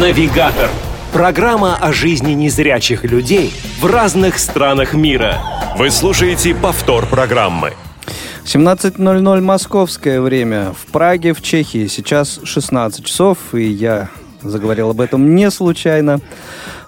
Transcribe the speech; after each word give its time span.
Навигатор. 0.00 0.70
Программа 1.12 1.76
о 1.76 1.92
жизни 1.92 2.32
незрячих 2.32 3.04
людей 3.04 3.52
в 3.78 3.84
разных 3.84 4.38
странах 4.38 4.94
мира. 4.94 5.38
Вы 5.76 5.90
слушаете 5.90 6.54
повтор 6.54 7.04
программы. 7.04 7.74
17.00 8.46 9.40
московское 9.42 10.22
время. 10.22 10.72
В 10.72 10.90
Праге, 10.90 11.34
в 11.34 11.42
Чехии. 11.42 11.88
Сейчас 11.88 12.40
16 12.42 13.04
часов, 13.04 13.36
и 13.52 13.64
я 13.64 14.08
заговорил 14.40 14.88
об 14.88 15.00
этом 15.02 15.34
не 15.34 15.50
случайно, 15.50 16.20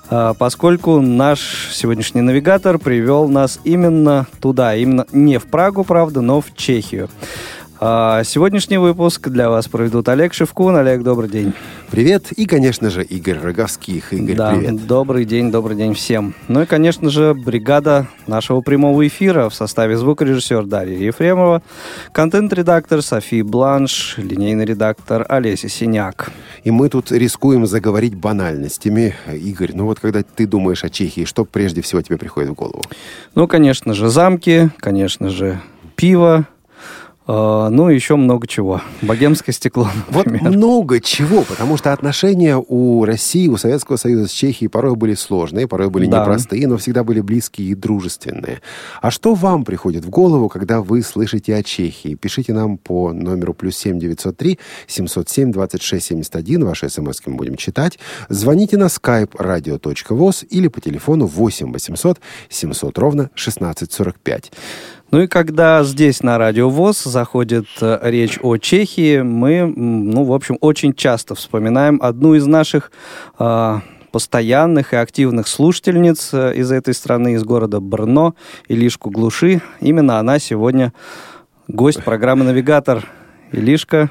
а, 0.08 0.32
поскольку 0.32 1.02
наш 1.02 1.72
сегодняшний 1.74 2.22
навигатор 2.22 2.78
привел 2.78 3.28
нас 3.28 3.60
именно 3.64 4.26
туда, 4.40 4.76
именно 4.76 5.04
не 5.12 5.38
в 5.38 5.44
Прагу, 5.44 5.84
правда, 5.84 6.22
но 6.22 6.40
в 6.40 6.56
Чехию. 6.56 7.10
А, 7.86 8.24
сегодняшний 8.24 8.78
выпуск 8.78 9.28
для 9.28 9.50
вас 9.50 9.68
проведут 9.68 10.08
Олег 10.08 10.32
Шевкун. 10.32 10.74
Олег, 10.74 11.02
добрый 11.02 11.28
день. 11.28 11.52
Привет. 11.90 12.32
И, 12.32 12.46
конечно 12.46 12.88
же, 12.88 13.04
Игорь 13.04 13.38
Роговских. 13.38 14.14
Игорь, 14.14 14.36
да, 14.36 14.54
привет. 14.54 14.86
добрый 14.86 15.26
день, 15.26 15.50
добрый 15.50 15.76
день 15.76 15.92
всем. 15.92 16.34
Ну 16.48 16.62
и, 16.62 16.64
конечно 16.64 17.10
же, 17.10 17.34
бригада 17.34 18.06
нашего 18.26 18.62
прямого 18.62 19.06
эфира 19.06 19.50
в 19.50 19.54
составе 19.54 19.98
звукорежиссер 19.98 20.64
Дарья 20.64 20.96
Ефремова, 20.96 21.62
контент-редактор 22.12 23.02
Софи 23.02 23.42
Бланш, 23.42 24.14
линейный 24.16 24.64
редактор 24.64 25.26
Олеся 25.28 25.68
Синяк. 25.68 26.32
И 26.62 26.70
мы 26.70 26.88
тут 26.88 27.12
рискуем 27.12 27.66
заговорить 27.66 28.14
банальностями. 28.14 29.14
Игорь, 29.30 29.72
ну 29.74 29.84
вот 29.84 30.00
когда 30.00 30.22
ты 30.22 30.46
думаешь 30.46 30.84
о 30.84 30.88
Чехии, 30.88 31.26
что 31.26 31.44
прежде 31.44 31.82
всего 31.82 32.00
тебе 32.00 32.16
приходит 32.16 32.48
в 32.48 32.54
голову? 32.54 32.80
Ну, 33.34 33.46
конечно 33.46 33.92
же, 33.92 34.08
замки, 34.08 34.70
конечно 34.80 35.28
же, 35.28 35.60
пиво, 35.96 36.46
ну, 37.26 37.88
еще 37.88 38.16
много 38.16 38.46
чего. 38.46 38.82
Богемское 39.02 39.54
стекло, 39.54 39.88
например. 40.10 40.42
Вот 40.42 40.54
много 40.54 41.00
чего, 41.00 41.42
потому 41.42 41.76
что 41.76 41.92
отношения 41.92 42.56
у 42.56 43.04
России, 43.04 43.48
у 43.48 43.56
Советского 43.56 43.96
Союза 43.96 44.28
с 44.28 44.30
Чехией 44.30 44.68
порой 44.68 44.94
были 44.94 45.14
сложные, 45.14 45.66
порой 45.66 45.88
были 45.88 46.06
да. 46.06 46.20
непростые, 46.20 46.66
но 46.66 46.76
всегда 46.76 47.04
были 47.04 47.20
близкие 47.20 47.68
и 47.68 47.74
дружественные. 47.74 48.60
А 49.00 49.10
что 49.10 49.34
вам 49.34 49.64
приходит 49.64 50.04
в 50.04 50.10
голову, 50.10 50.48
когда 50.48 50.82
вы 50.82 51.02
слышите 51.02 51.54
о 51.54 51.62
Чехии? 51.62 52.14
Пишите 52.14 52.52
нам 52.52 52.76
по 52.76 53.12
номеру 53.12 53.54
плюс 53.54 53.76
семь 53.76 53.98
девятьсот 53.98 54.36
три 54.36 54.58
семьсот 54.86 55.28
семь 55.28 55.50
двадцать 55.52 55.82
шесть 55.82 56.06
семьдесят 56.06 56.36
один. 56.36 56.64
Ваши 56.64 56.88
смс 56.90 57.20
мы 57.26 57.36
будем 57.36 57.56
читать. 57.56 57.98
Звоните 58.28 58.76
на 58.76 58.86
skype 58.86 59.32
radio.voz 59.36 60.46
или 60.46 60.68
по 60.68 60.80
телефону 60.80 61.26
восемь 61.26 61.72
восемьсот 61.72 62.20
семьсот 62.48 62.98
ровно 62.98 63.30
шестнадцать 63.34 63.92
сорок 63.92 64.18
пять. 64.20 64.52
Ну 65.14 65.20
и 65.20 65.28
когда 65.28 65.84
здесь 65.84 66.24
на 66.24 66.38
Радио 66.38 66.68
ВОЗ 66.68 67.04
заходит 67.04 67.66
э, 67.80 68.00
речь 68.02 68.36
о 68.42 68.56
Чехии, 68.56 69.20
мы, 69.20 69.64
ну, 69.64 70.24
в 70.24 70.32
общем, 70.32 70.58
очень 70.60 70.92
часто 70.92 71.36
вспоминаем 71.36 72.00
одну 72.02 72.34
из 72.34 72.46
наших 72.46 72.90
э, 73.38 73.78
постоянных 74.10 74.92
и 74.92 74.96
активных 74.96 75.46
слушательниц 75.46 76.34
э, 76.34 76.56
из 76.56 76.72
этой 76.72 76.94
страны, 76.94 77.34
из 77.34 77.44
города 77.44 77.78
Брно, 77.78 78.34
Илишку 78.66 79.08
Глуши. 79.10 79.62
Именно 79.80 80.18
она 80.18 80.40
сегодня 80.40 80.92
гость 81.68 82.02
программы 82.02 82.44
«Навигатор». 82.44 83.06
Илишка, 83.52 84.10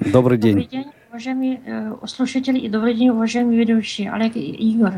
добрый 0.00 0.38
день. 0.38 0.54
Добрый 0.54 0.68
день, 0.68 0.90
уважаемые 1.10 1.60
э, 1.64 1.92
слушатели, 2.08 2.58
и 2.58 2.68
добрый 2.68 2.94
день, 2.94 3.10
уважаемые 3.10 3.60
ведущие, 3.60 4.10
Олег 4.10 4.34
и 4.34 4.40
Игорь. 4.40 4.94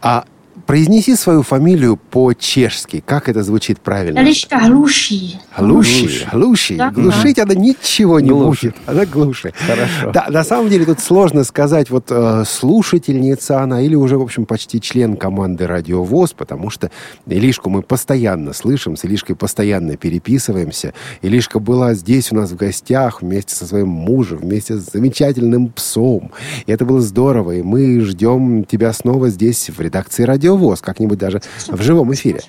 А 0.00 0.26
Произнеси 0.66 1.16
свою 1.16 1.42
фамилию 1.42 1.96
по-чешски. 1.96 3.02
Как 3.04 3.28
это 3.28 3.42
звучит 3.42 3.80
правильно? 3.80 4.18
Элишка 4.20 4.58
Глуши. 4.66 5.40
Глуши. 5.56 6.26
Глуши. 6.32 6.76
Да? 6.76 6.90
Глушить 6.90 7.38
она 7.38 7.54
ничего 7.54 8.20
не 8.20 8.30
глушит. 8.30 8.76
Она 8.86 9.06
глушит. 9.06 9.54
Хорошо. 9.56 10.12
Да, 10.12 10.26
на 10.28 10.44
самом 10.44 10.68
деле 10.68 10.84
тут 10.84 11.00
сложно 11.00 11.44
сказать, 11.44 11.90
вот 11.90 12.06
э, 12.10 12.44
слушательница 12.46 13.60
она 13.60 13.80
или 13.80 13.94
уже, 13.94 14.18
в 14.18 14.22
общем, 14.22 14.46
почти 14.46 14.80
член 14.80 15.16
команды 15.16 15.66
Радио 15.66 16.02
ВОЗ, 16.02 16.32
потому 16.32 16.70
что 16.70 16.90
Илишку 17.26 17.70
мы 17.70 17.82
постоянно 17.82 18.52
слышим, 18.52 18.96
с 18.96 19.04
Илишкой 19.04 19.36
постоянно 19.36 19.96
переписываемся. 19.96 20.94
Илишка 21.22 21.58
была 21.58 21.94
здесь 21.94 22.32
у 22.32 22.36
нас 22.36 22.50
в 22.50 22.56
гостях 22.56 23.22
вместе 23.22 23.54
со 23.54 23.66
своим 23.66 23.88
мужем, 23.88 24.38
вместе 24.38 24.76
с 24.76 24.90
замечательным 24.92 25.68
псом. 25.68 26.32
И 26.66 26.72
это 26.72 26.84
было 26.84 27.00
здорово. 27.00 27.52
И 27.52 27.62
мы 27.62 28.00
ждем 28.00 28.64
тебя 28.64 28.92
снова 28.92 29.30
здесь 29.30 29.70
в 29.70 29.80
редакции 29.80 30.24
Радио 30.24 30.49
радиовоз, 30.50 30.80
как-нибудь 30.80 31.18
даже 31.18 31.40
в 31.68 31.82
живом 31.82 32.12
эфире. 32.12 32.40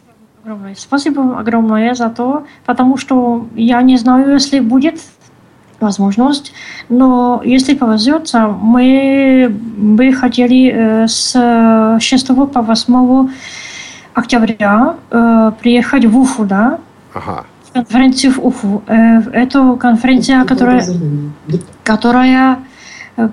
Спасибо 0.75 1.39
огромное 1.39 1.94
за 1.94 2.09
то, 2.09 2.44
потому 2.66 2.97
что 2.97 3.45
я 3.56 3.81
не 3.81 3.97
знаю, 3.97 4.34
если 4.34 4.59
будет 4.59 5.00
возможность, 5.79 6.53
но 6.89 7.41
если 7.45 7.75
повезет, 7.75 8.31
мы 8.34 9.51
бы 9.78 10.13
хотели 10.13 10.72
э, 10.73 11.07
с 11.07 11.97
6 12.00 12.28
по 12.28 12.62
8 12.62 13.29
октября 14.13 14.95
э, 15.09 15.51
приехать 15.59 16.06
в 16.06 16.18
Уфу, 16.18 16.45
да? 16.45 16.79
Ага. 17.13 17.45
Конференцию 17.73 18.33
в 18.33 18.45
Уфу. 18.45 18.83
Э, 18.88 19.22
это 19.33 19.75
конференция, 19.75 20.44
которая, 20.45 20.85
которая 21.83 22.59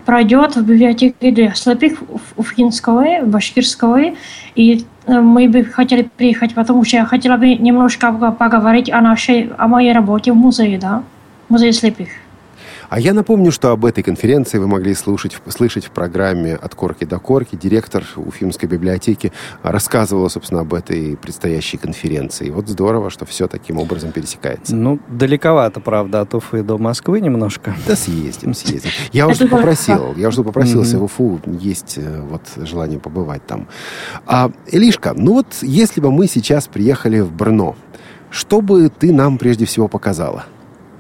пройдет 0.04 0.56
в 0.56 0.64
библиотеке 0.64 1.30
для 1.30 1.54
слепых 1.54 2.02
в 2.36 2.42
Финской, 2.42 3.22
в 3.22 3.28
Башкирской. 3.28 4.16
И 4.54 4.84
мы 5.06 5.48
бы 5.48 5.64
хотели 5.64 6.08
приехать, 6.16 6.54
потому 6.54 6.84
что 6.84 6.96
я 6.96 7.04
хотела 7.04 7.36
бы 7.36 7.54
немножко 7.54 8.12
поговорить 8.12 8.90
о 8.90 9.00
нашей, 9.00 9.50
о 9.56 9.68
моей 9.68 9.92
работе 9.92 10.32
в 10.32 10.36
музее, 10.36 10.78
да, 10.78 11.02
музее 11.48 11.72
слепых. 11.72 12.08
А 12.88 12.98
я 13.00 13.12
напомню, 13.12 13.52
что 13.52 13.70
об 13.70 13.84
этой 13.84 14.02
конференции 14.02 14.56
вы 14.56 14.66
могли 14.66 14.94
слушать, 14.94 15.36
слышать 15.48 15.84
в 15.84 15.90
программе 15.90 16.54
«От 16.54 16.74
корки 16.74 17.04
до 17.04 17.18
корки». 17.18 17.54
Директор 17.54 18.02
Уфимской 18.16 18.66
библиотеки 18.66 19.32
рассказывала, 19.62 20.28
собственно, 20.28 20.62
об 20.62 20.72
этой 20.72 21.16
предстоящей 21.16 21.76
конференции. 21.76 22.46
И 22.46 22.50
вот 22.50 22.66
здорово, 22.68 23.10
что 23.10 23.26
все 23.26 23.46
таким 23.46 23.78
образом 23.78 24.12
пересекается. 24.12 24.74
Ну, 24.74 24.98
далековато, 25.08 25.80
правда, 25.80 26.22
от 26.22 26.34
Уфы 26.34 26.62
до 26.62 26.78
Москвы 26.78 27.20
немножко. 27.20 27.74
Да 27.86 27.94
съездим, 27.94 28.54
съездим. 28.54 28.90
Я 29.12 29.28
уже 29.28 29.46
попросил, 29.48 30.14
я 30.16 30.28
уже 30.28 30.42
попросился 30.42 30.98
в 30.98 31.04
Уфу, 31.04 31.40
есть 31.60 31.98
э, 31.98 32.22
вот 32.22 32.42
желание 32.56 32.98
побывать 32.98 33.46
там. 33.46 33.68
А, 34.26 34.50
Илишка, 34.66 35.12
ну 35.14 35.34
вот 35.34 35.46
если 35.60 36.00
бы 36.00 36.10
мы 36.10 36.26
сейчас 36.26 36.66
приехали 36.68 37.20
в 37.20 37.32
Брно, 37.32 37.76
что 38.30 38.60
бы 38.60 38.88
ты 38.88 39.12
нам 39.12 39.36
прежде 39.38 39.66
всего 39.66 39.88
показала? 39.88 40.46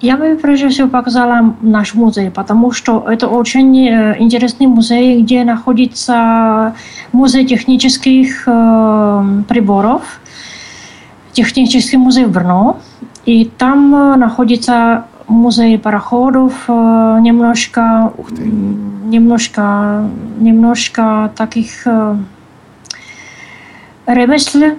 Я 0.00 0.16
бы 0.16 0.38
прежде 0.40 0.68
всего 0.68 0.88
показала 0.88 1.56
наш 1.60 1.94
музей, 1.94 2.30
потому 2.30 2.70
что 2.70 3.04
это 3.10 3.26
очень 3.26 3.76
э, 3.88 4.16
интересный 4.20 4.68
музей, 4.68 5.22
где 5.22 5.42
находится 5.42 6.74
музей 7.10 7.44
технических 7.44 8.44
э, 8.46 9.42
приборов, 9.48 10.20
технический 11.32 11.96
музей 11.96 12.26
в 12.26 12.30
Брно. 12.30 12.78
И 13.26 13.44
там 13.44 13.92
э, 13.94 14.14
находится 14.14 15.06
музей 15.26 15.76
пароходов, 15.78 16.68
немножко, 16.68 18.12
немножко, 19.04 20.08
немножко 20.38 21.32
таких 21.36 21.86
ремесл, 24.06 24.76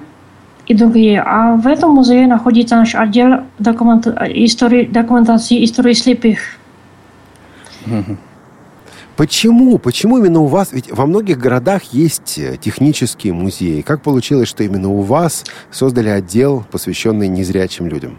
и 0.69 0.75
другие. 0.75 1.21
А 1.21 1.55
в 1.55 1.67
этом 1.67 1.91
музее 1.91 2.27
находится 2.27 2.77
наш 2.77 2.95
отдел 2.95 3.41
документ, 3.57 4.07
истории, 4.07 4.85
документации 4.85 5.65
истории 5.65 5.93
слепых. 5.93 6.39
Почему? 9.15 9.79
Почему 9.79 10.19
именно 10.19 10.39
у 10.39 10.45
вас? 10.45 10.71
Ведь 10.71 10.91
во 10.91 11.05
многих 11.05 11.37
городах 11.39 11.81
есть 11.91 12.39
э, 12.39 12.55
технические 12.55 13.33
музеи. 13.33 13.81
Как 13.81 14.01
получилось, 14.01 14.47
что 14.47 14.63
именно 14.63 14.87
у 14.87 15.01
вас 15.01 15.43
создали 15.71 16.07
отдел, 16.07 16.63
посвященный 16.71 17.27
незрячим 17.27 17.87
людям? 17.87 18.17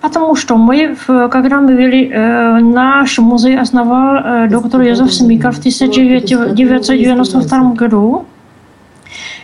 Потому 0.00 0.34
что 0.36 0.56
мы, 0.56 0.96
когда 1.06 1.60
мы 1.60 1.74
вели, 1.74 2.08
э, 2.08 2.58
наш 2.60 3.18
музей 3.18 3.58
основал 3.58 4.16
э, 4.16 4.48
доктор 4.48 4.80
Йозеф 4.80 5.12
Смиков 5.12 5.56
в 5.56 5.58
1992 5.58 7.74
году. 7.74 8.24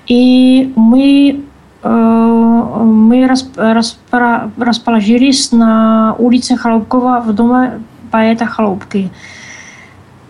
И 0.07 0.73
мы 0.77 1.46
мы 1.89 3.29
расположились 4.59 5.53
на 5.53 6.15
улице 6.19 6.57
Холопкова 6.57 7.23
в 7.27 7.33
доме 7.33 7.81
поэта 8.11 8.47
Холопки. 8.47 9.11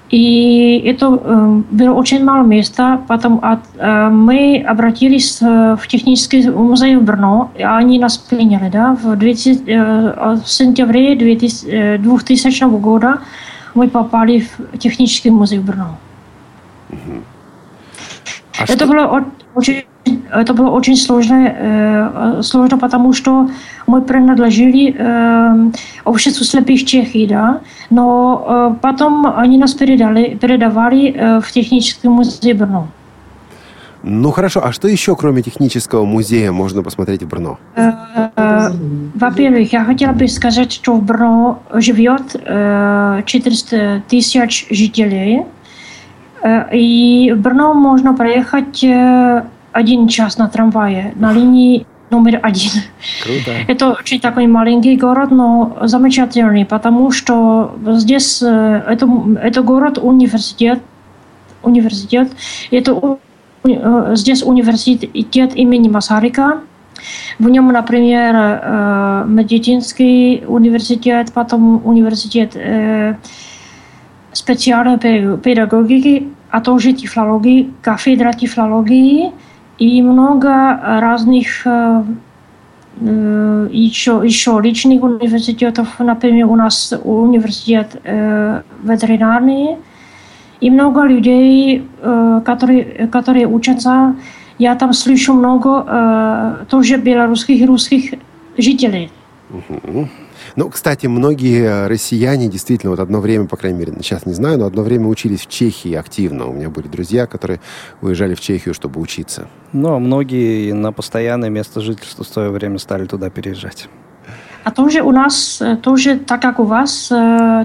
И 0.09 0.83
это 0.87 1.07
э, 1.07 1.63
было 1.71 1.93
очень 1.95 2.25
мало 2.25 2.45
места, 2.45 3.01
потом 3.09 3.41
от, 3.43 3.59
э, 3.77 4.09
мы 4.09 4.65
обратились 4.65 5.41
в 5.41 5.81
технический 5.89 6.49
музей 6.49 6.97
в 6.97 7.03
Брно, 7.03 7.51
и 7.57 7.65
они 7.65 7.99
нас 7.99 8.17
приняли. 8.17 8.71
Да? 8.71 8.97
В, 9.03 9.17
20, 9.17 9.63
в 9.67 10.43
сентябре 10.47 11.17
2000, 11.17 11.97
2000 11.99 12.65
года 12.79 13.19
мы 13.75 13.89
попали 13.89 14.41
в 14.41 14.79
технический 14.79 15.31
музей 15.31 15.59
в 15.59 15.65
Брно. 15.65 15.99
А 18.59 18.63
это 18.63 18.77
что? 18.77 18.87
было 18.87 19.25
очень 19.55 19.85
это 20.33 20.55
было 20.55 20.71
очень 20.71 20.97
сложно, 20.97 22.39
сложно, 22.43 22.79
потому 22.79 23.13
что 23.13 23.49
мы 23.87 24.03
принадлежали 24.03 24.95
обществу 26.05 26.45
слепых 26.45 26.85
Чехии, 26.85 27.27
да, 27.27 27.61
но 27.91 28.77
потом 28.83 29.27
они 29.27 29.59
нас 29.59 29.75
передали, 29.75 30.35
передавали 30.35 31.41
в 31.41 31.53
технический 31.53 32.09
музей 32.09 32.53
Брно. 32.53 32.89
Ну 34.03 34.31
хорошо, 34.31 34.61
а 34.65 34.73
что 34.73 34.89
еще, 34.89 35.17
кроме 35.17 35.43
технического 35.43 36.05
музея, 36.05 36.53
можно 36.53 36.83
посмотреть 36.83 37.23
в 37.25 37.29
Брно? 37.29 37.59
Во-первых, 37.75 39.73
я 39.73 39.85
хотела 39.85 40.13
бы 40.13 40.29
сказать, 40.29 40.73
что 40.73 40.95
в 40.95 41.03
Брно 41.03 41.59
живет 41.73 42.33
400 42.33 44.03
тысяч 44.09 44.67
жителей. 44.71 45.45
И 46.73 47.33
в 47.35 47.41
Брно 47.41 47.75
можно 47.75 48.15
проехать 48.15 48.85
один 49.77 50.09
час 50.09 50.39
на 50.39 50.49
трамвае 50.49 51.13
на 51.17 51.33
линии 51.33 51.87
номер 52.11 52.41
один. 52.43 52.71
Круто. 53.23 53.51
Это 53.69 53.91
очень 53.91 54.21
такой 54.21 54.47
маленький 54.47 54.97
город, 54.97 55.31
но 55.31 55.77
замечательный, 55.83 56.65
потому 56.65 57.11
что 57.11 57.77
здесь 57.99 58.43
это, 58.43 59.09
это 59.43 59.63
город 59.63 59.99
университет, 59.99 60.81
университет. 61.63 62.31
Это 62.71 63.19
Э, 63.69 64.13
здесь 64.15 64.43
университет 64.43 65.57
имени 65.57 65.89
Масарика. 65.89 66.61
В 67.39 67.49
нем, 67.49 67.73
например, 67.73 68.35
э, 68.37 69.25
медицинский 69.27 70.45
университет, 70.47 71.33
потом 71.33 71.83
университет 71.85 72.53
э, 72.55 73.17
специальной 74.33 75.39
педагогики, 75.39 76.29
а 76.51 76.61
тоже 76.61 76.93
тифлологии, 76.93 77.73
кафедра 77.83 78.33
тифлологии 78.33 79.33
и 79.79 80.03
много 80.03 80.81
разных 81.01 81.67
еще, 82.99 84.23
еще 84.25 84.59
личных 84.63 85.03
университетов. 85.03 85.99
Например, 85.99 86.47
у 86.47 86.57
нас 86.57 86.95
университет 87.05 88.01
ветеринарный, 88.83 89.77
и 90.61 90.71
много 90.71 91.03
людей, 91.03 91.87
э, 92.01 92.41
которые, 92.45 93.09
которые 93.09 93.47
учатся. 93.47 94.17
Я 94.59 94.75
там 94.75 94.93
слышу 94.93 95.35
много 95.35 95.85
э, 95.87 96.65
тоже 96.71 96.97
белорусских 96.97 97.61
и 97.61 97.67
русских 97.67 98.15
жителей. 98.57 99.11
Ну, 100.57 100.71
кстати, 100.71 101.07
многие 101.07 101.87
россияне 101.87 102.49
действительно 102.49 102.91
вот 102.91 103.01
одно 103.01 103.21
время, 103.21 103.45
по 103.47 103.57
крайней 103.57 103.79
мере, 103.79 103.93
сейчас 104.01 104.25
не 104.25 104.33
знаю, 104.33 104.59
но 104.59 104.65
одно 104.65 104.83
время 104.83 105.07
учились 105.07 105.43
в 105.43 105.49
Чехии 105.49 105.93
активно. 105.95 106.47
У 106.47 106.53
меня 106.53 106.71
были 106.71 106.89
друзья, 106.89 107.27
которые 107.27 107.61
уезжали 108.01 108.35
в 108.35 108.41
Чехию, 108.41 108.73
чтобы 108.73 109.01
учиться. 109.01 109.49
Ну, 109.75 109.95
а 109.95 109.99
многие 109.99 110.73
на 110.73 110.93
постоянное 110.93 111.51
место 111.51 111.83
жительства 111.83 112.25
в 112.25 112.29
свое 112.29 112.51
время 112.51 112.79
стали 112.79 113.05
туда 113.05 113.29
переезжать. 113.29 113.89
A 114.65 114.71
to, 114.71 114.89
že 114.89 115.03
u 115.03 115.13
nás, 115.13 115.63
to, 115.81 115.97
že 115.97 116.17
tak 116.17 116.45
jak 116.45 116.59
u 116.59 116.65
vás 116.65 117.13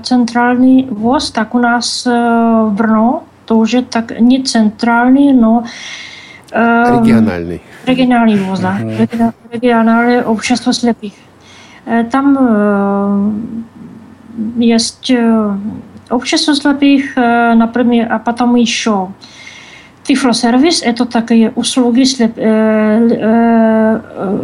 centrální 0.01 0.87
voz, 0.91 1.31
tak 1.31 1.55
u 1.55 1.59
nás 1.59 2.07
Brno, 2.69 3.23
to, 3.45 3.65
že 3.65 3.81
tak 3.81 4.19
nie 4.19 4.43
centrální, 4.43 5.33
no 5.33 5.63
Regionální. 6.53 7.59
Regionální 7.87 8.37
voz, 8.37 8.59
da. 8.59 8.77
Mm-hmm. 8.77 9.31
Regionální 9.51 10.17
občanstvo 10.17 10.73
Tam 11.85 13.33
есть 14.57 15.11
общество 16.09 16.55
слепых, 16.55 17.15
например, 17.15 18.07
а 18.11 18.19
потом 18.19 18.55
еще 18.55 19.09
Тифлосервис– 20.03 20.81
это 20.83 21.05
такие 21.05 21.51
услуги 21.55 22.03
слеп, 22.03 22.33
э, 22.35 23.07
э, 23.11 23.99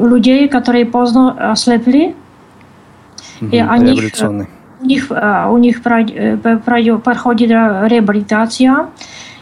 людей, 0.07 0.47
которые 0.47 0.85
поздно 0.85 1.51
ослепли, 1.51 2.15
Угу, 3.41 3.49
и 3.51 3.57
они. 3.57 3.91
У 4.79 4.85
них, 4.85 5.11
у 5.11 5.57
них 5.57 5.81
проходит 7.03 7.49
реабилитация, 7.49 8.87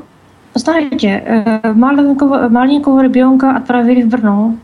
знаете, 0.54 1.62
маленького, 1.76 2.48
маленького 2.50 3.04
ребенка 3.04 3.56
отправили 3.58 4.02
в 4.04 4.08
Брно, 4.08 4.56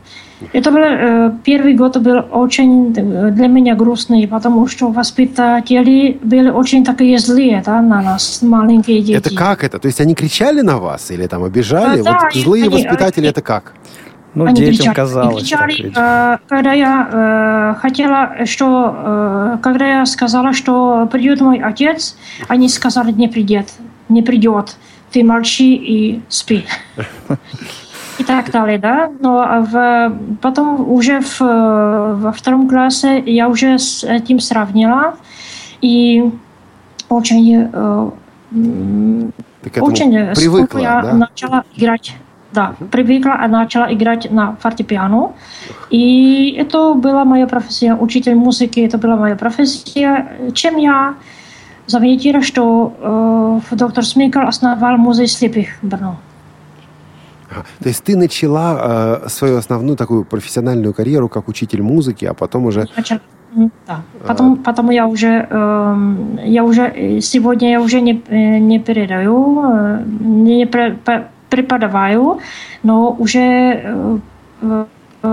это 0.52 0.70
был 0.70 0.80
э, 0.82 1.32
первый 1.44 1.74
год 1.74 1.96
был 1.96 2.24
очень 2.30 2.92
для 2.92 3.48
меня 3.48 3.74
грустный, 3.74 4.26
потому 4.28 4.66
что 4.68 4.88
воспитатели 4.88 6.18
были 6.22 6.50
очень 6.50 6.84
такие 6.84 7.18
злые 7.18 7.62
да, 7.64 7.80
на 7.82 8.02
нас, 8.02 8.40
маленькие 8.42 9.00
дети. 9.00 9.16
Это 9.16 9.34
как 9.34 9.64
это? 9.64 9.78
То 9.78 9.86
есть 9.86 10.00
они 10.00 10.14
кричали 10.14 10.60
на 10.60 10.78
вас 10.78 11.10
или 11.10 11.26
там 11.26 11.44
обижали? 11.44 12.02
Да, 12.02 12.12
вот 12.12 12.20
да, 12.34 12.40
злые 12.40 12.64
они, 12.64 12.74
воспитатели 12.74 13.20
они, 13.20 13.30
это 13.30 13.42
как? 13.42 13.74
Ну, 14.34 14.44
они 14.44 14.60
детям 14.60 14.76
кричали, 14.76 14.94
казалось. 14.94 15.42
Кричали, 15.42 15.92
э, 15.96 16.38
когда 16.48 16.72
я 16.72 17.74
э, 17.76 17.80
хотела, 17.80 18.46
что, 18.46 18.94
э, 18.96 19.58
когда 19.62 20.00
я 20.00 20.06
сказала, 20.06 20.52
что 20.52 21.08
придет 21.10 21.40
мой 21.40 21.58
отец, 21.58 22.16
они 22.46 22.68
сказали, 22.68 23.10
не 23.10 23.28
придет, 23.28 23.68
не 24.08 24.22
придет, 24.22 24.76
ты 25.10 25.24
молчи 25.24 25.74
и 25.74 26.22
спи. 26.28 26.64
и 28.18 28.24
так 28.24 28.50
далее, 28.50 28.78
да. 28.78 29.10
Но 29.20 29.64
в, 29.70 30.12
потом 30.40 30.90
уже 30.90 31.20
в, 31.20 31.40
во 31.40 32.32
втором 32.32 32.68
классе 32.68 33.22
я 33.26 33.48
уже 33.48 33.78
с 33.78 34.04
этим 34.04 34.40
сравнила 34.40 35.14
и 35.80 36.30
очень, 37.08 37.70
э, 37.72 38.10
очень 39.80 40.34
привыкла, 40.34 40.78
я 40.78 41.02
да? 41.02 41.12
начала 41.12 41.64
играть. 41.76 42.14
Да, 42.50 42.74
привыкла, 42.90 43.36
а 43.40 43.46
начала 43.46 43.92
играть 43.92 44.30
на 44.30 44.56
фортепиано. 44.56 45.32
И 45.90 46.56
это 46.58 46.94
была 46.94 47.24
моя 47.24 47.46
профессия. 47.46 47.94
Учитель 47.94 48.34
музыки, 48.34 48.80
это 48.80 48.96
была 48.96 49.16
моя 49.16 49.36
профессия. 49.36 50.32
Чем 50.54 50.76
я 50.78 51.14
заметила, 51.86 52.42
что 52.42 53.60
э, 53.70 53.76
доктор 53.76 54.04
Смикл 54.04 54.40
основал 54.40 54.96
музей 54.96 55.26
слепых 55.26 55.68
в 55.82 55.86
Брно. 55.86 56.16
То 57.48 57.88
есть 57.88 58.04
ты 58.04 58.16
начала 58.16 59.20
э, 59.24 59.28
свою 59.28 59.56
основную 59.56 59.96
такую 59.96 60.24
профессиональную 60.24 60.92
карьеру 60.94 61.28
как 61.28 61.48
учитель 61.48 61.82
музыки, 61.82 62.24
а 62.24 62.34
потом 62.34 62.66
уже... 62.66 62.86
Да. 63.86 64.02
Потом, 64.26 64.52
а... 64.52 64.64
потом 64.64 64.90
я 64.90 65.06
уже, 65.06 65.46
э, 65.50 66.16
я 66.44 66.64
уже 66.64 67.20
сегодня 67.20 67.70
я 67.70 67.80
уже 67.80 68.00
не, 68.00 68.22
э, 68.28 68.58
не 68.58 68.78
передаю, 68.78 69.62
э, 69.64 70.02
не 70.20 70.66
преподаваю, 71.48 72.40
но 72.82 73.10
уже 73.18 73.40
э, 73.40 74.18
э, 74.60 74.84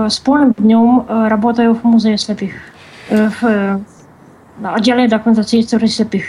с 0.08 0.18
полным 0.18 0.54
днем 0.58 1.04
э, 1.06 1.28
работаю 1.28 1.74
в 1.74 1.84
музее 1.84 2.16
слепых, 2.16 2.52
э, 3.10 3.28
в 3.28 3.44
э, 3.44 3.78
отделе 4.62 5.08
документации 5.08 5.60
истории 5.60 5.88
слепых. 5.88 6.24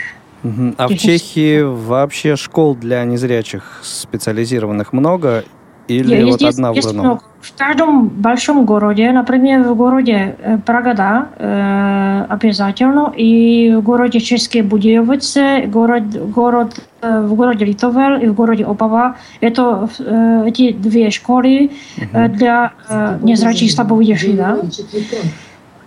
А 0.76 0.86
в 0.86 0.94
Чехии 0.94 1.62
вообще 1.62 2.36
школ 2.36 2.76
для 2.76 3.04
незрячих 3.04 3.80
специализированных 3.82 4.92
много 4.92 5.44
или 5.88 6.14
есть, 6.14 6.42
вот 6.42 6.48
одна 6.48 6.70
есть 6.70 6.90
в 6.90 6.94
много. 6.94 7.20
В 7.40 7.56
каждом 7.56 8.08
большом 8.08 8.64
городе, 8.64 9.10
например, 9.12 9.62
в 9.62 9.74
городе 9.76 10.36
э, 10.38 10.58
Прага, 10.58 10.94
да, 10.94 11.28
э, 11.38 12.26
обязательно, 12.28 13.12
и 13.16 13.74
в 13.76 13.82
городе 13.82 14.20
Чешские 14.20 14.62
Будеевицы, 14.64 15.66
город, 15.66 16.30
город, 16.32 16.80
э, 17.00 17.20
в 17.22 17.34
городе 17.34 17.64
Литовел 17.64 18.20
и 18.20 18.26
в 18.26 18.34
городе 18.34 18.64
Опава, 18.64 19.16
это 19.40 19.88
э, 19.98 20.44
эти 20.48 20.72
две 20.72 21.10
школы 21.10 21.70
э, 22.12 22.28
для 22.28 22.72
э, 22.88 23.18
незрячих 23.22 23.70
слабовидящих, 23.70 24.36
да. 24.36 24.58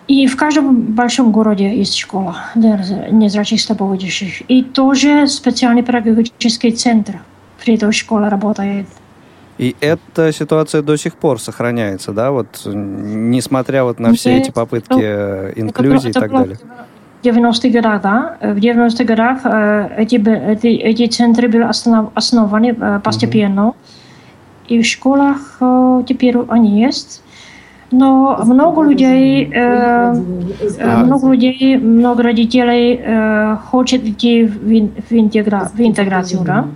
И 0.07 0.27
в 0.27 0.35
каждом 0.35 0.75
большом 0.75 1.31
городе 1.31 1.75
есть 1.77 1.95
школа 1.95 2.35
для 2.55 2.83
незрячих 3.11 3.61
слабовидящих. 3.61 4.41
И 4.49 4.63
тоже 4.63 5.27
специальный 5.27 5.83
педагогический 5.83 6.71
центр 6.71 7.19
в 7.57 7.67
этой 7.67 7.91
школе 7.91 8.27
работает. 8.27 8.87
И 9.61 9.75
эта 9.79 10.31
ситуация 10.31 10.81
до 10.81 10.97
сих 10.97 11.13
пор 11.13 11.39
сохраняется, 11.39 12.13
да, 12.13 12.31
вот 12.31 12.47
несмотря 12.65 13.83
вот 13.83 13.99
на 13.99 14.11
все 14.13 14.37
эти 14.37 14.49
попытки 14.49 14.99
это, 14.99 15.53
инклюзии 15.55 16.09
это, 16.09 16.17
и 16.17 16.21
так 16.21 16.31
далее. 16.31 16.57
В 17.21 17.25
90-х 17.27 17.69
годах, 17.69 18.01
да, 18.01 18.37
в 18.41 18.57
90-х 18.57 19.03
годах 19.03 19.45
эти, 19.99 20.15
эти, 20.15 20.65
эти 20.65 21.05
центры 21.05 21.47
были 21.47 21.61
основ, 21.61 22.09
основаны 22.15 22.99
постепенно. 23.01 23.67
Угу. 23.67 23.75
И 24.69 24.81
в 24.81 24.85
школах 24.87 25.59
теперь 26.07 26.37
они 26.49 26.81
есть. 26.81 27.21
Но 27.91 28.39
много 28.45 28.83
людей, 28.83 29.51
э, 29.53 30.13
много 31.03 31.31
людей, 31.31 31.77
много 31.77 32.23
родителей 32.23 32.99
э, 33.03 33.57
хочет 33.69 34.03
идти 34.05 34.45
в, 34.45 34.59
в, 34.59 35.11
интегра, 35.11 35.69
в 35.73 35.79
интеграцию, 35.79 36.41
да? 36.41 36.67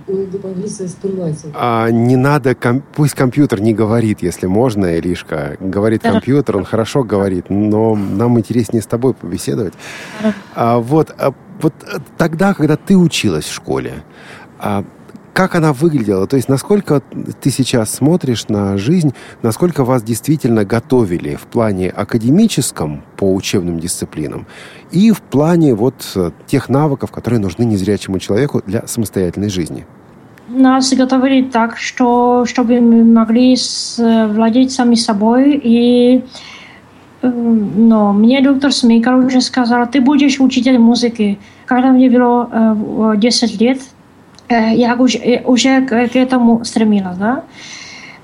А, 1.54 1.90
не 1.90 2.16
надо, 2.16 2.54
ком, 2.54 2.82
пусть 2.94 3.14
компьютер 3.14 3.62
не 3.62 3.72
говорит, 3.72 4.22
если 4.22 4.46
можно, 4.46 4.96
Иришка. 4.98 5.56
Говорит 5.58 6.02
да. 6.02 6.12
компьютер, 6.12 6.58
он 6.58 6.64
хорошо 6.64 7.02
говорит, 7.02 7.46
но 7.48 7.94
нам 7.94 8.38
интереснее 8.38 8.82
с 8.82 8.86
тобой 8.86 9.14
побеседовать. 9.14 9.74
Да. 10.22 10.32
А, 10.54 10.78
вот, 10.78 11.14
а, 11.18 11.32
вот 11.62 11.72
тогда, 12.18 12.52
когда 12.52 12.76
ты 12.76 12.96
училась 12.96 13.44
в 13.44 13.54
школе, 13.54 14.04
а, 14.58 14.84
как 15.36 15.54
она 15.54 15.74
выглядела? 15.74 16.26
То 16.26 16.36
есть 16.36 16.48
насколько 16.48 17.02
ты 17.42 17.50
сейчас 17.50 17.90
смотришь 17.90 18.48
на 18.48 18.78
жизнь, 18.78 19.12
насколько 19.42 19.84
вас 19.84 20.02
действительно 20.02 20.64
готовили 20.64 21.34
в 21.34 21.42
плане 21.42 21.90
академическом 21.90 23.02
по 23.18 23.34
учебным 23.34 23.78
дисциплинам 23.78 24.46
и 24.92 25.12
в 25.12 25.20
плане 25.20 25.74
вот 25.74 26.10
э, 26.16 26.30
тех 26.46 26.70
навыков, 26.70 27.10
которые 27.12 27.38
нужны 27.38 27.64
незрячему 27.64 28.18
человеку 28.18 28.62
для 28.64 28.86
самостоятельной 28.86 29.50
жизни? 29.50 29.84
Нас 30.48 30.90
готовили 30.94 31.42
так, 31.42 31.76
что 31.76 32.46
чтобы 32.46 32.80
мы 32.80 33.04
могли 33.04 33.58
владеть 33.98 34.72
сами 34.72 34.94
собой 34.94 35.60
и 35.62 36.24
э, 37.20 37.28
но 37.28 38.14
мне 38.14 38.40
доктор 38.40 38.72
Смейкер 38.72 39.16
уже 39.16 39.42
сказал, 39.42 39.86
ты 39.86 40.00
будешь 40.00 40.40
учитель 40.40 40.78
музыки. 40.78 41.38
Когда 41.66 41.90
мне 41.90 42.08
было 42.08 43.14
10 43.18 43.60
э, 43.60 43.64
лет, 43.64 43.80
я 44.54 44.94
уже, 44.94 45.42
уже 45.44 45.80
к 45.82 45.92
этому 45.94 46.64
стремилась, 46.64 47.16
да. 47.16 47.42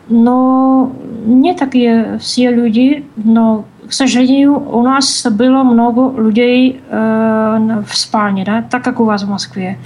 Но 0.08 0.92
не 1.24 1.54
такие 1.54 2.18
все 2.18 2.50
люди, 2.50 3.04
но, 3.16 3.64
к 3.88 3.92
сожалению, 3.92 4.58
у 4.58 4.82
нас 4.82 5.26
было 5.30 5.62
много 5.62 6.20
людей 6.20 6.80
э, 6.88 7.82
в 7.88 7.96
спальне, 7.96 8.44
да, 8.44 8.62
так 8.62 8.82
как 8.82 9.00
у 9.00 9.04
вас 9.04 9.22
в 9.22 9.28
Москве. 9.28 9.78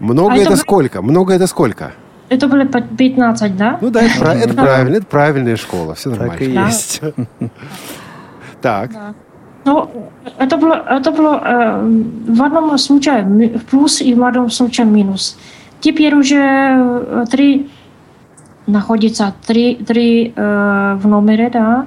Много 0.00 0.32
а 0.32 0.36
это, 0.36 0.50
это 0.50 0.56
сколько? 0.56 1.02
Много 1.02 1.34
это 1.34 1.46
сколько? 1.46 1.92
Это 2.28 2.48
было 2.48 2.64
15, 2.64 3.56
да? 3.56 3.78
Ну 3.80 3.90
да, 3.90 4.02
это, 4.02 4.24
это 4.32 4.54
правильно, 4.54 4.96
это 4.96 5.06
правильная 5.06 5.56
школа, 5.56 5.94
все 5.94 6.10
нормально. 6.10 6.32
Так 6.32 6.42
и 6.42 6.50
есть. 6.50 7.00
Так. 8.60 8.90
Ну, 9.66 9.90
это 10.38 10.56
было, 10.56 10.74
это 10.88 11.10
было 11.10 11.40
э, 11.44 11.80
в 12.28 12.42
одном 12.42 12.78
случае 12.78 13.60
плюс 13.70 14.00
и 14.00 14.14
в 14.14 14.24
одном 14.24 14.50
случае 14.50 14.86
минус. 14.86 15.36
Теперь 15.84 16.14
уже 16.14 16.36
э, 16.36 17.24
три 17.30 17.70
находится 18.66 19.34
три, 19.46 19.74
три 19.74 20.32
э, 20.34 20.98
в 20.98 21.06
номере, 21.06 21.50
да. 21.50 21.86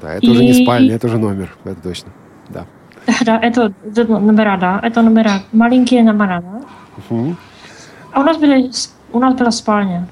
Да, 0.00 0.14
это 0.14 0.24
и... 0.24 0.30
уже 0.30 0.44
не 0.44 0.54
спальня, 0.54 0.94
это 0.94 1.08
уже 1.08 1.18
номер, 1.18 1.54
это 1.64 1.82
точно, 1.82 2.10
да. 2.48 2.64
Да, 3.26 3.38
это, 3.38 3.74
это 3.84 4.06
номера, 4.06 4.56
да, 4.56 4.80
это 4.82 5.02
номера, 5.02 5.42
маленькие 5.52 6.04
номера, 6.04 6.40
да. 6.40 6.62
Угу. 7.10 7.36
А 8.12 8.20
у 8.20 8.22
нас, 8.22 8.38
были, 8.38 8.70
у 9.12 9.18
нас 9.18 9.34
была 9.34 9.50
спальня. 9.50 10.08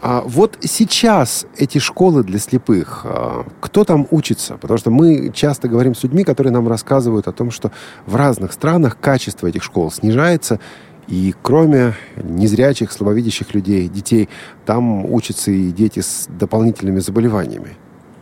А 0.00 0.22
вот 0.24 0.56
сейчас 0.60 1.46
эти 1.56 1.78
школы 1.78 2.22
для 2.22 2.38
слепых, 2.38 3.02
а, 3.04 3.44
кто 3.60 3.84
там 3.84 4.06
учится? 4.10 4.56
Потому 4.56 4.78
что 4.78 4.90
мы 4.90 5.32
часто 5.34 5.68
говорим 5.68 5.96
с 5.96 6.04
людьми, 6.04 6.22
которые 6.22 6.52
нам 6.52 6.68
рассказывают 6.68 7.26
о 7.26 7.32
том, 7.32 7.50
что 7.50 7.72
в 8.06 8.14
разных 8.14 8.52
странах 8.52 8.98
качество 9.00 9.48
этих 9.48 9.64
школ 9.64 9.90
снижается, 9.90 10.60
и 11.10 11.34
кроме 11.42 11.94
незрячих, 12.22 12.92
слабовидящих 12.92 13.52
людей, 13.52 13.88
детей, 13.88 14.28
там 14.64 15.04
учатся 15.12 15.50
и 15.50 15.70
дети 15.72 16.00
с 16.00 16.28
дополнительными 16.28 17.00
заболеваниями. 17.00 17.76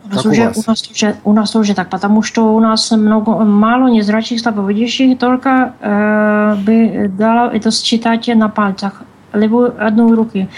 У 0.05 0.15
нас, 0.15 0.25
уже, 0.25 0.51
у, 0.55 0.59
у, 0.59 0.63
нас 0.67 0.89
уже, 0.89 1.15
у 1.23 1.33
нас 1.33 1.55
уже 1.55 1.75
так, 1.75 1.89
потому 1.89 2.23
что 2.23 2.55
у 2.55 2.59
нас 2.59 2.89
много, 2.89 3.45
мало 3.45 3.89
незрячих, 3.89 4.39
слабовидящих, 4.39 5.19
только 5.19 5.75
э, 5.79 6.55
бы 6.65 7.11
дало 7.15 7.51
это 7.51 7.69
считать 7.69 8.27
на 8.27 8.49
пальцах, 8.49 9.03
либо 9.33 9.67
одной 9.67 10.15
руки. 10.15 10.49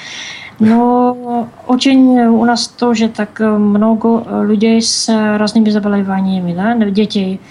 Но 0.59 1.49
очень 1.67 2.19
у 2.19 2.45
нас 2.45 2.67
тоже 2.67 3.09
так 3.09 3.39
много 3.39 4.43
людей 4.43 4.81
с 4.81 5.09
разными 5.09 5.69
заболеваниями, 5.69 6.53
да, 6.53 6.75
детей 6.85 7.41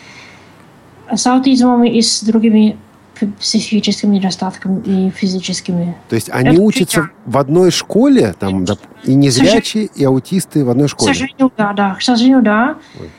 с 1.12 1.26
аутизмом 1.26 1.84
и 1.84 2.00
с 2.00 2.22
другими 2.22 2.78
психическими 3.26 4.16
недостатками 4.16 4.82
и 4.84 5.10
физическими. 5.10 5.96
То 6.08 6.16
есть 6.16 6.30
они 6.30 6.50
Это 6.50 6.62
учатся 6.62 7.02
фигня. 7.02 7.10
в 7.26 7.38
одной 7.38 7.70
школе, 7.70 8.34
там, 8.38 8.64
и 9.04 9.14
незрячие, 9.14 9.86
и 9.86 10.04
аутисты 10.04 10.64
в 10.64 10.70
одной 10.70 10.88
школе? 10.88 11.12
К 11.12 11.14
сожалению, 11.14 11.52
да, 11.56 11.72
да. 11.72 11.94
К 11.94 12.02
сожалению, 12.02 12.42
да. 12.42 12.76
Ой. 12.98 13.10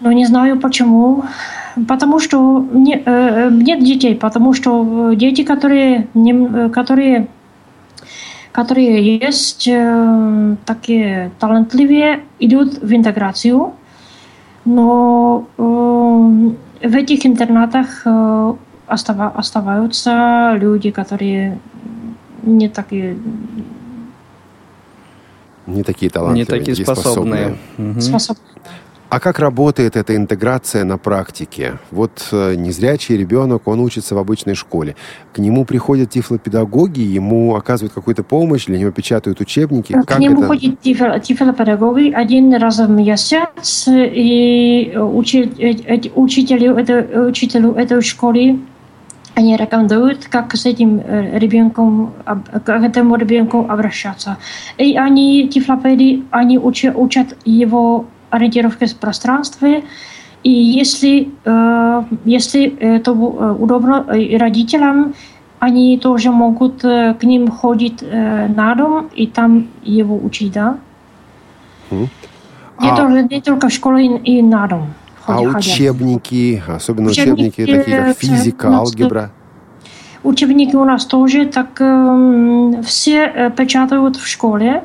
Но 0.00 0.12
не 0.12 0.26
знаю 0.26 0.58
почему. 0.58 1.24
Потому 1.86 2.18
что 2.18 2.66
не, 2.72 2.96
э, 2.96 3.02
э 3.06 3.50
нет 3.50 3.84
детей, 3.84 4.16
потому 4.16 4.54
что 4.54 5.12
дети, 5.14 5.42
которые, 5.42 6.08
не, 6.14 6.32
э, 6.32 6.68
которые, 6.70 7.28
которые 8.50 9.18
есть 9.18 9.68
э, 9.68 10.56
такие 10.64 11.30
талантливые, 11.38 12.20
идут 12.40 12.78
в 12.82 12.92
интеграцию, 12.92 13.72
но 14.64 15.46
э, 15.58 16.88
в 16.88 16.94
этих 16.96 17.26
интернатах 17.26 18.02
э, 18.04 18.54
остава, 18.90 19.28
оставаются 19.28 20.54
люди, 20.56 20.90
которые 20.90 21.58
не 22.42 22.68
такие... 22.68 23.16
Не 25.66 25.82
такие 25.82 26.10
талантливые, 26.10 26.60
не 26.60 26.64
такие 26.66 26.84
способные. 26.84 27.56
способные. 27.76 28.00
способные. 28.00 28.50
А 29.10 29.18
как 29.18 29.40
работает 29.40 29.96
эта 29.96 30.14
интеграция 30.14 30.84
на 30.84 30.96
практике? 30.96 31.78
Вот 31.90 32.28
э, 32.30 32.54
незрячий 32.54 33.16
ребенок, 33.16 33.66
он 33.66 33.80
учится 33.80 34.14
в 34.14 34.18
обычной 34.18 34.54
школе. 34.54 34.94
К 35.32 35.38
нему 35.38 35.64
приходят 35.64 36.10
тифлопедагоги, 36.10 37.00
ему 37.00 37.56
оказывают 37.56 37.92
какую-то 37.92 38.22
помощь, 38.22 38.66
для 38.66 38.78
него 38.78 38.92
печатают 38.92 39.40
учебники. 39.40 39.92
К 39.92 40.04
как 40.06 40.20
нему 40.20 40.38
это? 40.38 40.46
ходят 40.46 40.80
тифлопедагоги 40.80 42.12
один 42.12 42.54
раз 42.54 42.78
в 42.78 42.88
месяц, 42.88 43.88
и 43.88 44.94
учитель, 44.96 46.12
учителю, 46.14 46.76
это, 46.76 47.22
учителю 47.22 47.72
этой 47.72 48.00
школы 48.02 48.60
они 49.34 49.56
рекомендуют, 49.56 50.26
как 50.26 50.54
с 50.54 50.66
этим 50.66 51.00
ребенком, 51.00 52.12
к 52.64 52.68
этому 52.68 53.16
ребенку 53.16 53.66
обращаться. 53.68 54.36
И 54.76 54.96
они, 54.96 55.48
тифлопеды, 55.48 56.24
они 56.30 56.58
учат, 56.58 56.94
учат 56.96 57.36
его 57.44 58.06
ориентировки 58.30 58.86
в 58.86 58.96
пространстве 58.96 59.82
И 60.42 60.50
если, 60.50 61.28
если 62.24 62.76
это 62.78 63.12
удобно 63.12 64.06
родителям, 64.08 65.14
они 65.58 65.98
тоже 65.98 66.30
могут 66.30 66.80
к 66.80 67.18
ним 67.22 67.50
ходить 67.50 68.02
на 68.02 68.74
дом 68.74 69.10
и 69.14 69.26
там 69.26 69.68
его 69.82 70.16
учить, 70.16 70.52
да? 70.52 70.78
Mm. 71.90 72.08
Не, 72.80 72.90
а... 72.90 72.96
только, 72.96 73.34
не 73.34 73.40
только 73.42 73.68
в 73.68 73.72
школе 73.72 74.16
и 74.16 74.40
на 74.40 74.66
дом. 74.66 74.94
А 75.30 75.36
ходят. 75.36 75.56
учебники, 75.56 76.62
особенно 76.66 77.10
учебники, 77.10 77.62
учебники 77.62 77.78
такие 77.78 78.04
как 78.04 78.16
физика, 78.18 78.68
алгебра? 78.68 79.30
Учебники 80.22 80.76
у 80.76 80.84
нас 80.84 81.06
тоже 81.06 81.46
так 81.46 81.80
э, 81.80 82.82
все 82.84 83.24
э, 83.24 83.50
печатают 83.50 84.16
в 84.16 84.26
школе. 84.26 84.84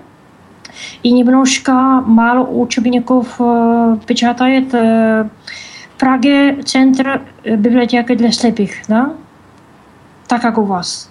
И 1.03 1.11
немножко 1.11 1.71
мало 2.05 2.45
учебников 2.45 3.27
э, 3.39 3.97
печатает 4.07 4.73
э, 4.73 5.27
в 5.95 5.99
Праге 5.99 6.61
центр 6.63 7.21
э, 7.43 7.55
библиотеки 7.55 8.15
для 8.15 8.31
слепых, 8.31 8.71
да? 8.87 9.13
Так 10.27 10.41
как 10.41 10.57
у 10.57 10.63
вас. 10.63 11.09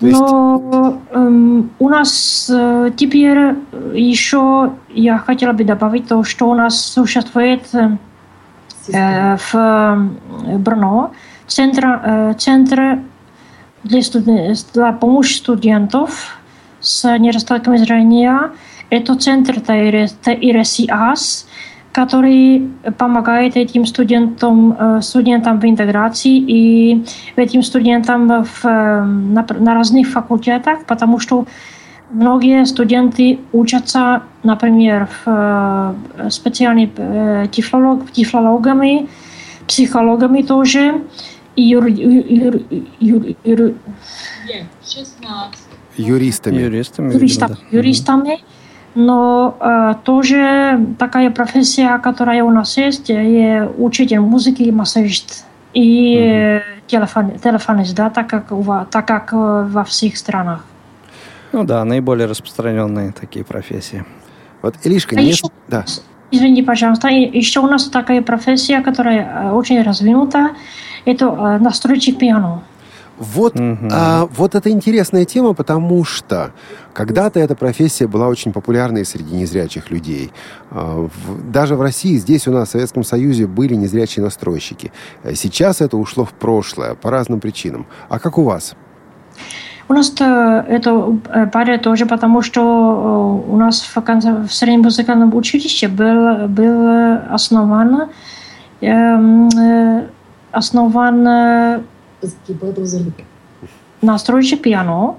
Но 0.00 1.00
эм, 1.10 1.70
у 1.78 1.88
нас 1.88 2.48
э, 2.52 2.90
теперь 2.96 3.54
еще 3.94 4.72
я 4.90 5.18
хотела 5.18 5.52
бы 5.52 5.64
добавить 5.64 6.06
то, 6.06 6.22
что 6.22 6.48
у 6.48 6.54
нас 6.54 6.80
существует 6.80 7.62
э, 7.74 9.36
в 9.36 9.54
э, 9.54 10.58
Брно 10.58 11.12
центр, 11.48 12.00
э, 12.04 12.34
центр 12.38 13.00
для, 13.82 14.02
студен, 14.02 14.54
для 14.72 14.92
помощи 14.92 15.38
студентов 15.38 16.38
с 16.80 17.18
недостатком 17.18 17.76
зрения. 17.78 18.52
Это 18.90 19.16
центр 19.16 19.60
ТИРСИАС, 19.60 21.47
который 21.92 22.68
помогает 22.98 23.56
этим 23.56 23.86
студентам, 23.86 24.76
э, 24.78 25.02
студентам 25.02 25.58
в 25.60 25.64
интеграции 25.64 26.36
и 26.36 27.04
этим 27.36 27.62
студентам 27.62 28.44
в, 28.44 28.64
э, 28.64 29.02
на, 29.04 29.46
на 29.58 29.74
разных 29.74 30.08
факультетах, 30.08 30.84
потому 30.84 31.18
что 31.18 31.46
многие 32.10 32.64
студенты 32.66 33.38
учатся, 33.52 34.22
например, 34.42 35.08
в 35.24 35.94
э, 36.18 36.30
специальных 36.30 36.90
тифлолог, 37.50 38.10
тифлологами, 38.12 39.08
психологами 39.66 40.42
тоже, 40.42 41.02
и 41.56 41.62
юр, 41.62 41.86
юр, 41.86 42.60
юр, 43.00 43.24
юр, 43.44 43.74
юристами. 45.96 46.62
Юристами, 46.62 47.12
юристами, 47.12 47.56
да. 47.72 47.76
юристами 47.76 48.38
но 48.94 49.56
э, 49.60 49.94
тоже 50.04 50.86
такая 50.98 51.30
профессия, 51.30 51.98
которая 51.98 52.42
у 52.44 52.50
нас 52.50 52.76
есть, 52.76 53.08
я 53.08 53.70
учитель 53.76 54.20
музыки 54.20 54.62
и 54.62 54.72
массажист. 54.72 55.44
И 55.74 56.16
mm-hmm. 56.16 56.62
телефон, 56.86 57.38
телефонист, 57.38 57.94
да, 57.94 58.10
так 58.10 58.28
как, 58.28 58.52
так 58.90 59.06
как 59.06 59.32
во 59.32 59.84
всех 59.84 60.16
странах. 60.16 60.64
Ну 61.52 61.64
да, 61.64 61.84
наиболее 61.84 62.26
распространенные 62.26 63.12
такие 63.12 63.44
профессии. 63.44 64.04
Вот, 64.62 64.74
Илишка, 64.84 65.16
а 65.16 65.20
не... 65.20 65.28
Еще, 65.28 65.46
да. 65.68 65.84
Извините, 66.30 66.62
пожалуйста, 66.62 67.08
еще 67.08 67.60
у 67.60 67.66
нас 67.66 67.88
такая 67.88 68.22
профессия, 68.22 68.80
которая 68.80 69.52
очень 69.52 69.80
развинута, 69.82 70.50
это 71.04 71.58
настройщик 71.58 72.18
пиано. 72.18 72.62
Вот, 73.18 73.58
угу. 73.58 73.88
а, 73.90 74.28
вот 74.36 74.54
это 74.54 74.70
интересная 74.70 75.24
тема, 75.24 75.52
потому 75.52 76.04
что 76.04 76.52
когда-то 76.92 77.40
эта 77.40 77.56
профессия 77.56 78.06
была 78.06 78.28
очень 78.28 78.52
популярной 78.52 79.04
среди 79.04 79.34
незрячих 79.34 79.90
людей. 79.90 80.30
А, 80.70 81.08
в, 81.08 81.50
даже 81.50 81.74
в 81.74 81.82
России, 81.82 82.16
здесь 82.16 82.46
у 82.46 82.52
нас 82.52 82.68
в 82.68 82.72
Советском 82.72 83.02
Союзе 83.02 83.46
были 83.46 83.74
незрячие 83.74 84.24
настройщики. 84.24 84.92
Сейчас 85.34 85.80
это 85.80 85.96
ушло 85.96 86.24
в 86.24 86.32
прошлое 86.32 86.94
по 86.94 87.10
разным 87.10 87.40
причинам. 87.40 87.86
А 88.08 88.18
как 88.18 88.38
у 88.38 88.44
вас? 88.44 88.74
У 89.88 89.94
нас 89.94 90.12
это 90.12 91.18
э, 91.32 91.46
паря 91.46 91.78
тоже, 91.78 92.04
потому 92.04 92.42
что 92.42 93.42
э, 93.48 93.50
у 93.50 93.56
нас 93.56 93.80
в, 93.80 93.96
в 93.96 94.52
среднем 94.52 94.82
музыкальном 94.82 95.34
училище 95.34 95.88
был, 95.88 96.46
был 96.46 97.18
основан, 97.30 98.10
эм, 98.82 99.48
э, 102.22 102.26
основан 102.26 103.12
настройщик 104.00 104.62
пиано, 104.62 105.16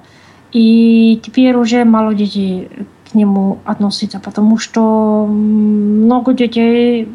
и 0.51 1.19
теперь 1.23 1.55
уже 1.55 1.83
мало 1.83 2.13
детей 2.13 2.69
к 3.11 3.15
нему 3.15 3.59
относится, 3.65 4.19
потому 4.19 4.57
что 4.57 5.25
много 5.27 6.33
детей 6.33 7.07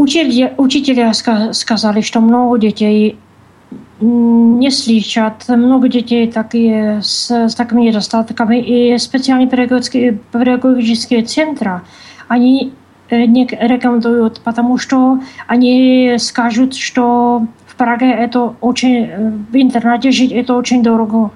Учителя, 0.00 0.54
учителя 0.56 1.12
сказали, 1.12 2.00
что 2.00 2.20
много 2.20 2.56
детей 2.56 3.18
не 4.00 4.70
слышат, 4.70 5.46
много 5.46 5.90
детей 5.90 6.26
такие 6.32 7.02
с, 7.02 7.30
с 7.30 7.54
такими 7.54 7.82
недостатками, 7.82 8.58
и 8.62 8.96
специальные 8.96 9.48
педагогические, 9.48 10.18
педагогические 10.32 11.22
центры, 11.24 11.82
они 12.28 12.72
не 13.10 13.46
рекомендуют, 13.46 14.40
потому 14.40 14.78
что 14.78 15.20
они 15.46 16.16
скажут, 16.18 16.74
что 16.74 17.46
в 17.66 17.74
Праге 17.76 18.10
это 18.10 18.54
очень, 18.60 19.46
в 19.50 19.56
интернете 19.56 20.10
жить 20.10 20.32
это 20.32 20.54
очень 20.54 20.82
дорого. 20.82 21.30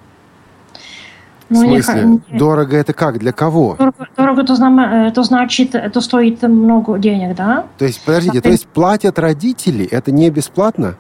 В 1.51 1.57
смысле? 1.57 2.05
Не, 2.05 2.39
дорого 2.39 2.77
это 2.77 2.93
как? 2.93 3.19
Для 3.19 3.33
кого? 3.33 3.77
Дорого, 3.79 4.09
дорого 4.17 4.45
то, 4.45 4.55
знам, 4.55 5.13
то 5.13 5.23
значит, 5.23 5.75
это 5.75 6.01
стоит 6.01 6.43
много 6.43 6.99
денег, 6.99 7.37
да? 7.37 7.65
То 7.79 7.85
есть, 7.85 8.05
подождите, 8.05 8.41
то 8.41 8.49
есть 8.49 8.67
платят 8.67 9.19
родители? 9.19 9.87
Это 9.87 10.11
не 10.11 10.31
бесплатно? 10.31 10.97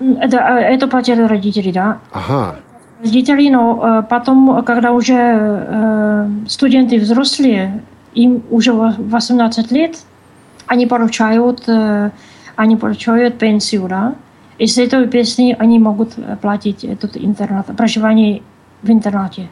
Это, 0.00 0.38
это 0.38 0.88
платят 0.88 1.18
родители, 1.28 1.70
да. 1.72 1.98
Ага. 2.12 2.56
Родители, 3.02 3.48
но 3.48 4.04
потом, 4.10 4.62
когда 4.64 4.92
уже 4.92 5.14
э, 5.16 6.28
студенты 6.48 6.98
взрослые, 6.98 7.80
им 8.14 8.42
уже 8.50 8.72
18 8.72 9.72
лет, 9.72 9.98
они 10.66 10.86
получают, 10.86 11.68
э, 11.68 12.10
они 12.56 12.76
получают 12.76 13.38
пенсию, 13.38 13.88
да? 13.88 14.14
И 14.58 14.66
с 14.66 14.76
этой 14.78 15.08
песни 15.08 15.56
они 15.58 15.78
могут 15.78 16.14
платить 16.40 16.84
этот 16.84 17.16
интернат, 17.16 17.66
проживание 17.76 18.42
в 18.82 18.90
интернате. 18.90 19.48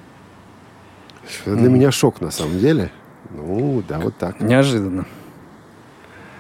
Для 1.45 1.55
mm. 1.55 1.69
меня 1.69 1.91
шок 1.91 2.21
на 2.21 2.31
самом 2.31 2.59
деле. 2.59 2.91
Ну, 3.31 3.83
да, 3.89 3.99
вот 3.99 4.17
так. 4.17 4.41
Неожиданно. 4.41 5.07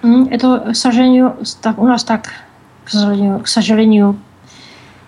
Это, 0.03 0.71
к 0.73 0.77
сожалению, 0.77 1.37
так, 1.61 1.79
у 1.79 1.87
нас 1.87 2.05
так, 2.05 2.29
к 2.85 2.91
сожалению, 2.91 3.41
к 3.41 3.49
сожалению. 3.49 4.17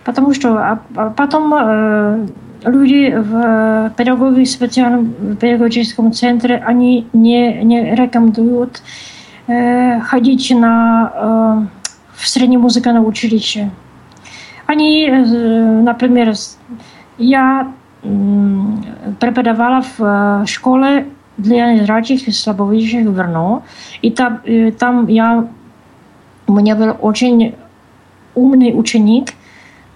Потому 0.05 0.35
что 0.35 0.57
а, 0.59 0.81
а 0.97 1.11
потом 1.11 1.55
э, 1.55 2.27
люди 2.65 3.15
в 3.17 3.93
педагоги, 3.97 4.45
специальном 4.45 5.37
педагогическом 5.37 6.13
центре, 6.13 6.63
они 6.65 7.07
не, 7.13 7.63
не 7.63 7.95
рекомендуют 7.95 8.83
э, 9.47 10.01
ходить 10.01 10.51
на, 10.51 11.13
э, 11.15 11.91
в 12.15 12.29
среднее 12.29 12.59
музыкальное 12.59 13.03
училище. 13.03 13.71
Они, 14.67 15.07
э, 15.07 15.81
например, 15.83 16.35
я 17.19 17.73
э, 18.03 18.09
преподавала 19.19 19.83
в 19.83 20.01
э, 20.01 20.47
школе 20.47 21.07
для 21.37 21.73
незрячих 21.73 22.29
и 22.29 22.33
слабовидящих 22.33 23.07
в 23.07 23.15
Брно, 23.15 23.63
и 24.03 24.11
там, 24.11 24.41
э, 24.45 24.73
там 24.73 25.07
я, 25.07 25.49
у 26.47 26.53
меня 26.53 26.77
был 26.77 26.97
очень 27.01 27.55
умный 28.35 28.73
ученик, 28.79 29.31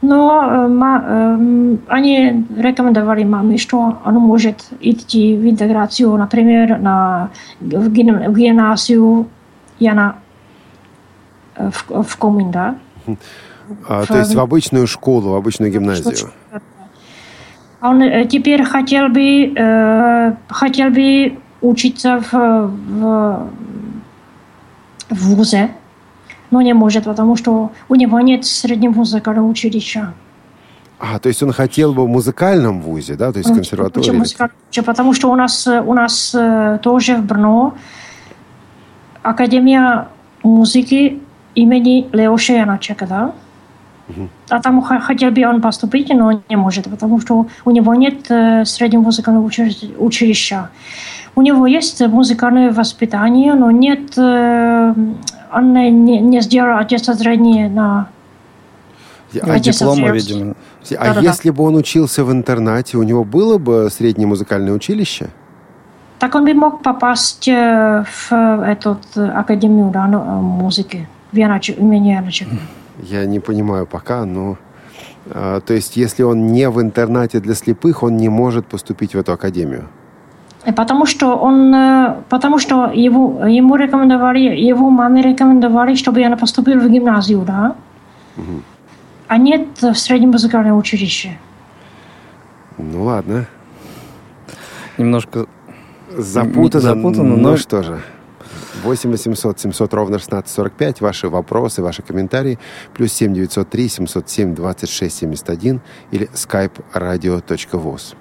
но 0.05 0.69
ma, 0.69 1.37
um, 1.37 1.79
они 1.89 2.45
рекомендовали 2.57 3.25
маме, 3.25 3.57
что 3.59 3.99
он 4.05 4.15
может 4.15 4.69
идти 4.81 5.37
в 5.37 5.49
интеграцию, 5.49 6.15
например, 6.17 6.79
на, 6.79 7.31
в, 7.61 7.91
гим, 7.91 8.33
в 8.33 8.37
гимназию 8.37 9.27
Яна 9.79 10.17
в, 11.57 12.03
в 12.03 12.17
Комин, 12.17 12.51
да? 12.51 12.77
А, 13.89 14.03
в, 14.03 14.07
то 14.09 14.19
есть 14.19 14.35
в 14.35 14.41
обычную 14.41 14.87
школу, 14.87 15.31
в 15.31 15.35
обычную 15.35 15.73
гимназию? 15.73 16.31
Он 17.81 18.29
теперь 18.29 18.63
хотел 18.63 19.09
бы, 19.09 19.53
э, 19.55 20.35
хотел 20.49 20.91
бы 20.91 21.39
учиться 21.61 22.21
в, 22.21 22.33
в, 22.33 23.51
в 25.11 25.35
ВУЗе, 25.35 25.71
но 26.51 26.63
не 26.63 26.73
может, 26.73 27.05
потому 27.05 27.37
что 27.37 27.73
у 27.89 27.95
него 27.95 28.21
нет 28.21 28.45
среднего 28.45 28.93
музыкального 28.93 29.47
училища. 29.47 30.15
А, 30.99 31.19
то 31.19 31.29
есть 31.29 31.43
он 31.43 31.53
хотел 31.53 31.93
бы 31.93 32.05
в 32.05 32.09
музыкальном 32.09 32.81
вузе, 32.81 33.17
да, 33.17 33.33
то 33.33 33.39
есть 33.39 33.53
консерватории? 33.53 34.19
Почему? 34.19 34.85
Потому 34.85 35.13
что 35.13 35.31
у 35.31 35.35
нас, 35.35 35.67
у 35.67 35.93
нас 35.93 36.35
э, 36.35 36.79
тоже 36.83 37.17
в 37.17 37.25
Брно 37.25 37.75
Академия 39.23 40.09
музыки 40.43 41.21
имени 41.55 42.09
Леоша 42.13 42.55
Яначека, 42.55 43.07
да? 43.07 43.33
А 44.51 44.61
там 44.61 44.83
хотел 44.83 45.31
бы 45.31 45.47
он 45.47 45.63
поступить, 45.63 46.11
но 46.11 46.43
не 46.49 46.57
может, 46.57 46.85
потому 46.91 47.21
что 47.21 47.47
у 47.65 47.71
него 47.71 47.95
нет 47.95 48.31
э, 48.31 48.65
среднего 48.67 49.01
музыкального 49.01 49.51
училища. 49.99 50.71
У 51.35 51.43
него 51.43 51.67
есть 51.67 52.01
музыкальное 52.07 52.71
воспитание, 52.71 53.55
но 53.55 53.71
нет, 53.71 54.17
э, 55.55 55.59
он 55.59 55.73
не, 55.73 56.21
не 56.21 56.41
сделал 56.41 56.79
аттестирование 56.79 57.69
на 57.69 58.09
а 59.43 59.59
диплома, 59.59 60.11
видимо. 60.11 60.55
А 60.99 61.15
да, 61.15 61.21
если 61.21 61.51
да. 61.51 61.55
бы 61.55 61.65
он 61.65 61.75
учился 61.77 62.25
в 62.25 62.31
интернате, 62.31 62.99
у 62.99 63.03
него 63.03 63.25
было 63.25 63.59
бы 63.59 63.89
среднее 63.91 64.27
музыкальное 64.27 64.73
училище? 64.73 65.29
Так 66.19 66.35
он 66.35 66.45
бы 66.45 66.55
мог 66.55 66.83
попасть 66.83 67.49
э, 67.49 68.05
в 68.29 68.33
эту 68.63 68.99
академию 69.15 69.91
да, 69.91 70.07
музыки 70.07 71.09
в 71.33 71.37
имени 71.37 72.11
Яночек. 72.11 72.49
Я 73.03 73.25
не 73.27 73.41
понимаю 73.41 73.87
пока, 73.87 74.25
но... 74.25 74.57
То 75.27 75.73
есть, 75.73 75.97
если 75.97 76.23
он 76.23 76.53
не 76.53 76.69
в 76.69 76.81
интернате 76.83 77.41
для 77.41 77.55
слепых, 77.55 78.03
он 78.03 78.19
не 78.19 78.29
может 78.29 78.67
поступить 78.67 79.15
в 79.15 79.19
эту 79.19 79.33
академию? 79.33 79.89
Потому 80.73 81.07
что 81.07 81.37
он, 81.37 81.75
э, 81.75 82.15
потому 82.29 82.59
что 82.59 82.91
его, 82.95 83.47
ему 83.47 83.77
рекомендовали, 83.77 84.39
его 84.39 84.89
маме 84.91 85.23
рекомендовали, 85.23 85.95
чтобы 85.95 86.21
я 86.21 86.37
поступил 86.37 86.81
в 86.81 86.89
гимназию, 86.89 87.43
да? 87.43 87.77
Угу. 88.37 88.63
А 89.29 89.37
нет 89.37 89.67
в 89.83 89.95
среднем 89.95 90.31
музыкальном 90.31 90.79
училище. 90.79 91.39
Ну 92.79 93.05
ладно. 93.05 93.47
Немножко 94.97 95.47
запутано, 96.17 96.81
запутано 96.81 97.37
но... 97.37 97.51
ну 97.51 97.57
что 97.57 97.83
же. 97.83 98.01
8 98.83 99.11
800 99.11 99.61
700 99.61 99.95
ровно 99.95 100.17
1645. 100.17 101.01
Ваши 101.01 101.29
вопросы, 101.29 101.83
ваши 101.83 102.03
комментарии. 102.03 102.59
Плюс 102.95 103.13
7 103.13 103.35
903 103.35 103.89
707 103.89 104.55
26 104.55 105.17
71 105.17 105.81
или 106.11 106.29
skype 106.35 106.83
radio.voz. 106.95 108.15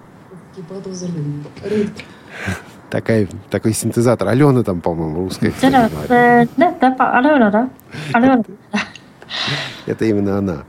Такая, 2.90 3.28
такой 3.50 3.74
синтезатор. 3.74 4.28
Алена 4.28 4.64
там, 4.64 4.82
по-моему, 4.82 5.22
русская. 5.22 5.52
Да, 5.62 5.90
да, 6.08 6.48
да, 6.58 7.18
Алена, 7.18 7.50
да. 7.50 7.70
Алена. 8.14 8.44
Это 9.88 10.06
именно 10.06 10.38
она. 10.38 10.64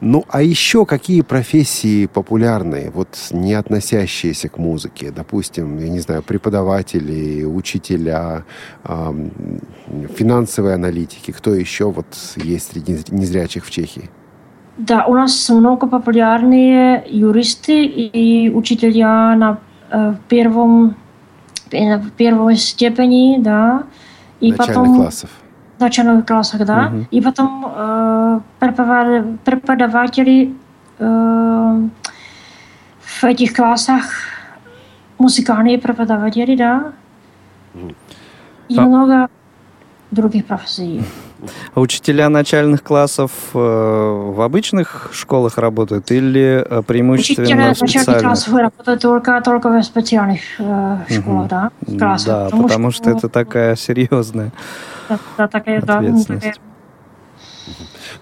Ну, 0.00 0.24
а 0.28 0.42
еще 0.42 0.84
какие 0.84 1.22
профессии 1.22 2.06
популярные, 2.06 2.90
вот 2.90 3.08
не 3.30 3.54
относящиеся 3.54 4.48
к 4.48 4.58
музыке? 4.58 5.12
Допустим, 5.14 5.78
я 5.78 5.88
не 5.88 6.00
знаю, 6.00 6.22
преподаватели, 6.22 7.44
учителя, 7.44 8.44
э, 8.84 9.28
финансовые 10.16 10.74
аналитики. 10.74 11.30
Кто 11.30 11.54
еще 11.54 11.90
вот 11.90 12.06
есть 12.36 12.72
среди 12.72 12.98
незрячих 13.10 13.64
в 13.64 13.70
Чехии? 13.70 14.10
Да, 14.76 15.04
у 15.06 15.14
нас 15.14 15.48
много 15.48 15.86
популярные 15.86 17.04
юристы 17.08 17.84
и 17.84 18.50
учителя 18.50 19.36
на 19.36 19.58
э, 19.90 20.14
первом, 20.28 20.90
э, 20.90 20.94
в 21.72 22.10
первой 22.12 22.56
степени, 22.56 23.38
да. 23.40 23.84
И 24.40 24.50
Начальных 24.50 24.74
потом, 24.76 24.96
классов 24.96 25.30
начальных 25.82 26.26
классах, 26.26 26.64
да, 26.64 26.86
угу. 26.86 27.06
и 27.10 27.20
потом 27.20 27.66
э, 27.66 28.40
преподаватели 29.44 30.54
э, 30.98 31.88
в 33.00 33.24
этих 33.24 33.52
классах, 33.52 34.04
музыкальные 35.18 35.78
преподаватели, 35.78 36.56
да, 36.56 36.92
угу. 37.74 37.94
и 38.68 38.78
а... 38.78 38.82
много 38.82 39.28
других 40.10 40.46
профессий. 40.46 41.02
А 41.74 41.80
учителя 41.80 42.28
начальных 42.28 42.82
классов 42.82 43.32
э, 43.54 43.58
в 43.58 44.40
обычных 44.40 45.10
школах 45.12 45.58
работают 45.58 46.10
или 46.10 46.64
э, 46.68 46.82
преимущественно 46.82 47.46
Учителя 47.46 47.74
в 47.74 47.76
специальных? 47.76 48.06
начальных 48.06 48.22
классов 48.22 48.54
работают 48.54 49.02
только, 49.02 49.40
только 49.42 49.68
в 49.70 49.82
специальных 49.82 50.40
э, 50.58 50.98
школах, 51.08 51.40
угу. 51.40 51.48
да, 51.48 51.70
классах. 51.98 52.26
Да, 52.26 52.44
потому, 52.44 52.62
потому 52.62 52.90
что, 52.90 53.02
что 53.02 53.18
это 53.18 53.28
такая 53.28 53.76
серьезная 53.76 54.52
да, 55.08 55.18
да, 55.36 55.48
такая, 55.48 55.78
ответственность. 55.80 56.44
Да, 56.44 56.52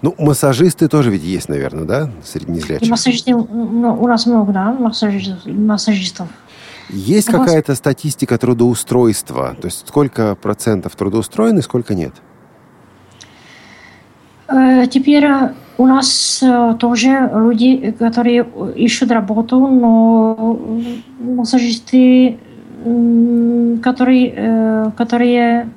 ну, 0.01 0.15
массажисты 0.17 0.87
тоже 0.87 1.11
ведь 1.11 1.23
есть, 1.23 1.49
наверное, 1.49 1.85
да, 1.85 2.11
среди 2.23 2.51
незрячих? 2.51 2.87
И 2.87 2.91
массажисты, 2.91 3.35
ну, 3.35 3.97
у 3.99 4.07
нас 4.07 4.25
много, 4.25 4.51
да, 4.51 4.71
массажистов. 4.71 5.45
массажистов. 5.45 6.27
Есть 6.89 7.27
какая-то 7.27 7.75
статистика 7.75 8.37
трудоустройства? 8.37 9.55
То 9.61 9.67
есть 9.67 9.87
сколько 9.87 10.35
процентов 10.35 10.95
трудоустроены, 10.95 11.61
сколько 11.61 11.95
нет? 11.95 12.13
Теперь 14.89 15.27
у 15.77 15.87
нас 15.87 16.43
тоже 16.79 17.31
люди, 17.33 17.91
которые 17.97 18.45
ищут 18.75 19.11
работу, 19.11 19.59
но 19.67 20.59
массажисты, 21.19 22.37
которые, 23.81 24.91
которые 24.97 25.69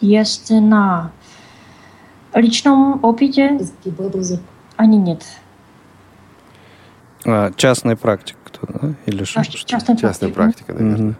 есть 0.00 0.50
на 0.50 1.12
личном 2.34 2.98
опыте, 3.04 3.58
они 4.76 4.96
нет. 4.96 5.22
А, 7.24 7.52
частная 7.56 7.96
практика 7.96 8.38
кто 8.44 8.66
да? 8.66 8.94
Или 9.06 9.24
что? 9.24 9.44
Частная, 9.44 9.96
частная 9.96 10.30
практика, 10.30 10.72
наверное. 10.72 11.10
Угу. 11.10 11.14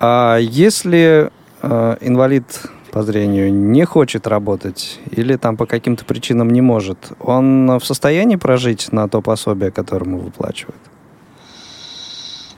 А 0.00 0.36
если 0.38 1.30
э, 1.62 1.96
инвалид 2.00 2.44
по 2.90 3.02
зрению 3.02 3.52
не 3.52 3.84
хочет 3.84 4.26
работать 4.26 5.00
или 5.10 5.36
там 5.36 5.56
по 5.56 5.66
каким-то 5.66 6.04
причинам 6.04 6.50
не 6.50 6.60
может, 6.60 7.12
он 7.20 7.78
в 7.78 7.84
состоянии 7.84 8.36
прожить 8.36 8.92
на 8.92 9.08
то 9.08 9.20
пособие, 9.20 9.70
которое 9.70 10.06
ему 10.06 10.18
выплачивают? 10.18 10.80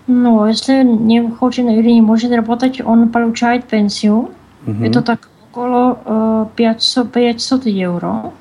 Ну, 0.07 0.47
если 0.47 0.83
не 0.83 1.31
хочет 1.31 1.66
или 1.66 1.90
не 1.90 2.01
может 2.01 2.33
работать, 2.33 2.81
он 2.81 3.09
получает 3.11 3.64
пенсию. 3.64 4.31
Угу. 4.66 4.85
Это 4.85 5.03
так 5.03 5.29
около 5.51 5.99
э, 6.05 6.47
500, 6.57 7.12
500 7.12 7.66
евро. 7.66 8.33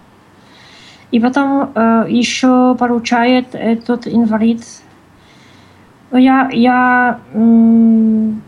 И 1.12 1.20
потом 1.20 1.72
э, 1.74 2.06
еще 2.10 2.76
получает 2.76 3.48
этот 3.54 4.08
инвалид. 4.08 4.62
Я, 6.12 6.50
я 6.52 7.20
инвалид 7.34 8.42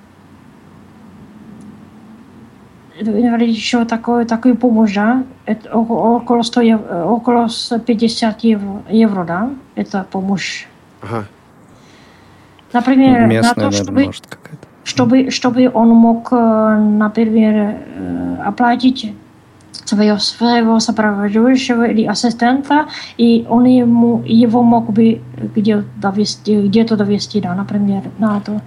еще 2.99 3.85
такой, 3.85 4.25
такой 4.25 4.55
помощь, 4.55 4.93
да? 4.93 5.23
Это 5.45 5.77
около, 5.77 6.41
100 6.41 6.61
евро, 6.61 7.05
около 7.05 7.47
50 7.85 8.43
евро, 8.43 8.83
евро, 8.89 9.23
да? 9.23 9.49
Это 9.75 10.05
помощь. 10.11 10.65
Ага. 11.01 11.25
Например, 12.73 13.27
Местная, 13.27 13.65
на 13.65 13.71
то, 13.71 13.71
чтобы... 13.71 13.91
Наверное, 13.91 14.05
может, 14.07 14.27
какая-то 14.27 14.67
чтобы, 14.83 15.29
чтобы 15.29 15.69
он 15.73 15.89
мог, 15.89 16.31
например, 16.31 17.77
оплатить 18.43 19.13
своего, 19.71 20.17
своего 20.17 20.79
сопровождающего 20.79 21.83
или 21.83 22.05
ассистента, 22.05 22.87
и 23.17 23.45
он 23.49 23.65
ему, 23.65 24.23
его 24.25 24.63
мог 24.63 24.91
бы 24.91 25.21
где-то 25.55 25.85
довести, 25.97 26.67
где-то 26.67 26.95
довести, 26.97 27.41
да, 27.41 27.53
например, 27.53 28.03
на 28.17 28.39
это, 28.39 28.61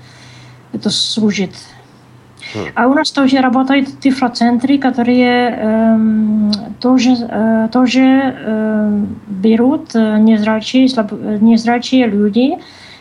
это 0.72 0.90
служит. 0.90 1.50
А 2.74 2.86
у 2.86 2.94
нас 2.94 3.10
тоже 3.10 3.38
работают 3.38 3.88
цифроцентры, 4.00 4.78
которые 4.78 5.50
эм, 5.50 6.52
тоже, 6.80 7.10
э, 7.20 7.68
тоже 7.72 8.00
э, 8.00 9.04
берут 9.28 9.94
незрачие, 9.94 10.88
слаб, 10.88 11.12
незрачие 11.12 12.06
люди, 12.06 12.58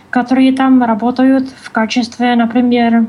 которые 0.10 0.54
там 0.54 0.84
работают 0.84 1.50
в 1.62 1.72
качестве, 1.72 2.36
например, 2.36 3.08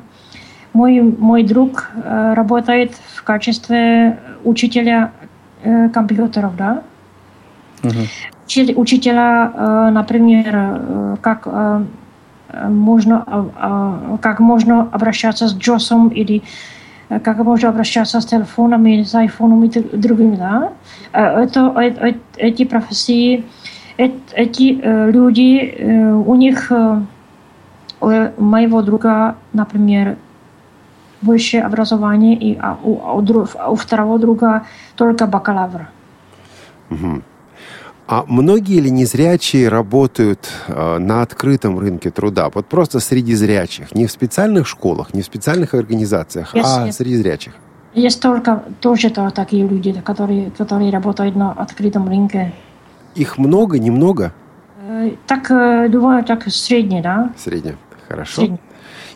мой, 0.72 1.00
мой 1.00 1.42
друг 1.42 1.90
э, 1.94 2.34
работает 2.34 2.92
в 3.14 3.22
качестве 3.22 4.18
учителя 4.44 5.12
э, 5.62 5.88
компьютеров, 5.88 6.56
да? 6.56 6.82
Uh-huh. 7.82 8.74
Учителя, 8.76 9.52
э, 9.54 9.90
например, 9.90 10.50
э, 10.52 11.16
как 11.20 11.42
э, 11.46 11.84
можно, 12.68 13.24
э, 13.26 13.44
э, 13.56 14.18
как 14.20 14.40
можно 14.40 14.88
обращаться 14.92 15.48
с 15.48 15.54
Джосом 15.56 16.08
или 16.08 16.42
э, 17.08 17.20
как 17.20 17.38
можно 17.38 17.68
обращаться 17.68 18.20
с 18.20 18.26
телефонами, 18.26 19.02
с 19.02 19.14
айфоном 19.14 19.64
и 19.64 19.96
другими, 19.96 20.36
да? 20.36 20.72
Э, 21.12 21.42
это, 21.42 21.72
э, 21.76 22.14
эти 22.36 22.64
профессии 22.64 23.44
эти 23.96 24.72
люди, 25.12 25.72
у 26.26 26.34
них, 26.34 26.72
у 28.00 28.08
моего 28.38 28.82
друга, 28.82 29.36
например, 29.52 30.16
высшее 31.22 31.62
образование, 31.62 32.34
и 32.34 32.58
а 32.60 32.76
у, 32.82 33.00
а 33.04 33.14
у, 33.14 33.46
а 33.58 33.70
у 33.70 33.76
второго 33.76 34.18
друга 34.18 34.66
только 34.96 35.26
бакалавр. 35.28 35.86
Угу. 36.90 37.22
А 38.06 38.24
многие 38.28 38.80
ли 38.80 38.90
незрячие 38.90 39.68
работают 39.68 40.50
э, 40.68 40.98
на 40.98 41.22
открытом 41.22 41.78
рынке 41.78 42.10
труда? 42.10 42.50
Вот 42.52 42.66
просто 42.66 43.00
среди 43.00 43.34
зрячих, 43.34 43.94
не 43.94 44.06
в 44.06 44.10
специальных 44.10 44.66
школах, 44.66 45.14
не 45.14 45.22
в 45.22 45.24
специальных 45.24 45.72
организациях, 45.72 46.54
yes, 46.54 46.62
а 46.64 46.88
yes. 46.88 46.92
среди 46.92 47.16
зрячих? 47.16 47.54
есть 47.94 48.20
только 48.20 48.62
тоже 48.80 49.10
то, 49.10 49.30
такие 49.30 49.66
люди, 49.66 49.92
которые, 50.04 50.50
которые 50.50 50.90
работают 50.90 51.36
на 51.36 51.52
открытом 51.52 52.08
рынке. 52.08 52.52
Их 53.14 53.38
много, 53.38 53.78
немного? 53.78 54.32
Так, 55.26 55.48
думаю, 55.90 56.24
так 56.24 56.46
средний, 56.48 57.00
да. 57.00 57.32
Средний, 57.36 57.76
хорошо. 58.08 58.34
Средний. 58.42 58.60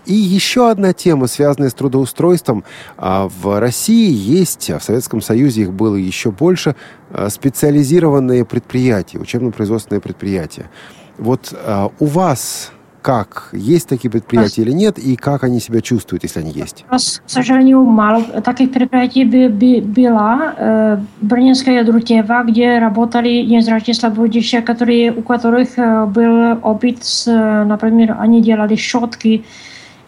И 0.08 0.14
еще 0.14 0.70
одна 0.70 0.92
тема, 0.92 1.28
связанная 1.28 1.68
с 1.68 1.74
трудоустройством. 1.74 2.64
А, 2.96 3.28
в 3.28 3.60
России 3.60 4.10
есть, 4.10 4.70
а 4.70 4.78
в 4.78 4.82
Советском 4.82 5.20
Союзе 5.20 5.62
их 5.62 5.72
было 5.72 5.96
еще 5.96 6.30
больше, 6.30 6.74
а, 7.10 7.28
специализированные 7.28 8.44
предприятия, 8.44 9.18
учебно-производственные 9.18 10.00
предприятия. 10.00 10.70
Вот 11.18 11.52
у 11.98 12.06
вас 12.06 12.70
как? 13.02 13.48
Есть 13.52 13.88
такие 13.88 14.10
предприятия 14.10 14.62
или 14.62 14.72
нет? 14.72 14.98
И 14.98 15.16
как 15.16 15.44
они 15.44 15.60
себя 15.60 15.80
чувствуют, 15.80 16.24
если 16.24 16.40
они 16.40 16.50
есть? 16.50 16.84
К 16.88 16.98
сожалению, 17.26 17.84
мало 17.84 18.22
таких 18.42 18.72
предприятий 18.72 19.24
бы, 19.24 19.48
бы, 19.48 19.80
было. 19.80 20.54
Э, 20.56 20.98
Брненская 21.20 21.84
Друтева, 21.84 22.44
где 22.46 22.78
работали 22.78 23.42
незрячие 23.46 23.94
слабовидящие, 23.94 24.62
которые, 24.62 25.12
у 25.12 25.22
которых 25.22 25.78
э, 25.78 26.04
был 26.06 26.58
опыт, 26.62 27.04
с, 27.04 27.26
например, 27.64 28.16
они 28.18 28.42
делали 28.42 28.76
щетки, 28.76 29.44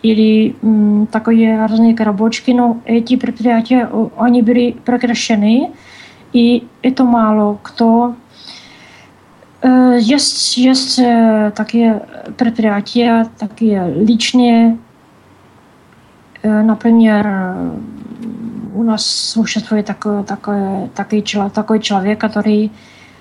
или 0.02 0.56
м, 0.62 1.06
такие 1.10 1.58
разные 1.58 1.94
коробочки, 1.94 2.50
но 2.52 2.80
эти 2.84 3.16
предприятия, 3.16 3.88
они 4.16 4.42
были 4.42 4.72
прекращены, 4.72 5.72
и 6.32 6.66
это 6.82 7.04
мало 7.04 7.58
кто 7.62 8.14
есть, 9.62 10.56
есть 10.56 10.96
такие 11.54 12.06
предприятия, 12.38 13.26
такие 13.38 13.92
личные. 13.94 14.78
Например, 16.42 17.72
у 18.74 18.82
нас 18.82 19.04
существует 19.04 19.86
такой, 19.86 20.24
такой, 20.24 20.88
такой, 20.94 21.22
такой 21.50 21.80
человек, 21.80 22.18
который 22.18 22.72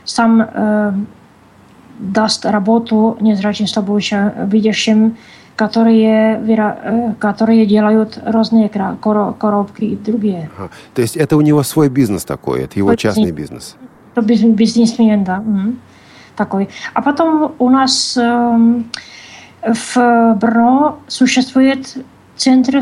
сам 0.06 0.42
э, 0.42 0.94
даст 2.00 2.46
работу 2.46 3.18
незрячим 3.20 3.68
слабоучим 3.68 4.32
видящим 4.50 5.18
которые, 5.60 6.40
э, 6.48 7.14
которые 7.20 7.66
делают 7.66 8.18
разные 8.24 8.70
коробки 8.70 9.84
и 9.84 9.96
другие. 9.98 10.50
Ага. 10.58 10.70
То 10.94 11.02
есть 11.02 11.18
это 11.18 11.36
у 11.36 11.42
него 11.42 11.64
свой 11.64 11.90
бизнес 11.90 12.24
такой, 12.24 12.64
это 12.64 12.80
его 12.80 12.96
частный 12.96 13.32
бизнес? 13.32 13.76
Это 14.16 14.22
бизнесмен, 14.22 15.26
да. 15.26 15.44
Такой. 16.38 16.70
А 16.94 17.02
потом 17.02 17.56
у 17.60 17.70
нас 17.70 18.18
э, 18.18 18.84
в 19.62 20.38
Брно 20.40 21.00
существует 21.08 21.98
центр 22.38 22.80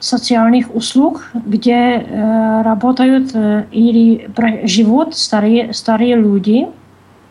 социальных 0.00 0.74
услуг, 0.74 1.30
где 1.32 1.72
э, 1.72 2.62
работают 2.62 3.30
э, 3.34 3.66
или 3.70 4.28
живут 4.64 5.16
старые, 5.16 5.72
старые 5.72 6.16
люди, 6.16 6.66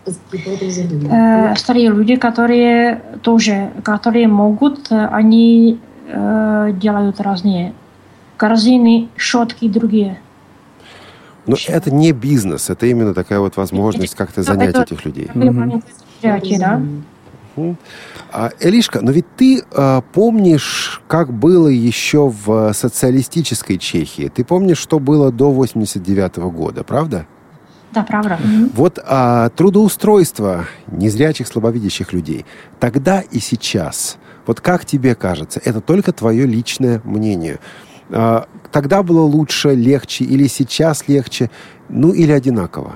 Э, 0.06 1.56
старые 1.56 1.90
люди, 1.90 2.16
которые 2.16 3.02
тоже, 3.22 3.72
которые 3.84 4.28
могут, 4.28 4.92
э, 4.92 5.08
они 5.08 5.80
э, 6.08 6.72
делают 6.76 7.20
разные 7.20 7.74
корзины, 8.38 9.10
щетки 9.18 9.66
и 9.66 9.70
другие. 9.70 10.20
Но 11.48 11.56
это 11.68 11.94
не 11.94 12.12
бизнес, 12.12 12.70
это 12.70 12.86
именно 12.88 13.14
такая 13.14 13.40
вот 13.40 13.56
возможность 13.58 14.16
как-то 14.16 14.44
занять 14.44 14.70
это, 14.70 14.82
этих 14.84 15.06
людей. 15.06 15.30
Предприятие, 15.34 16.60
да. 16.60 16.82
А, 18.32 18.52
Элишка, 18.60 19.00
но 19.02 19.12
ведь 19.12 19.26
ты 19.38 19.62
э, 19.72 20.02
помнишь, 20.14 21.02
как 21.08 21.32
было 21.32 21.70
еще 21.70 22.28
в 22.30 22.74
социалистической 22.74 23.78
Чехии? 23.78 24.28
Ты 24.28 24.44
помнишь, 24.44 24.78
что 24.78 25.00
было 25.00 25.32
до 25.32 25.52
89 25.52 26.38
года, 26.38 26.84
правда? 26.84 27.28
Да, 27.96 28.04
правда. 28.04 28.38
Вот 28.74 29.00
а, 29.04 29.50
трудоустройство 29.50 30.66
незрячих, 30.88 31.48
слабовидящих 31.48 32.14
людей 32.14 32.46
тогда 32.80 33.22
и 33.22 33.40
сейчас. 33.40 34.18
Вот 34.46 34.62
как 34.62 34.86
тебе 34.86 35.16
кажется, 35.16 35.62
это 35.64 35.82
только 35.82 36.12
твое 36.12 36.46
личное 36.46 37.02
мнение. 37.04 37.60
А, 38.12 38.48
тогда 38.72 39.02
было 39.02 39.22
лучше, 39.22 39.74
легче 39.74 40.26
или 40.26 40.48
сейчас 40.48 41.08
легче, 41.08 41.50
ну 41.90 42.12
или 42.12 42.32
одинаково? 42.32 42.96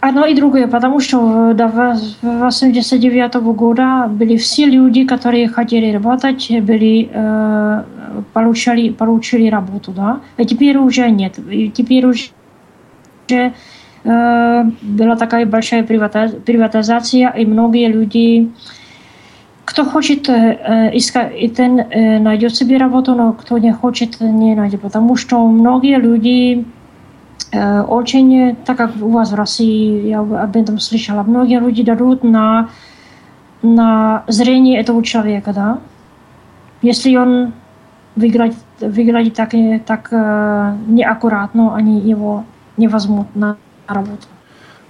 Одно 0.00 0.26
и 0.26 0.34
другое, 0.34 0.66
потому 0.66 0.98
что 0.98 1.52
до 1.52 1.96
89 2.22 3.34
года 3.54 4.08
были 4.08 4.36
все 4.36 4.66
люди, 4.66 5.04
которые 5.04 5.46
хотели 5.48 5.92
работать, 5.92 6.48
были, 6.60 7.08
э, 7.12 7.82
получали, 8.32 8.90
получили 8.90 9.48
работу, 9.48 9.92
да. 9.92 10.20
А 10.36 10.44
теперь 10.44 10.76
уже 10.76 11.08
нет. 11.08 11.38
И 11.48 11.70
теперь 11.70 12.04
уже 12.04 12.30
že 13.32 13.52
byla 14.82 15.16
такая 15.16 15.46
большая 15.46 15.84
приватизация, 15.84 17.28
и 17.38 17.46
многие 17.46 17.88
люди, 17.88 18.50
кто 19.64 19.84
хочет 19.84 20.28
искать, 20.28 21.32
и 21.38 21.46
ten 21.48 22.18
найдет 22.18 22.54
себе 22.54 22.78
работу, 22.78 23.14
но 23.14 23.32
кто 23.32 23.58
не 23.58 23.72
хочет, 23.72 24.20
не 24.20 24.54
найдет, 24.54 24.80
потому 24.80 25.16
что 25.16 25.48
многие 25.48 25.98
люди 25.98 26.64
очень, 27.88 28.56
так 28.64 28.76
как 28.76 28.90
у 29.00 29.08
вас 29.08 29.32
в 29.32 29.34
России, 29.34 30.08
я 30.08 30.20
об 30.20 30.56
этом 30.56 30.78
слышала, 30.78 31.22
многие 31.22 31.60
люди 31.60 31.82
дадут 31.84 32.24
на, 32.24 32.68
на 33.62 34.24
зрение 34.28 34.80
этого 34.80 35.02
человека, 35.04 35.52
да. 35.52 35.78
Если 36.82 37.16
он 37.16 37.52
выглядит, 38.16 38.56
выглядит 38.80 39.34
так, 39.34 39.50
так 39.86 40.10
неаккуратно, 40.88 41.76
они 41.76 42.00
его 42.00 42.44
не 42.76 42.88
возьмут 42.88 43.34
на 43.34 43.56
работу. 43.86 44.26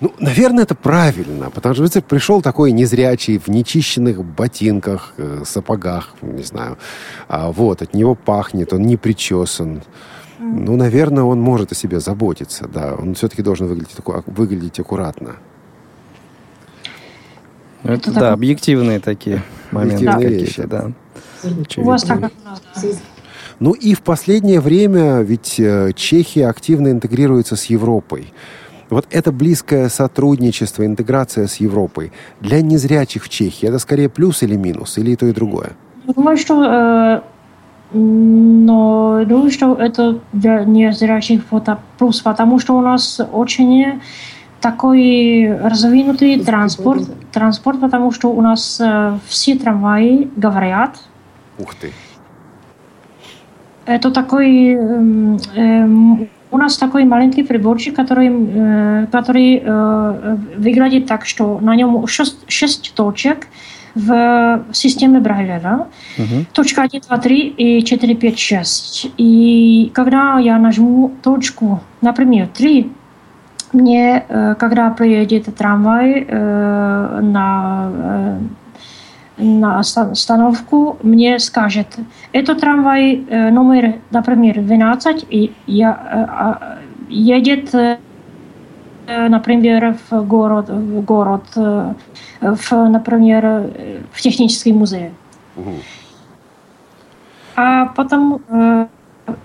Ну, 0.00 0.12
наверное, 0.18 0.64
это 0.64 0.74
правильно, 0.74 1.48
потому 1.50 1.74
что 1.74 1.84
если 1.84 2.00
пришел 2.00 2.42
такой 2.42 2.72
незрячий 2.72 3.38
в 3.38 3.46
нечищенных 3.46 4.24
ботинках, 4.24 5.14
э, 5.16 5.44
сапогах, 5.46 6.14
не 6.22 6.42
знаю, 6.42 6.76
а 7.28 7.52
вот, 7.52 7.82
от 7.82 7.94
него 7.94 8.16
пахнет, 8.16 8.72
он 8.72 8.82
не 8.82 8.96
причесан. 8.96 9.82
Ну, 10.40 10.76
наверное, 10.76 11.22
он 11.22 11.40
может 11.40 11.70
о 11.70 11.76
себе 11.76 12.00
заботиться, 12.00 12.66
да. 12.66 12.96
Он 12.96 13.14
все-таки 13.14 13.42
должен 13.42 13.68
выглядеть, 13.68 13.96
выглядеть 14.26 14.80
аккуратно. 14.80 15.36
Это, 17.84 17.92
это 17.92 18.12
да, 18.12 18.20
так... 18.20 18.32
объективные 18.32 18.98
такие 18.98 19.42
моменты 19.70 20.06
объективные 20.06 20.40
какие-то, 20.40 20.66
да. 20.66 20.92
У 21.76 21.84
вас 21.84 22.02
так 22.02 22.20
как 22.20 22.32
ну 23.62 23.74
и 23.74 23.94
в 23.94 24.02
последнее 24.02 24.60
время 24.60 25.20
ведь 25.20 25.60
э, 25.60 25.92
Чехия 25.94 26.48
активно 26.48 26.88
интегрируется 26.90 27.54
с 27.54 27.66
Европой. 27.66 28.34
Вот 28.90 29.06
это 29.12 29.30
близкое 29.30 29.88
сотрудничество, 29.88 30.84
интеграция 30.84 31.46
с 31.46 31.60
Европой 31.60 32.10
для 32.40 32.60
незрячих 32.60 33.22
в 33.22 33.28
Чехии, 33.28 33.68
это 33.68 33.78
скорее 33.78 34.08
плюс 34.08 34.42
или 34.42 34.56
минус, 34.56 34.98
или 34.98 35.12
и 35.12 35.16
то, 35.16 35.26
и 35.26 35.32
другое? 35.32 35.74
Думаю, 36.08 36.38
что, 36.38 36.64
э, 36.64 37.20
но, 37.96 39.24
думаю, 39.26 39.52
что 39.52 39.76
это 39.76 40.18
для 40.32 40.64
незрячих 40.64 41.44
фото 41.44 41.78
плюс, 41.98 42.20
потому 42.20 42.58
что 42.58 42.76
у 42.76 42.80
нас 42.80 43.20
очень 43.32 44.00
такой 44.60 45.56
развинутый 45.56 46.40
транспорт, 46.40 47.08
транспорт, 47.30 47.78
потому 47.80 48.10
что 48.10 48.32
у 48.32 48.40
нас 48.42 48.80
э, 48.80 49.18
все 49.28 49.54
трамваи 49.54 50.28
говорят. 50.36 50.96
Ух 51.60 51.76
ты. 51.76 51.92
Это 53.86 54.10
такой... 54.10 54.74
Э, 54.74 55.86
у 56.50 56.58
нас 56.58 56.76
такой 56.76 57.04
маленький 57.04 57.42
приборчик, 57.42 57.96
который, 57.96 58.30
э, 58.30 59.06
который 59.10 59.62
э, 59.64 60.36
выглядит 60.58 61.06
так, 61.06 61.24
что 61.24 61.58
на 61.60 61.74
нем 61.74 62.06
6, 62.06 62.44
6 62.46 62.92
точек 62.94 63.46
в 63.94 64.64
системе 64.72 65.20
Брайля. 65.20 65.60
Да? 65.62 65.86
Uh-huh. 66.18 66.44
Точка 66.52 66.82
1, 66.82 67.00
2, 67.08 67.18
3 67.18 67.54
и 67.56 67.82
4, 67.82 68.14
5, 68.14 68.38
6. 68.38 69.12
И 69.16 69.90
когда 69.94 70.38
я 70.38 70.58
нажму 70.58 71.10
точку, 71.22 71.80
например, 72.02 72.48
3, 72.48 72.92
мне, 73.72 74.24
когда 74.58 74.90
приедет 74.90 75.46
трамвай 75.56 76.26
на 76.26 78.38
на 79.38 79.78
остановку 79.80 80.98
мне 81.02 81.38
скажет, 81.38 81.86
это 82.32 82.54
трамвай 82.54 83.24
номер, 83.50 83.94
например, 84.10 84.60
12, 84.60 85.26
и 85.30 85.52
я, 85.66 86.78
едет, 87.08 87.74
например, 89.06 89.96
в 90.10 90.22
город, 90.26 90.68
в 90.68 91.00
город, 91.02 91.44
в, 91.54 92.72
например, 92.88 93.70
в 94.12 94.20
технический 94.20 94.72
музей. 94.72 95.10
Угу. 95.56 95.70
А 97.56 97.86
потом 97.86 98.40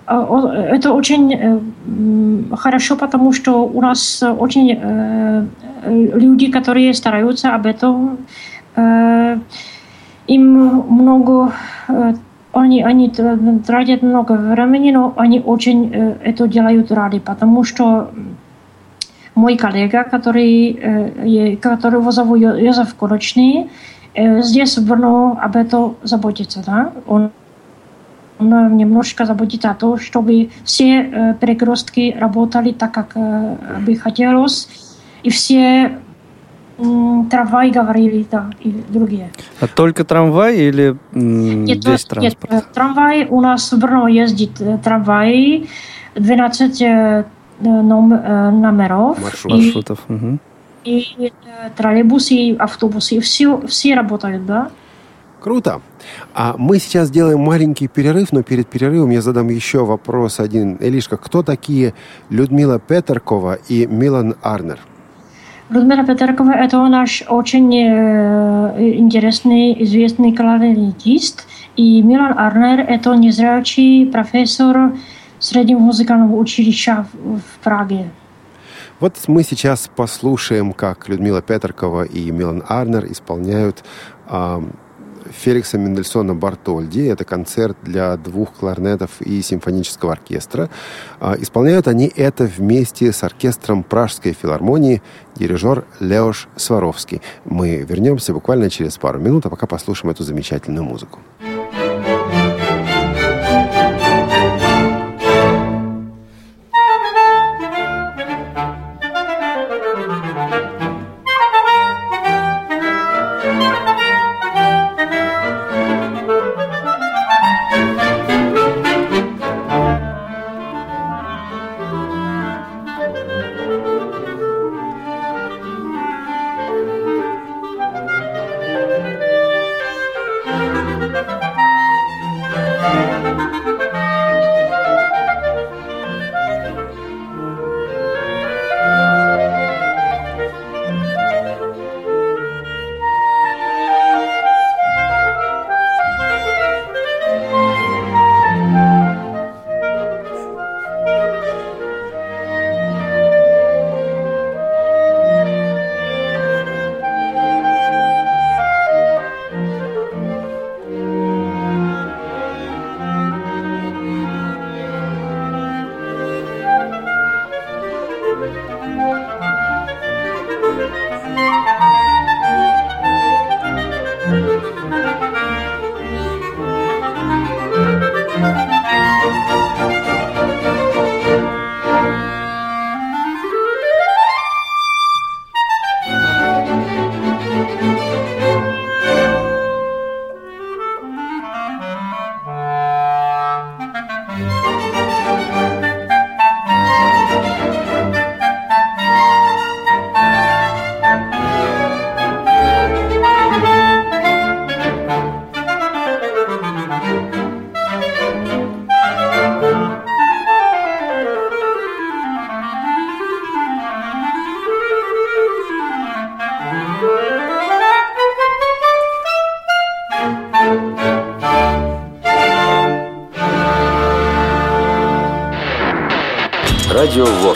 это 0.08 0.94
очень 0.94 2.50
хорошо, 2.56 2.96
потому 2.96 3.34
что 3.34 3.66
у 3.66 3.82
нас 3.82 4.24
очень 4.24 5.50
люди, 5.86 6.52
которые 6.52 6.94
стараются 6.94 7.54
об 7.54 7.66
этом 7.66 8.18
им 10.28 10.86
много 10.90 11.52
они, 12.54 12.84
они 12.84 13.10
тратят 13.10 14.02
много 14.02 14.34
времени, 14.34 14.92
но 14.92 15.14
они 15.16 15.40
очень 15.40 15.92
это 15.94 16.48
делают 16.48 16.92
ради, 16.92 17.20
потому 17.20 17.64
что 17.64 18.10
мой 19.36 19.56
коллега, 19.58 20.04
который, 20.04 21.58
которого 21.58 22.12
зовут 22.12 22.40
Йозеф 22.40 22.96
Корочный, 22.96 23.70
здесь 24.16 24.78
в 24.78 24.88
Брно 24.88 25.38
об 25.40 25.56
этом 25.56 25.96
заботится. 26.02 26.64
Да? 26.66 26.92
Он 27.06 27.30
немножко 28.40 29.26
заботится 29.26 29.70
о 29.70 29.76
том, 29.76 30.00
чтобы 30.00 30.50
все 30.64 31.36
перекрестки 31.40 32.16
работали 32.20 32.72
так, 32.72 32.92
как 32.92 33.16
бы 33.84 33.96
хотелось, 33.96 34.68
и 35.22 35.30
все 35.30 36.00
трамвай 36.78 37.72
говорили, 37.72 38.26
да, 38.32 38.52
и 38.60 38.70
другие. 38.90 39.32
А 39.60 39.68
только 39.68 40.04
трамвай 40.04 40.58
или 40.58 40.96
нет, 41.12 41.86
весь 41.86 42.06
транспорт? 42.06 42.52
Нет, 42.54 42.66
трамвай 42.74 43.26
у 43.26 43.42
нас 43.42 43.72
в 43.72 43.80
Брно 43.80 44.08
ездит 44.08 44.62
трамвай, 44.84 45.68
12 46.16 47.26
номеров. 47.60 49.22
Маршрут. 49.22 49.54
И, 49.54 49.56
маршрутов. 49.56 50.00
Угу. 50.08 50.40
И 50.86 51.34
троллейбусы, 51.76 52.34
и 52.36 52.56
автобусы, 52.56 53.20
все, 53.20 53.60
все 53.68 53.96
работают, 53.96 54.46
да. 54.46 54.70
Круто. 55.42 55.82
А 56.34 56.56
мы 56.58 56.80
сейчас 56.80 57.08
сделаем 57.10 57.40
маленький 57.40 57.88
перерыв, 57.88 58.32
но 58.32 58.44
перед 58.44 58.68
перерывом 58.68 59.10
я 59.12 59.22
задам 59.22 59.50
еще 59.50 59.86
вопрос 59.86 60.40
один. 60.40 60.78
Элишка, 60.80 61.18
кто 61.18 61.44
такие 61.44 61.94
Людмила 62.30 62.80
Петеркова 62.80 63.58
и 63.68 63.86
Милан 63.86 64.36
Арнер? 64.42 64.80
Людмила 65.70 66.06
Петеркова– 66.06 66.52
это 66.54 66.88
наш 66.88 67.24
очень 67.28 67.74
интересный, 67.74 69.84
известный 69.84 70.34
кларнетист. 70.34 71.46
И 71.76 72.02
Милан 72.02 72.40
Арнер– 72.40 72.80
это 72.88 73.14
незрячий 73.16 74.06
профессор 74.06 74.94
среднего 75.40 75.80
музыкального 75.80 76.38
училища 76.38 77.06
в 77.14 77.64
Праге. 77.64 78.10
Вот 79.00 79.16
мы 79.28 79.44
сейчас 79.44 79.90
послушаем, 79.94 80.74
как 80.74 81.10
Людмила 81.10 81.42
Петеркова 81.42 82.04
и 82.04 82.32
Милан 82.32 82.64
Арнер 82.68 83.12
исполняют 83.12 83.84
э, 84.30 84.62
Феликса 85.32 85.78
Мендельсона 85.78 86.34
Бартольди. 86.34 87.08
Это 87.08 87.26
концерт 87.26 87.78
для 87.84 88.16
двух 88.18 88.54
кларнетов 88.54 89.22
и 89.22 89.42
симфонического 89.42 90.14
оркестра. 90.14 90.70
А, 91.20 91.36
исполняют 91.40 91.88
они 91.88 92.12
это 92.16 92.46
вместе 92.46 93.12
с 93.12 93.24
оркестром 93.24 93.84
Пражской 93.84 94.34
филармонии 94.34 95.02
дирижер 95.36 95.86
Леош 96.00 96.48
Сваровский. 96.56 97.22
Мы 97.46 97.86
вернемся 97.88 98.34
буквально 98.34 98.70
через 98.70 98.98
пару 98.98 99.20
минут, 99.20 99.46
а 99.46 99.50
пока 99.50 99.68
послушаем 99.68 100.12
эту 100.12 100.24
замечательную 100.24 100.84
музыку. 100.84 101.20
Радио 101.40 101.47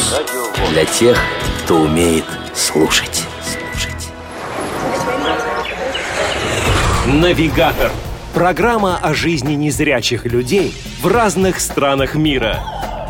ВОЗ. 0.01 0.21
Для 0.71 0.85
тех, 0.85 1.17
кто 1.63 1.81
умеет 1.81 2.25
слушать. 2.53 3.23
Навигатор. 7.05 7.91
Программа 8.33 8.97
о 8.97 9.13
жизни 9.13 9.53
незрячих 9.53 10.25
людей 10.25 10.73
в 11.01 11.07
разных 11.07 11.59
странах 11.59 12.15
мира. 12.15 12.59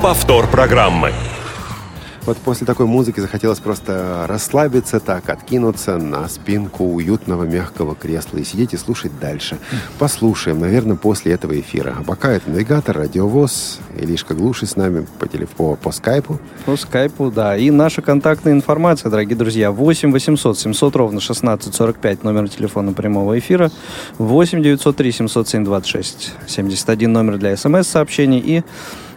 Повтор 0.02 0.48
программы. 0.48 1.14
Вот 2.26 2.38
после 2.38 2.68
такой 2.68 2.86
музыки 2.86 3.20
захотелось 3.20 3.60
просто 3.60 4.26
расслабиться, 4.28 5.00
так, 5.00 5.28
откинуться 5.30 5.98
на 5.98 6.28
спинку 6.30 6.84
уютного 6.84 7.46
мягкого 7.46 7.96
кресла 7.96 8.38
и 8.38 8.44
сидеть 8.44 8.74
и 8.74 8.78
слушать 8.78 9.12
дальше. 9.20 9.58
Послушаем, 9.98 10.60
наверное, 10.60 10.96
после 10.96 11.34
этого 11.34 11.60
эфира. 11.60 11.96
А 11.98 12.04
пока 12.04 12.32
это 12.32 12.52
навигатор, 12.52 12.96
радиовоз, 12.98 13.80
Илишка 13.98 14.36
Глуши 14.36 14.68
с 14.68 14.76
нами 14.76 15.08
по, 15.18 15.28
телефону, 15.28 15.78
по 15.78 15.92
скайпу. 15.92 16.40
По 16.66 16.78
скайпу, 16.78 17.32
да. 17.32 17.58
И 17.58 17.72
наша 17.72 18.04
контактная 18.04 18.54
информация, 18.54 19.10
дорогие 19.10 19.36
друзья, 19.36 19.72
8 19.72 20.12
800 20.12 20.60
700 20.60 20.96
ровно 20.96 21.18
1645, 21.18 22.24
номер 22.24 22.50
телефона 22.50 22.94
прямого 22.94 23.40
эфира, 23.40 23.72
8 24.20 24.62
903 24.62 25.12
707 25.12 25.66
26 25.66 26.34
71, 26.48 27.12
номер 27.12 27.38
для 27.40 27.58
смс-сообщений 27.58 28.40
и 28.40 28.64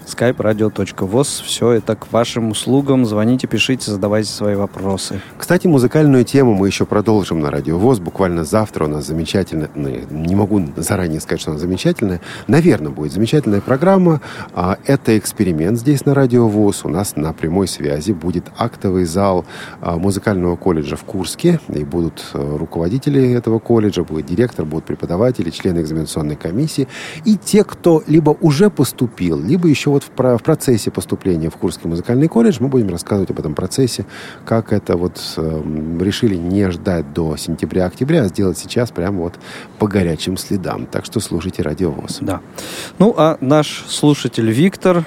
skype-radio.voz. 0.07 1.45
Все 1.45 1.73
это 1.73 1.97
к 1.97 2.13
вашим 2.13 2.51
услугам. 2.51 3.07
Звоните, 3.07 3.47
пишите, 3.47 3.91
задавайте 3.91 4.31
свои 4.31 4.55
вопросы. 4.55 5.21
Кстати, 5.39 5.67
музыкальную 5.67 6.25
тему 6.25 6.55
мы 6.55 6.69
еще 6.69 6.87
продолжим 6.87 7.41
на 7.41 7.51
Радио 7.51 7.79
ВОЗ. 7.79 8.01
Буквально 8.01 8.45
завтра 8.45 8.85
у 8.85 8.89
нас 8.89 9.07
замечательная, 9.07 9.71
ну, 9.75 9.89
не 10.11 10.35
могу 10.35 10.63
заранее 10.77 11.21
сказать, 11.21 11.41
что 11.41 11.51
она 11.51 11.61
замечательная. 11.61 12.21
Наверное, 12.47 12.91
будет 12.91 13.13
замечательная 13.13 13.61
программа. 13.61 14.21
А, 14.55 14.79
это 14.87 15.17
эксперимент 15.19 15.79
здесь 15.79 16.05
на 16.05 16.15
Радио 16.15 16.49
ВОЗ. 16.49 16.85
У 16.85 16.89
нас 16.89 17.17
на 17.17 17.33
прямой 17.33 17.69
связи 17.69 18.13
будет 18.13 18.45
актовый 18.57 19.05
зал 19.05 19.45
а, 19.81 19.97
музыкального 19.97 20.57
колледжа 20.57 20.97
в 20.97 21.05
Курске. 21.05 21.61
И 21.69 21.85
будут 21.85 22.25
э, 22.35 22.57
руководители 22.59 23.33
этого 23.33 23.59
колледжа, 23.59 24.05
будет 24.05 24.27
директор, 24.27 24.65
будут 24.65 24.85
преподаватели, 24.85 25.51
члены 25.51 25.81
экзаменационной 25.81 26.37
комиссии. 26.37 26.89
И 27.25 27.37
те, 27.37 27.65
кто 27.65 28.03
либо 28.07 28.37
уже 28.41 28.71
поступил, 28.71 29.41
либо 29.41 29.69
еще 29.69 29.91
вот 29.95 30.03
в, 30.03 30.39
в 30.39 30.43
процессе 30.43 30.91
поступления 30.91 31.51
в 31.51 31.57
Курский 31.57 31.89
музыкальный 31.89 32.29
колледж 32.29 32.57
мы 32.61 32.69
будем 32.69 32.89
рассказывать 32.89 33.31
об 33.31 33.39
этом 33.39 33.55
процессе, 33.55 34.05
как 34.45 34.73
это 34.73 34.97
вот 34.97 35.21
э, 35.37 35.63
решили 36.01 36.35
не 36.35 36.69
ждать 36.71 37.13
до 37.13 37.37
сентября-октября, 37.37 38.23
а 38.23 38.29
сделать 38.29 38.59
сейчас 38.59 38.91
прямо 38.91 39.23
вот 39.23 39.35
по 39.79 39.87
горячим 39.87 40.37
следам. 40.37 40.87
Так 40.87 41.05
что 41.05 41.21
слушайте 41.21 41.63
радиовоз. 41.63 42.19
Да. 42.21 42.41
Ну, 42.99 43.15
а 43.17 43.39
наш 43.41 43.85
слушатель 43.89 44.51
Виктор, 44.51 45.05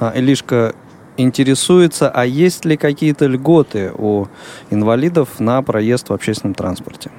а, 0.00 0.12
Илишка 0.16 0.74
интересуется, 1.16 2.10
а 2.10 2.26
есть 2.26 2.64
ли 2.64 2.76
какие-то 2.76 3.26
льготы 3.26 3.92
у 3.96 4.26
инвалидов 4.70 5.38
на 5.38 5.62
проезд 5.62 6.08
в 6.08 6.12
общественном 6.12 6.54
транспорте? 6.54 7.10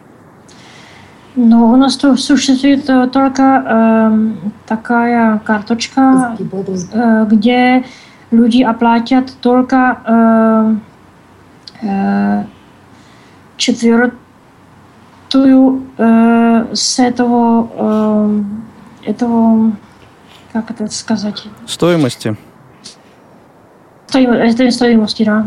Ну, 1.35 1.71
у 1.71 1.75
нас 1.75 1.95
тут 1.95 2.19
существует 2.19 2.89
э, 2.89 3.07
только 3.07 3.63
э, 3.65 4.31
такая 4.67 5.39
карточка, 5.39 6.35
э, 6.39 7.25
где 7.29 7.85
люди 8.31 8.63
оплатят 8.63 9.31
только 9.39 10.01
э, 10.05 10.75
э, 11.83 12.43
четвертую 13.57 14.17
э, 15.97 16.67
с 16.73 16.99
этого, 16.99 17.69
э, 17.75 18.43
этого, 19.11 19.71
как 20.51 20.71
это 20.71 20.87
сказать? 20.87 21.43
Стоимости. 21.67 22.35
Стоимости, 24.07 24.69
стоимости, 24.71 25.23
да. 25.23 25.45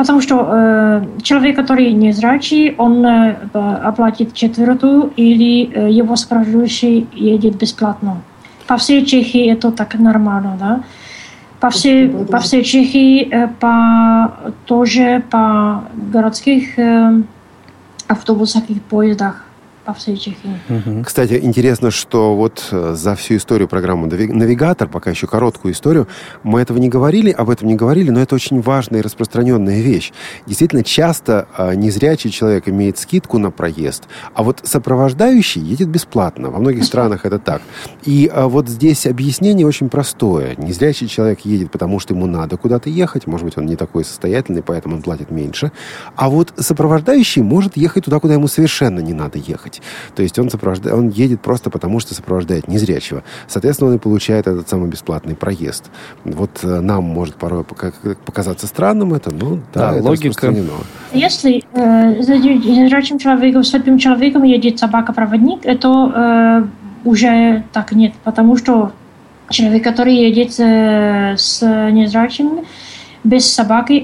Потому 0.00 0.22
что 0.22 0.48
э, 0.48 1.04
человек, 1.22 1.56
который 1.56 1.92
не 1.92 2.12
зрачий, 2.12 2.74
он 2.78 3.04
э, 3.04 3.36
оплатит 3.52 4.32
четвертую 4.32 5.12
или 5.14 5.70
э, 5.70 5.90
его 5.90 6.16
сопровождающий 6.16 7.06
едет 7.12 7.56
бесплатно. 7.56 8.22
По 8.66 8.78
всей 8.78 9.04
Чехии 9.04 9.52
это 9.52 9.70
так 9.70 9.94
нормально, 9.96 10.56
да. 10.58 10.80
По 11.60 11.68
всей, 11.68 12.08
по 12.08 12.38
всей 12.38 12.64
Чехии, 12.64 13.28
э, 13.30 13.48
по, 13.60 14.32
тоже 14.64 15.22
по 15.30 15.84
городских 16.12 16.78
э, 16.78 17.22
автобусах 18.08 18.70
и 18.70 18.80
поездах 18.80 19.44
по 19.84 19.94
всей 19.94 20.16
Чехии. 20.16 20.60
Кстати, 21.04 21.38
интересно, 21.42 21.90
что 21.90 22.36
вот 22.36 22.68
э, 22.70 22.94
за 22.96 23.14
всю 23.14 23.36
историю 23.36 23.68
программы 23.68 24.06
«Навигатор», 24.08 24.88
пока 24.88 25.10
еще 25.10 25.26
короткую 25.26 25.72
историю, 25.72 26.06
мы 26.42 26.60
этого 26.60 26.78
не 26.78 26.88
говорили, 26.88 27.30
об 27.30 27.48
этом 27.48 27.68
не 27.68 27.76
говорили, 27.76 28.10
но 28.10 28.20
это 28.20 28.34
очень 28.34 28.60
важная 28.60 29.00
и 29.00 29.02
распространенная 29.02 29.80
вещь. 29.80 30.12
Действительно, 30.46 30.84
часто 30.84 31.48
а, 31.56 31.74
незрячий 31.74 32.30
человек 32.30 32.68
имеет 32.68 32.98
скидку 32.98 33.38
на 33.38 33.50
проезд, 33.50 34.08
а 34.34 34.42
вот 34.42 34.60
сопровождающий 34.64 35.62
едет 35.62 35.88
бесплатно. 35.88 36.50
Во 36.50 36.58
многих 36.58 36.84
странах 36.84 37.24
это 37.24 37.38
так. 37.38 37.62
И 38.04 38.30
а, 38.32 38.48
вот 38.48 38.68
здесь 38.68 39.06
объяснение 39.06 39.66
очень 39.66 39.88
простое. 39.88 40.56
Незрячий 40.56 41.08
человек 41.08 41.40
едет, 41.40 41.70
потому 41.70 42.00
что 42.00 42.14
ему 42.14 42.26
надо 42.26 42.56
куда-то 42.56 42.90
ехать, 42.90 43.26
может 43.26 43.44
быть, 43.44 43.56
он 43.56 43.66
не 43.66 43.76
такой 43.76 44.04
состоятельный, 44.04 44.62
поэтому 44.62 44.96
он 44.96 45.02
платит 45.02 45.30
меньше. 45.30 45.72
А 46.16 46.28
вот 46.28 46.52
сопровождающий 46.56 47.42
может 47.42 47.76
ехать 47.76 48.04
туда, 48.04 48.20
куда 48.20 48.34
ему 48.34 48.46
совершенно 48.46 49.00
не 49.00 49.14
надо 49.14 49.38
ехать 49.38 49.69
ехать. 49.70 49.82
То 50.14 50.22
есть 50.22 50.38
он, 50.38 50.50
сопровождает, 50.50 50.96
он 50.96 51.08
едет 51.08 51.40
просто 51.40 51.70
потому, 51.70 52.00
что 52.00 52.14
сопровождает 52.14 52.68
незрячего. 52.68 53.22
Соответственно, 53.46 53.90
он 53.90 53.96
и 53.96 53.98
получает 53.98 54.46
этот 54.46 54.68
самый 54.68 54.88
бесплатный 54.88 55.34
проезд. 55.34 55.90
Вот 56.24 56.60
э, 56.62 56.80
нам 56.80 57.04
может 57.04 57.36
порой 57.36 57.64
показаться 58.24 58.66
странным 58.66 59.14
это, 59.14 59.30
но 59.34 59.56
да, 59.74 59.92
да 59.92 59.96
это 59.96 60.04
логика. 60.04 60.54
Если 61.12 61.64
э, 61.72 62.22
за 62.22 62.36
незрячим 62.36 63.18
человеком, 63.18 63.64
слепым 63.64 63.98
человеком 63.98 64.42
едет 64.42 64.78
собака-проводник, 64.78 65.60
это 65.64 65.88
э, 67.04 67.08
уже 67.08 67.64
так 67.72 67.92
нет, 67.92 68.12
потому 68.24 68.56
что 68.56 68.92
человек, 69.50 69.84
который 69.84 70.14
едет 70.14 70.58
э, 70.58 71.36
с 71.36 71.62
незрячим, 71.62 72.64
bez 73.22 73.52
собаки, 73.52 74.02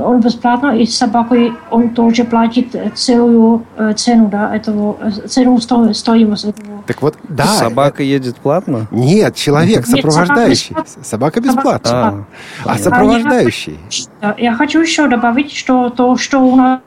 он 0.00 0.20
бесплатно, 0.20 0.76
и 0.76 0.86
с 0.86 0.96
собакой 0.96 1.52
он 1.70 1.90
тоже 1.90 2.24
платит 2.24 2.74
целую 2.94 3.64
цену, 3.96 4.28
да, 4.28 4.54
этого, 4.56 4.96
цену 5.26 5.60
стоимость 5.60 6.44
этого. 6.44 6.82
Так 6.86 7.02
вот, 7.02 7.16
да. 7.28 7.44
Собака 7.44 8.02
едет 8.02 8.36
платно? 8.36 8.86
Нет, 8.90 9.36
человек 9.36 9.86
сопровождающий. 9.86 10.74
Нет, 10.76 10.88
собака 11.02 11.40
бесплатно. 11.40 12.26
А, 12.64 12.72
а 12.72 12.78
сопровождающий? 12.78 13.78
Я 14.38 14.54
хочу 14.54 14.80
еще 14.80 15.08
добавить, 15.08 15.52
что 15.52 15.90
то, 15.90 16.16
что 16.16 16.40
у 16.40 16.56
нас 16.56 16.80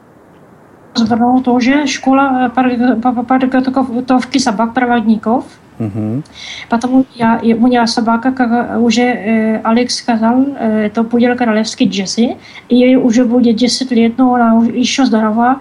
Brno 0.94 1.42
тоже 1.42 1.86
школа 1.86 2.50
подготовки 2.54 4.38
собак-проводников. 4.38 5.44
Угу. 5.78 6.22
Потому 6.68 7.04
я, 7.14 7.40
у 7.42 7.66
меня 7.66 7.86
собака, 7.86 8.32
как 8.32 8.80
уже 8.80 9.02
э, 9.02 9.60
Алекс 9.62 9.96
сказал, 9.96 10.44
э, 10.58 10.86
это 10.86 11.04
пудел 11.04 11.36
королевский 11.36 11.88
Джесси. 11.88 12.36
Ей 12.68 12.96
уже 12.96 13.24
будет 13.24 13.56
10 13.56 13.90
лет, 13.92 14.18
но 14.18 14.34
она 14.34 14.64
еще 14.66 15.04
здорова. 15.04 15.60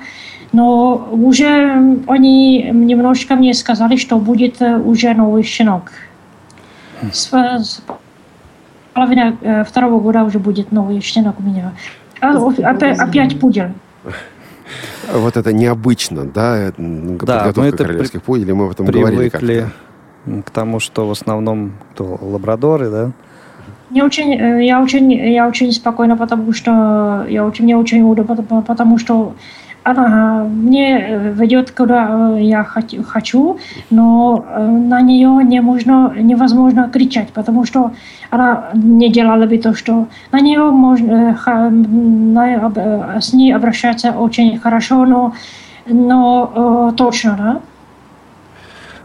Но 0.53 1.09
уже 1.11 1.99
они 2.07 2.70
немножко 2.72 3.36
мне 3.36 3.53
сказали, 3.53 3.97
что 3.97 4.18
будет 4.18 4.61
уже 4.61 5.13
новый 5.13 5.43
щенок. 5.43 5.91
С, 7.11 7.30
с 7.32 7.82
половины 8.93 9.38
э, 9.41 9.63
второго 9.63 9.99
года 9.99 10.24
уже 10.24 10.39
будет 10.39 10.72
новый 10.72 10.99
щенок 11.01 11.39
у 11.39 11.43
меня. 11.43 11.74
А, 12.22 12.36
опять, 12.63 12.97
опять 12.97 13.39
пудель. 13.39 13.72
Вот 15.13 15.38
это 15.38 15.53
необычно, 15.53 16.26
да, 16.26 16.74
да 16.78 17.53
мы 17.55 17.68
это 17.68 17.78
королевских 17.78 18.22
при... 18.22 18.26
пуделей, 18.26 18.53
мы 18.53 18.65
об 18.65 18.72
этом 18.72 18.86
говорили 18.86 19.30
как-то 19.30 19.72
к 20.45 20.49
тому, 20.51 20.80
что 20.80 21.07
в 21.07 21.11
основном 21.11 21.71
кто, 21.93 22.17
лабрадоры, 22.21 22.89
да? 22.89 23.11
Не 23.89 24.01
очень, 24.01 24.34
э, 24.34 24.65
я 24.65 24.82
очень, 24.82 25.11
я 25.11 25.47
очень 25.47 25.71
спокойно, 25.71 26.17
потому 26.17 26.51
что 26.53 27.25
я 27.30 27.45
очень, 27.45 27.63
мне 27.63 27.78
очень 27.78 28.01
удобно, 28.01 28.61
потому 28.61 28.97
что 28.97 29.34
она 29.84 30.43
мне 30.43 30.99
э, 30.99 31.32
ведет 31.32 31.71
куда 31.71 32.34
э, 32.36 32.41
я 32.41 32.65
хочу, 32.65 33.59
но 33.89 34.45
на 34.57 35.01
нее 35.01 35.41
не 35.43 35.61
можно, 35.61 36.13
невозможно 36.19 36.89
кричать, 36.91 37.30
потому 37.30 37.63
что 37.65 37.91
она 38.30 38.65
не 38.73 39.09
делала 39.09 39.45
бы 39.45 39.57
то, 39.57 39.73
что 39.73 40.07
на 40.34 40.41
нее 40.41 40.69
можно, 40.71 41.38
с 43.21 43.34
ней 43.34 43.55
обращаться 43.55 44.11
очень 44.11 44.59
хорошо, 44.59 45.05
но, 45.05 45.34
но 45.86 46.93
точно, 46.97 47.36
да? 47.38 47.61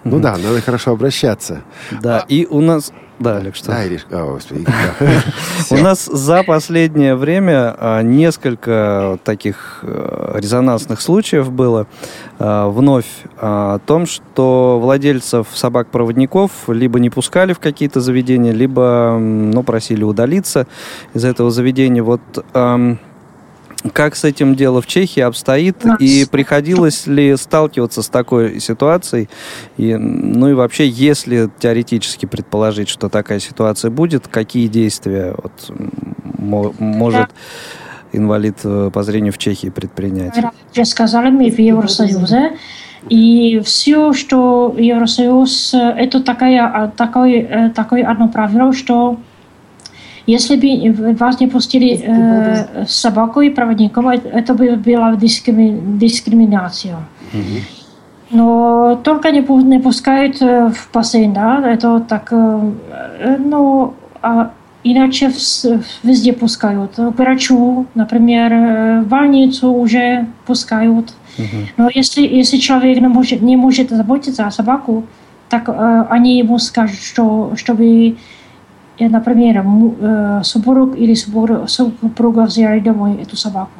Ну 0.04 0.18
да, 0.18 0.36
надо 0.36 0.60
хорошо 0.60 0.92
обращаться. 0.92 1.62
Да, 2.02 2.20
а... 2.20 2.24
и 2.28 2.46
у 2.46 2.60
нас... 2.60 2.92
Да, 3.18 3.36
Олег, 3.36 3.54
что? 3.54 3.68
Да, 3.68 3.86
Ириш... 3.86 4.04
О, 4.10 4.32
господи. 4.32 4.66
У 5.70 5.76
нас 5.76 6.06
за 6.06 6.42
последнее 6.42 7.14
время 7.14 7.76
а, 7.78 8.02
несколько 8.02 9.18
таких 9.22 9.80
э, 9.82 10.32
резонансных 10.38 11.00
случаев 11.00 11.52
было 11.52 11.86
а, 12.40 12.68
вновь 12.68 13.06
о 13.36 13.78
том, 13.78 14.06
что 14.06 14.80
владельцев 14.82 15.46
собак-проводников 15.54 16.50
либо 16.66 16.98
не 16.98 17.10
пускали 17.10 17.52
в 17.52 17.60
какие-то 17.60 18.00
заведения, 18.00 18.50
либо 18.50 19.18
ну, 19.20 19.62
просили 19.62 20.02
удалиться 20.02 20.66
из 21.14 21.24
этого 21.24 21.52
заведения. 21.52 22.02
Вот 22.02 22.22
как 23.90 24.14
с 24.14 24.24
этим 24.24 24.54
дело 24.54 24.80
в 24.80 24.86
Чехии 24.86 25.20
обстоит 25.20 25.84
и 25.98 26.24
приходилось 26.30 27.06
ли 27.06 27.36
сталкиваться 27.36 28.02
с 28.02 28.08
такой 28.08 28.60
ситуацией? 28.60 29.28
И, 29.76 29.96
ну 29.96 30.48
и 30.48 30.52
вообще, 30.54 30.88
если 30.88 31.50
теоретически 31.58 32.26
предположить, 32.26 32.88
что 32.88 33.08
такая 33.08 33.40
ситуация 33.40 33.90
будет, 33.90 34.28
какие 34.28 34.68
действия 34.68 35.34
вот, 35.36 35.52
может 36.78 37.30
инвалид 38.12 38.58
э, 38.64 38.90
по 38.92 39.02
зрению 39.02 39.32
в 39.32 39.38
Чехии 39.38 39.68
предпринять? 39.68 40.34
Сказали 40.84 41.30
мы 41.30 41.50
в 41.50 41.58
Евросоюзе, 41.58 42.58
и 43.08 43.60
все, 43.64 44.12
что 44.12 44.74
Евросоюз, 44.78 45.74
это 45.74 46.22
такая, 46.22 46.92
такой, 46.96 47.34
э, 47.40 47.70
такое 47.70 48.04
одно 48.04 48.28
правило, 48.28 48.72
что 48.72 49.18
если 50.26 50.56
бы 50.56 51.14
вас 51.14 51.40
не 51.40 51.46
пустили 51.46 52.00
э, 52.02 52.86
собакой 52.86 53.50
проводником, 53.50 54.08
это 54.08 54.54
бы 54.54 54.76
была 54.76 55.16
дискрими, 55.16 55.98
дискриминация. 55.98 56.96
Mm-hmm. 57.32 57.60
Но 58.30 59.00
только 59.02 59.30
не, 59.30 59.40
не 59.64 59.78
пускают 59.78 60.40
в 60.40 60.88
бассейн, 60.92 61.32
да, 61.32 61.62
это 61.68 62.00
так, 62.00 62.28
э, 62.32 63.36
ну, 63.38 63.94
а 64.22 64.52
иначе 64.84 65.30
в, 65.30 65.82
везде 66.02 66.32
пускают. 66.32 66.94
К 66.96 67.18
врачу, 67.18 67.86
например, 67.94 69.02
в 69.02 69.08
больницу 69.08 69.72
уже 69.72 70.26
пускают. 70.46 71.14
Mm-hmm. 71.36 71.66
Но 71.76 71.90
если, 71.92 72.22
если 72.22 72.58
человек 72.58 73.00
не 73.00 73.08
может, 73.08 73.42
не 73.42 73.56
может 73.56 73.90
заботиться 73.90 74.46
о 74.46 74.50
собаку, 74.50 75.04
так 75.48 75.68
э, 75.68 76.06
они 76.08 76.38
ему 76.38 76.58
скажут, 76.58 77.00
что 77.00 77.52
чтобы 77.56 78.16
например, 78.98 79.64
супруг 80.44 80.96
или 80.96 81.14
супруга 81.14 82.42
взяли 82.42 82.80
домой 82.80 83.18
эту 83.22 83.36
собаку. 83.36 83.70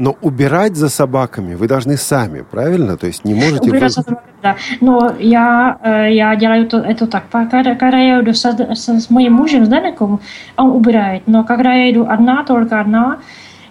Но 0.00 0.16
убирать 0.22 0.76
за 0.76 0.88
собаками 0.88 1.54
вы 1.54 1.68
должны 1.68 1.98
сами, 1.98 2.40
правильно? 2.40 2.96
То 2.96 3.06
есть 3.06 3.26
не 3.26 3.34
можете... 3.34 3.68
Убирать 3.68 3.92
за 3.92 4.00
собаками, 4.00 4.32
да. 4.42 4.56
Но 4.80 5.14
я, 5.18 5.76
э, 5.82 6.14
я 6.14 6.34
делаю 6.36 6.64
это, 6.64 6.78
это 6.78 7.06
так. 7.06 7.24
Когда, 7.30 7.98
я 7.98 8.22
иду 8.22 8.32
с, 8.32 8.42
с, 8.42 8.88
с 8.88 9.10
моим 9.10 9.34
мужем, 9.34 9.66
с 9.66 9.68
Даником, 9.68 10.20
он 10.56 10.70
убирает. 10.70 11.24
Но 11.26 11.44
когда 11.44 11.74
я 11.74 11.90
иду 11.90 12.06
одна, 12.08 12.44
только 12.44 12.80
одна, 12.80 13.18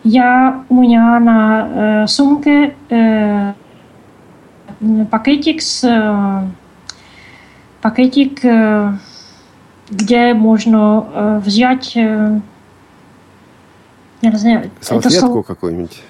я, 0.03 0.63
у 0.69 0.81
меня 0.81 1.19
на 1.19 2.03
э, 2.03 2.07
сумке 2.07 2.75
э, 2.91 3.53
пакетик 5.09 5.63
с... 5.63 5.83
Э, 5.83 6.43
пакетик, 7.81 8.45
э, 8.45 8.93
где 9.89 10.33
можно 10.33 11.05
э, 11.13 11.41
взять... 11.43 11.95
Э, 11.95 12.39
я 14.21 14.31
не 14.31 14.37
знаю, 14.37 14.69
Салфетку 14.81 15.43
какую-нибудь? 15.43 16.03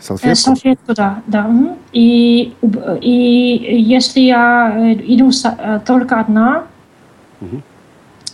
Салфетку? 0.00 0.36
Салфетку, 0.36 0.94
да. 0.94 1.22
да. 1.26 1.50
И, 1.92 2.54
и 3.00 3.84
если 3.86 4.20
я 4.20 4.94
иду 5.04 5.30
только 5.84 6.20
одна, 6.20 6.64
угу. 7.40 7.60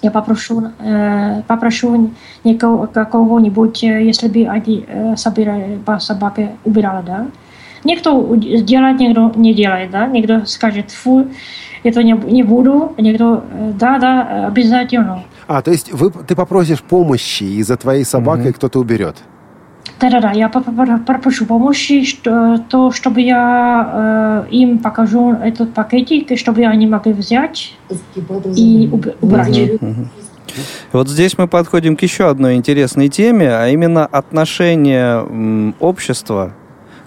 я 0.02 0.10
попрошу, 0.12 0.70
попрошу 1.48 2.12
какого-нибудь, 2.94 3.82
если 3.82 4.28
бы 4.28 4.46
они 4.46 4.86
собирали 5.16 5.78
по 5.84 5.98
собаке, 5.98 6.52
убирали, 6.64 7.04
да. 7.04 7.26
Никто 7.84 8.34
делает, 8.36 9.00
никто 9.00 9.32
не 9.34 9.54
делает, 9.54 9.90
да. 9.90 10.06
Никто 10.06 10.44
скажет, 10.46 10.90
фу, 10.90 11.28
это 11.82 12.02
не, 12.02 12.12
не 12.12 12.42
буду, 12.42 12.94
никто, 12.98 13.42
да, 13.78 13.98
да, 13.98 14.46
обязательно. 14.46 15.24
А, 15.46 15.62
то 15.62 15.70
есть 15.70 15.92
вы, 15.92 16.10
ты 16.10 16.34
попросишь 16.34 16.82
помощи, 16.82 17.44
и 17.44 17.62
за 17.62 17.76
твоей 17.76 18.04
собакой 18.04 18.50
mm-hmm. 18.50 18.54
кто-то 18.54 18.78
уберет? 18.80 19.16
Да-да-да, 20.00 20.30
я 20.32 20.48
попрошу 20.48 21.46
помощи, 21.46 22.04
что, 22.04 22.58
то, 22.68 22.92
чтобы 22.92 23.20
я 23.20 24.44
э, 24.46 24.50
им 24.50 24.78
покажу 24.78 25.32
этот 25.32 25.74
пакетик, 25.74 26.38
чтобы 26.38 26.64
они 26.64 26.86
могли 26.86 27.12
взять 27.12 27.74
и 28.54 28.88
убрать. 29.20 29.58
Mm-hmm. 29.58 30.06
Вот 30.92 31.08
здесь 31.08 31.36
мы 31.36 31.48
подходим 31.48 31.96
к 31.96 32.02
еще 32.02 32.28
одной 32.28 32.54
интересной 32.54 33.08
теме, 33.08 33.48
а 33.48 33.68
именно 33.68 34.06
отношение 34.06 35.74
общества 35.80 36.52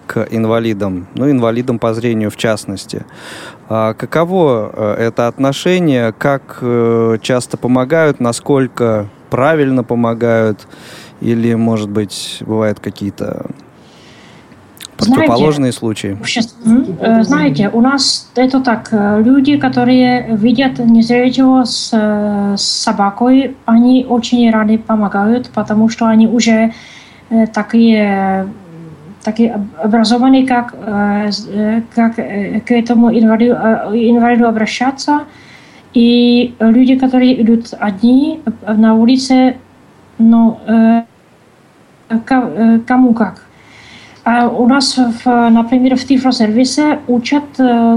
к 0.06 0.28
инвалидам, 0.30 1.08
ну, 1.16 1.32
инвалидам 1.32 1.80
по 1.80 1.94
зрению 1.94 2.30
в 2.32 2.36
частности. 2.36 3.06
А 3.74 3.94
каково 3.94 4.70
э, 4.74 4.96
это 5.06 5.30
отношение, 5.30 6.12
как 6.12 6.58
э, 6.60 7.18
часто 7.22 7.56
помогают, 7.56 8.20
насколько 8.20 9.08
правильно 9.30 9.82
помогают, 9.82 10.68
или, 11.22 11.54
может 11.54 11.90
быть, 11.90 12.40
бывают 12.42 12.82
какие-то 12.82 13.46
противоположные 14.98 15.72
знаете, 15.72 15.78
случаи? 15.78 16.18
Э, 17.00 17.24
знаете, 17.24 17.70
у 17.72 17.80
нас 17.80 18.30
это 18.36 18.60
так, 18.60 18.90
люди, 18.92 19.56
которые 19.56 20.36
видят 20.36 20.80
незрячего 20.80 21.64
с, 21.64 21.92
с 22.58 22.62
собакой, 22.62 23.56
они 23.64 24.06
очень 24.10 24.52
рады 24.52 24.80
помогают, 24.80 25.50
потому 25.50 25.88
что 25.88 26.08
они 26.08 26.28
уже 26.28 26.74
такие 27.54 28.50
taky 29.24 29.52
obrazovaný, 29.84 30.46
как, 30.46 30.76
как 31.96 32.16
к 32.16 32.72
этому 32.72 33.12
инвалиду, 33.12 33.56
инвалиду 33.94 34.48
обращаться. 34.48 35.22
И 35.94 36.54
люди, 36.60 36.96
которые 36.96 37.42
идут 37.42 37.74
одни 37.80 38.40
на 38.66 38.96
улице, 38.96 39.58
ну, 40.18 40.58
кому 42.88 43.14
как. 43.14 43.46
А 44.24 44.48
у 44.48 44.68
нас, 44.68 44.98
в, 44.98 45.50
например, 45.50 45.96
в 45.96 46.06
Тифлосервисе 46.06 47.00
учат 47.08 47.44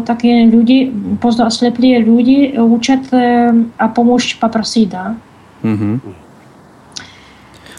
такие 0.07 0.47
люди, 0.47 0.93
поздно 1.21 1.47
ослеплые 1.47 2.01
люди, 2.01 2.55
учат 2.59 3.13
о 3.13 3.89
помощи 3.89 4.41
попросить, 4.41 4.89
да. 4.91 5.17
Угу. 5.63 6.01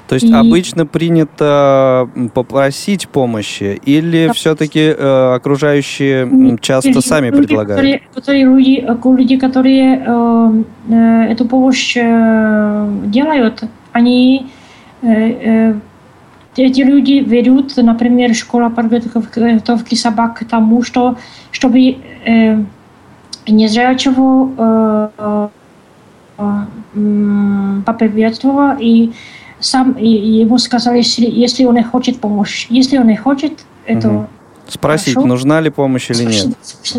То 0.08 0.16
есть 0.16 0.30
и... 0.30 0.34
обычно 0.34 0.86
принято 0.86 2.10
попросить 2.34 3.08
помощи 3.08 3.80
или 3.86 4.28
Доп... 4.28 4.36
все-таки 4.36 4.94
э, 4.96 5.34
окружающие 5.36 6.58
часто 6.62 6.90
люди, 6.90 7.00
сами 7.00 7.28
люди, 7.28 7.38
предлагают? 7.38 7.82
Которые, 7.82 8.02
которые 8.14 8.44
люди, 8.46 8.86
э, 8.88 9.18
люди, 9.18 9.38
которые 9.38 10.04
э, 10.06 10.64
э, 10.90 11.32
эту 11.32 11.46
помощь 11.46 11.98
э, 11.98 12.90
делают, 13.06 13.64
они 13.94 14.48
э, 15.02 15.08
э, 15.08 15.74
эти 16.58 16.82
люди 16.82 17.24
ведут, 17.26 17.76
например, 17.78 18.34
школа 18.36 18.70
подготовки 18.70 19.96
собак 19.96 20.40
к 20.40 20.46
тому, 20.46 20.84
что 20.84 21.18
чтобы 21.52 21.98
э, 22.26 22.64
незрячего 23.48 24.52
э, 24.58 25.50
э, 26.38 26.66
поприветствовала 27.86 28.78
и 28.80 29.12
сам 29.60 29.98
ему 29.98 30.58
сказали, 30.58 30.98
если, 30.98 31.26
если 31.26 31.66
он 31.66 31.76
не 31.76 31.84
хочет 31.84 32.20
помочь. 32.20 32.68
Если 32.70 32.98
он 32.98 33.08
не 33.08 33.18
хочет, 33.18 33.54
это 33.86 34.10
угу. 34.10 34.28
Спросить, 34.68 35.14
Хорошо. 35.14 35.28
нужна 35.28 35.62
ли 35.62 35.70
помощь 35.70 36.10
или 36.10 36.24
нет? 36.24 36.48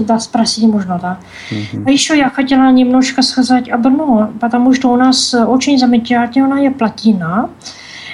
Да, 0.06 0.20
спросить 0.20 0.64
можно, 0.64 0.98
да. 1.02 1.18
Угу. 1.50 1.82
А 1.86 1.90
еще 1.90 2.16
я 2.16 2.30
хотела 2.30 2.70
немножко 2.70 3.22
сказать 3.22 3.68
об 3.68 3.86
одном, 3.86 4.38
потому 4.38 4.72
что 4.72 4.92
у 4.92 4.96
нас 4.96 5.34
очень 5.34 5.76
замечательная 5.76 6.70
плотина, 6.70 7.50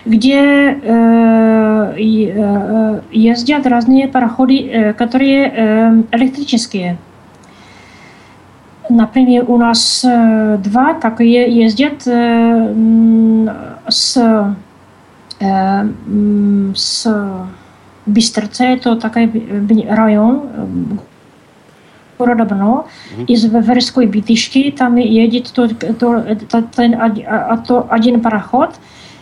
где 0.07 0.41
э, 0.83 1.95
э, 1.97 3.01
ездят 3.13 3.67
разные 3.67 4.09
пароходы, 4.09 4.59
э, 4.59 4.93
которые 4.95 5.53
э, 5.55 6.03
электрические. 6.13 6.97
Например, 8.89 9.45
у 9.49 9.59
нас 9.59 10.03
э, 10.05 10.59
два 10.65 10.95
такие 10.95 11.55
ездят 11.55 12.03
э, 12.07 12.75
с, 13.89 14.55
э, 15.41 15.89
с 16.75 17.47
Бистрце, 18.07 18.65
это 18.65 18.97
такой 18.97 19.31
район 19.89 20.99
города 22.19 22.45
Brno, 22.45 22.85
mm-hmm. 23.17 23.27
из 23.27 23.45
Верской 23.45 24.07
битышки, 24.07 24.71
там 24.77 24.97
едет 24.97 25.53
то, 25.53 25.69
то, 25.69 25.93
то, 26.49 26.63
то, 27.67 27.87
один 27.91 28.21
пароход, 28.21 28.75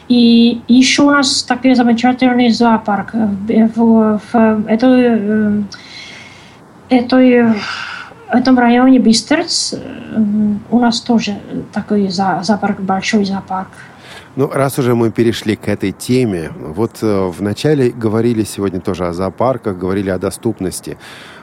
и 0.08 0.60
еще 0.68 1.02
у 1.04 1.10
нас 1.10 1.42
такой 1.44 1.74
замечательный 1.74 2.50
зоопарк. 2.50 3.14
В, 3.14 3.70
в, 3.76 4.20
в 4.32 4.66
этой, 4.66 5.64
этой 6.88 7.54
в 8.32 8.34
этом 8.34 8.58
районе 8.58 8.98
Бистерц 8.98 9.74
у 10.70 10.78
нас 10.78 11.00
тоже 11.00 11.36
такой 11.72 12.08
зоопарк, 12.08 12.80
большой 12.80 13.24
зоопарк. 13.24 13.68
Ну, 14.36 14.48
раз 14.48 14.78
уже 14.78 14.94
мы 14.94 15.10
перешли 15.10 15.56
к 15.56 15.66
этой 15.66 15.90
теме, 15.90 16.50
вот 16.56 16.98
э, 17.02 17.30
вначале 17.36 17.90
говорили 17.90 18.44
сегодня 18.44 18.80
тоже 18.80 19.06
о 19.08 19.12
зоопарках, 19.12 19.76
говорили 19.76 20.08
о 20.08 20.18
доступности. 20.18 20.98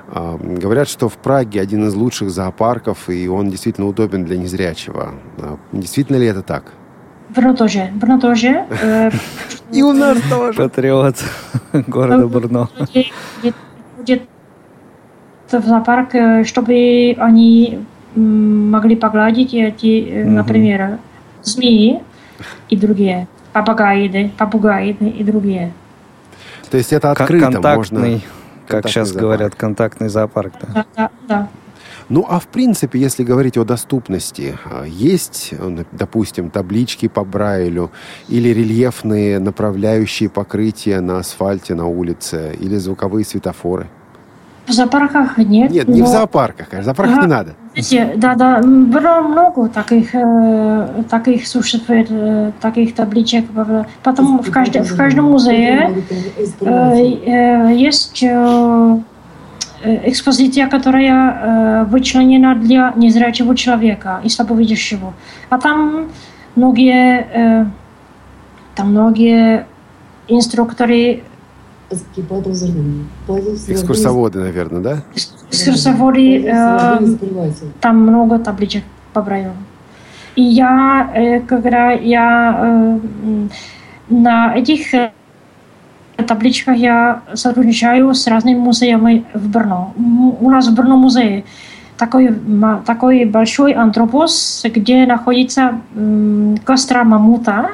Э, 0.07 0.37
говорят, 0.39 0.87
что 0.87 1.09
в 1.09 1.17
Праге 1.17 1.59
один 1.59 1.87
из 1.87 1.95
лучших 1.95 2.29
зоопарков, 2.29 3.09
и 3.09 3.27
он 3.27 3.49
действительно 3.49 3.87
удобен 3.87 4.23
для 4.23 4.37
незрячего. 4.37 5.15
Э, 5.37 5.57
действительно 5.73 6.15
ли 6.15 6.27
это 6.27 6.41
так? 6.43 6.71
Брно 7.35 7.53
тоже. 7.53 7.89
Брно 7.93 8.19
тоже. 8.21 8.65
И 9.73 9.83
у 9.83 9.91
нас 9.91 10.17
тоже. 10.29 10.57
Патриот 10.57 11.17
города 11.87 12.25
Брно. 12.27 12.69
Будет 13.97 14.21
в 15.51 15.65
зоопарк, 15.65 16.47
чтобы 16.47 17.15
они 17.19 17.85
могли 18.15 18.95
погладить 18.95 19.53
эти, 19.53 20.23
например, 20.23 20.99
змеи 21.43 22.01
и 22.69 22.75
другие, 22.77 23.27
попугаиды, 23.53 24.31
попугаиды 24.37 25.07
и 25.09 25.23
другие. 25.23 25.73
То 26.69 26.77
есть 26.77 26.93
это 26.93 27.11
открыто 27.11 27.51
контактный, 27.51 28.11
можно... 28.11 28.21
как 28.67 28.87
сейчас 28.87 29.09
зоопарк. 29.09 29.21
говорят, 29.21 29.55
контактный 29.55 30.09
зоопарк. 30.09 30.53
Да, 30.61 30.67
да, 30.73 30.85
да. 30.95 31.09
да. 31.27 31.49
Ну, 32.09 32.25
а 32.27 32.39
в 32.39 32.47
принципе, 32.47 32.99
если 32.99 33.23
говорить 33.23 33.57
о 33.57 33.65
доступности, 33.65 34.57
а, 34.63 34.85
есть, 34.85 35.53
допустим, 35.91 36.49
таблички 36.49 37.09
по 37.09 37.25
Брайлю 37.25 37.91
или 38.29 38.49
рельефные 38.49 39.39
направляющие 39.39 40.29
покрытия 40.29 41.01
на 41.01 41.19
асфальте 41.19 41.75
на 41.75 41.87
улице 41.87 42.55
или 42.59 42.77
звуковые 42.77 43.25
светофоры? 43.25 43.87
В 44.67 44.71
зоопарках 44.73 45.37
нет. 45.37 45.71
Нет, 45.71 45.87
не 45.87 46.01
но... 46.01 46.05
в 46.05 46.09
зоопарках, 46.09 46.67
а 46.73 46.81
в 46.81 46.83
зоопарках 46.83 47.19
а, 47.19 47.21
не 47.21 47.27
надо. 47.27 47.55
Да, 48.15 48.35
да, 48.35 48.61
было 48.61 49.21
много 49.21 49.69
таких, 49.69 50.13
э, 50.13 51.03
таких 51.09 51.47
существует, 51.47 52.07
э, 52.09 52.51
таких 52.59 52.93
табличек. 52.93 53.45
Потом 54.03 54.39
в, 54.39 54.51
каждом, 54.51 54.83
в 54.83 54.97
каждом 54.97 55.31
музее 55.31 56.03
э, 56.59 56.65
э, 56.65 57.75
есть 57.75 58.21
э, 58.21 58.99
экспозиция, 59.83 60.67
которая 60.67 61.85
вычленена 61.85 62.55
для 62.55 62.91
незрячего 62.97 63.55
человека 63.55 64.19
и 64.23 64.27
слабовидящего. 64.29 65.13
А 65.49 65.59
там 65.59 66.07
многие, 66.55 67.71
там 68.75 68.91
многие 68.91 69.65
инструкторы 70.27 71.23
Экскурсоводы, 73.67 74.39
наверное, 74.39 74.81
да? 74.81 75.03
Экскурсоводы, 75.51 76.45
э, 76.45 76.99
там 77.79 78.01
много 78.01 78.39
табличек 78.39 78.83
по 79.13 79.21
Брайлю. 79.21 79.51
И 80.37 80.43
я, 80.43 81.09
э, 81.15 81.39
когда 81.39 81.91
я 81.91 82.59
э, 82.61 82.99
на 84.09 84.55
этих 84.55 84.93
э, 84.93 85.11
табличках 86.27 86.77
я 86.77 87.23
сотрудничаю 87.33 88.13
с 88.13 88.27
разными 88.27 88.59
музеями 88.59 89.25
в 89.33 89.49
Брно. 89.49 89.93
У 89.97 90.49
нас 90.51 90.67
в 90.67 90.75
Брно 90.75 90.95
музей 90.95 91.43
такой, 91.97 92.35
такой 92.85 93.25
большой 93.25 93.73
антропоз, 93.73 94.63
где 94.63 95.07
находится 95.07 95.81
костра 96.63 97.03
мамута. 97.03 97.71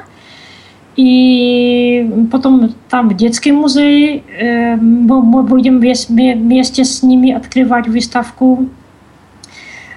И 0.96 2.28
потом 2.30 2.72
там 2.88 3.08
в 3.08 3.16
детском 3.16 3.56
музее 3.56 4.22
э, 4.38 4.76
мы 4.76 5.42
будем 5.42 5.80
вместе 5.80 6.84
с 6.84 7.02
ними 7.02 7.32
открывать 7.32 7.88
выставку 7.88 8.68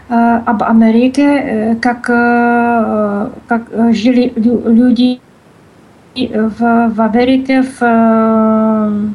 э, 0.10 0.14
об 0.45 0.64
Америке, 0.64 1.22
э, 1.22 1.76
как, 1.76 2.02
как 3.48 3.93
жили 3.93 4.34
люди 4.36 5.20
в, 6.16 6.89
в 6.95 7.02
Америке 7.02 7.62
в, 7.62 9.14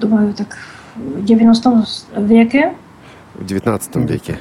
думаю, 0.00 0.34
так, 0.34 0.58
в 0.96 1.24
90 1.24 1.84
веке. 2.16 2.72
В 3.34 3.46
19 3.46 3.96
веке. 4.10 4.38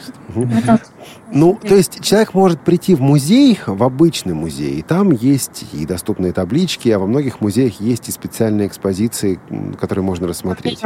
Ну, 1.31 1.59
то 1.61 1.75
есть 1.75 2.03
человек 2.03 2.33
может 2.33 2.59
прийти 2.61 2.95
в 2.95 3.01
музей, 3.01 3.59
в 3.65 3.83
обычный 3.83 4.33
музей, 4.33 4.79
и 4.79 4.81
там 4.81 5.11
есть 5.11 5.65
и 5.73 5.85
доступные 5.85 6.33
таблички, 6.33 6.89
а 6.89 6.99
во 6.99 7.07
многих 7.07 7.41
музеях 7.41 7.79
есть 7.79 8.09
и 8.09 8.11
специальные 8.11 8.67
экспозиции, 8.67 9.39
которые 9.79 10.03
можно 10.03 10.27
рассмотреть. 10.27 10.81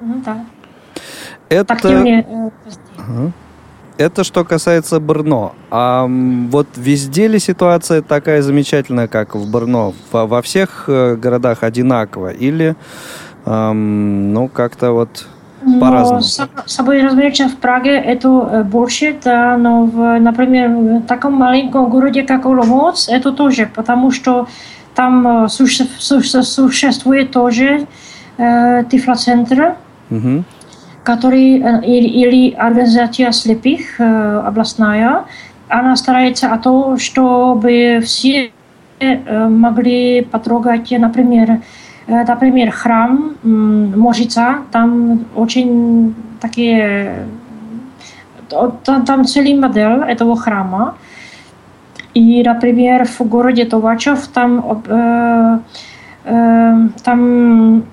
Ну, 0.00 0.22
да. 0.24 0.46
Это... 1.48 1.74
Ага. 2.96 3.32
Это 3.98 4.22
что 4.22 4.44
касается 4.44 5.00
Брно. 5.00 5.56
А 5.70 6.06
вот 6.06 6.68
везде 6.76 7.26
ли 7.26 7.40
ситуация 7.40 8.00
такая 8.00 8.42
замечательная, 8.42 9.08
как 9.08 9.34
в 9.34 9.50
Брно? 9.50 9.92
Во, 10.12 10.24
во 10.26 10.40
всех 10.40 10.84
э, 10.86 11.16
городах 11.16 11.64
одинаково? 11.64 12.28
Или, 12.28 12.76
эм, 13.44 14.32
ну, 14.32 14.46
как-то 14.46 14.92
вот 14.92 15.26
по-разному. 15.80 16.22
Собой 16.66 17.02
разумеется, 17.02 17.48
в 17.48 17.56
Праге 17.56 17.92
это 17.92 18.28
э, 18.28 18.62
больше, 18.64 19.16
да, 19.22 19.56
но, 19.56 19.84
в, 19.84 20.18
например, 20.18 20.68
в 20.70 21.02
таком 21.02 21.34
маленьком 21.34 21.88
городе, 21.90 22.22
как 22.22 22.46
Оломоц, 22.46 23.08
это 23.08 23.32
тоже, 23.32 23.68
потому 23.74 24.10
что 24.10 24.48
там 24.94 25.44
э, 25.44 25.48
существует 25.48 27.30
тоже 27.30 27.86
э, 28.36 28.84
тифлоцентр, 28.90 29.76
угу. 30.10 30.44
который, 31.02 31.60
э, 31.60 31.84
или, 31.84 32.08
или 32.08 32.54
организация 32.54 33.32
слепых 33.32 34.00
э, 34.00 34.42
областная, 34.46 35.24
она 35.68 35.96
старается 35.96 36.52
о 36.52 36.58
том, 36.58 36.98
чтобы 36.98 38.00
все 38.04 38.50
э, 39.00 39.48
могли 39.48 40.22
потрогать, 40.22 40.90
например, 40.90 41.60
например, 42.08 42.70
храм 42.70 43.36
Можица, 43.42 44.58
там 44.72 45.26
очень 45.36 46.14
такие... 46.40 47.26
Там, 48.48 49.04
там 49.04 49.24
целый 49.26 49.54
модель 49.54 50.02
этого 50.08 50.34
храма. 50.34 50.94
И, 52.14 52.42
например, 52.42 53.06
в 53.06 53.20
городе 53.20 53.66
Товачев 53.66 54.26
там, 54.28 54.82
э, 54.86 55.58
э, 56.24 56.88
там 57.04 57.84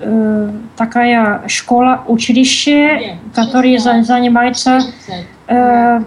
э, 0.00 0.50
такая 0.76 1.42
школа, 1.46 2.02
училище, 2.08 3.18
которое 3.34 3.78
занимается 3.78 4.80
э, 5.46 6.00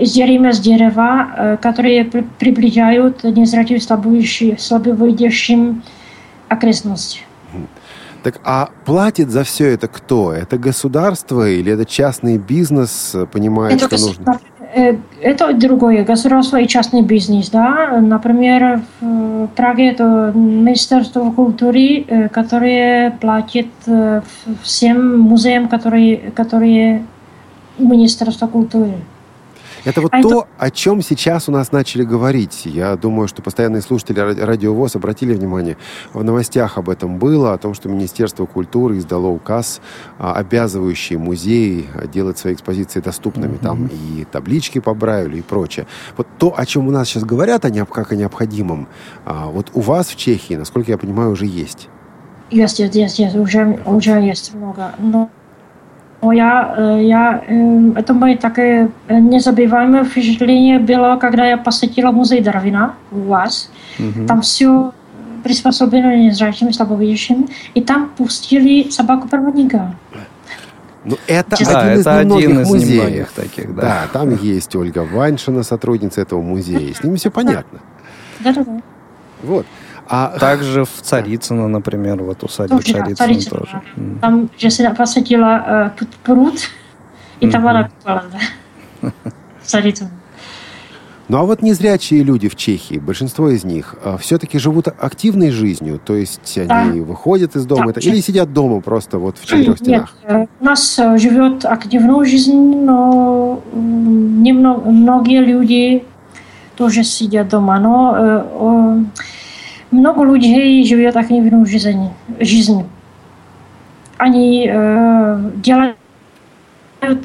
изделиями 0.00 0.50
с 0.50 0.58
дерева, 0.58 1.26
э, 1.36 1.56
которые 1.58 2.04
приближают 2.38 3.22
незрячим 3.24 3.78
слабовидящим, 3.78 4.58
слабовидящим 4.58 5.82
окрестности. 6.52 7.20
Так 8.22 8.40
а 8.44 8.70
платит 8.84 9.30
за 9.30 9.42
все 9.42 9.66
это 9.74 9.88
кто? 9.88 10.32
Это 10.32 10.56
государство 10.56 11.48
или 11.48 11.72
это 11.72 11.84
частный 11.84 12.38
бизнес 12.38 13.16
понимает, 13.32 13.82
это 13.82 13.96
что 13.96 14.06
нужно? 14.06 14.40
Э, 14.74 14.96
это 15.20 15.52
другое, 15.52 16.04
государство 16.04 16.56
и 16.56 16.66
частный 16.66 17.02
бизнес, 17.02 17.50
да. 17.50 18.00
Например, 18.00 18.82
в 19.00 19.48
Праге 19.54 19.90
это 19.90 20.32
Министерство 20.34 21.30
культуры, 21.30 22.04
э, 22.08 22.28
которое 22.28 23.10
платит 23.10 23.68
э, 23.86 24.22
всем 24.62 25.18
музеям, 25.18 25.68
которые, 25.68 26.16
которые 26.30 27.04
Министерство 27.78 28.46
культуры. 28.46 28.94
Это 29.84 30.00
вот 30.00 30.12
а 30.14 30.22
то, 30.22 30.28
это... 30.28 30.48
о 30.58 30.70
чем 30.70 31.02
сейчас 31.02 31.48
у 31.48 31.52
нас 31.52 31.72
начали 31.72 32.04
говорить. 32.04 32.62
Я 32.64 32.96
думаю, 32.96 33.28
что 33.28 33.42
постоянные 33.42 33.82
слушатели 33.82 34.20
Радио 34.20 34.74
ВОЗ 34.74 34.96
обратили 34.96 35.34
внимание. 35.34 35.76
В 36.12 36.22
новостях 36.22 36.78
об 36.78 36.88
этом 36.88 37.18
было, 37.18 37.52
о 37.52 37.58
том, 37.58 37.74
что 37.74 37.88
Министерство 37.88 38.46
культуры 38.46 38.98
издало 38.98 39.26
указ, 39.26 39.80
а, 40.18 40.34
обязывающий 40.34 41.16
музеи 41.16 41.86
делать 42.12 42.38
свои 42.38 42.54
экспозиции 42.54 43.00
доступными. 43.00 43.54
Mm-hmm. 43.54 43.62
Там 43.62 43.86
и 43.86 44.24
таблички 44.24 44.78
по 44.78 44.94
Брайлю 44.94 45.38
и 45.38 45.42
прочее. 45.42 45.86
Вот 46.16 46.26
то, 46.38 46.54
о 46.56 46.64
чем 46.66 46.88
у 46.88 46.90
нас 46.90 47.08
сейчас 47.08 47.24
говорят, 47.24 47.62
как 47.90 48.12
о 48.12 48.16
необходимом, 48.16 48.88
а, 49.24 49.46
вот 49.46 49.70
у 49.74 49.80
вас 49.80 50.08
в 50.08 50.16
Чехии, 50.16 50.54
насколько 50.54 50.90
я 50.90 50.98
понимаю, 50.98 51.30
уже 51.30 51.46
есть. 51.46 51.88
Есть, 52.50 52.80
есть, 52.80 52.94
есть, 52.94 53.18
есть 53.18 53.36
уже, 53.36 53.80
уже 53.86 54.10
есть 54.20 54.54
много. 54.54 54.94
Но 54.98 55.30
No 56.22 56.32
já, 56.32 56.74
já, 56.96 57.40
to 58.04 58.14
moje 58.14 58.36
také 58.36 58.88
nezabývajme 59.20 60.04
vpečatlení 60.04 60.78
bylo, 60.78 61.16
когда 61.16 61.44
я 61.44 61.56
посетила 61.56 62.10
музей 62.10 62.40
Дарвина 62.40 62.94
у 63.10 63.28
вас. 63.28 63.70
Mm-hmm. 63.98 64.26
Там 64.26 64.40
все 64.40 64.92
приспособлено 65.42 66.10
незрячим 66.10 66.68
и 66.68 66.72
слабовидящим. 66.72 67.48
И 67.74 67.82
там 67.82 68.10
пустили 68.16 68.90
собаку-проводника. 68.90 69.94
Ну, 71.04 71.16
это 71.26 71.56
да, 71.64 71.80
один 71.80 72.00
из 72.00 72.06
это 72.06 72.22
немногих 72.22 72.48
один 72.48 72.60
из 72.60 72.68
музеев. 72.68 73.04
Немногих 73.04 73.32
таких, 73.32 73.74
да. 73.74 73.82
да, 73.82 74.02
там 74.12 74.36
есть 74.36 74.76
Ольга 74.76 75.00
Ваншина, 75.00 75.64
сотрудница 75.64 76.20
этого 76.20 76.40
музея. 76.40 76.94
С 76.94 77.02
ними 77.02 77.16
все 77.16 77.30
понятно. 77.30 77.80
Да-да-да. 78.40 78.80
Вот. 79.42 79.66
А... 80.14 80.38
Также 80.38 80.84
в 80.84 80.90
Царицыно, 81.00 81.68
например, 81.68 82.22
вот 82.22 82.44
усадьба 82.44 82.80
тоже, 82.80 82.92
Царицыно, 82.92 83.16
Царицыно 83.16 83.60
тоже. 83.60 83.82
Там 84.20 84.50
я 84.58 84.68
всегда 84.68 84.90
посадила 84.90 85.94
э, 85.98 86.04
пруд, 86.22 86.68
и 87.40 87.48
там 87.48 87.66
она 87.66 87.88
купала, 87.88 88.24
да. 88.30 89.10
Царицыно. 89.64 90.10
Ну 91.28 91.38
а 91.38 91.44
вот 91.44 91.62
незрячие 91.62 92.22
люди 92.24 92.50
в 92.50 92.56
Чехии, 92.56 92.98
большинство 92.98 93.48
из 93.48 93.64
них 93.64 93.94
э, 94.04 94.18
все-таки 94.20 94.58
живут 94.58 94.88
активной 94.88 95.50
жизнью, 95.50 95.98
то 96.04 96.14
есть 96.14 96.58
они 96.58 97.00
да. 97.00 97.06
выходят 97.06 97.56
из 97.56 97.64
дома 97.64 97.94
да. 97.94 98.00
или 98.02 98.20
сидят 98.20 98.52
дома 98.52 98.82
просто 98.82 99.18
вот 99.18 99.38
в 99.38 99.46
четырех 99.46 99.78
стенах? 99.78 100.14
Нет, 100.28 100.30
э, 100.30 100.46
у 100.60 100.64
нас 100.64 100.98
э, 100.98 101.16
живет 101.16 101.64
активную 101.64 102.26
жизнь, 102.26 102.54
но 102.54 103.62
немного, 103.72 104.90
многие 104.90 105.42
люди 105.42 106.04
тоже 106.76 107.02
сидят 107.02 107.48
дома, 107.48 107.80
но 107.80 108.14
э, 108.14 109.04
много 109.92 110.24
людей 110.24 110.84
живет 110.86 111.16
активную 111.16 111.66
жизнь. 111.66 112.10
жизнь. 112.40 112.84
Они 114.18 114.68
э, 114.68 115.50
делают 115.56 115.96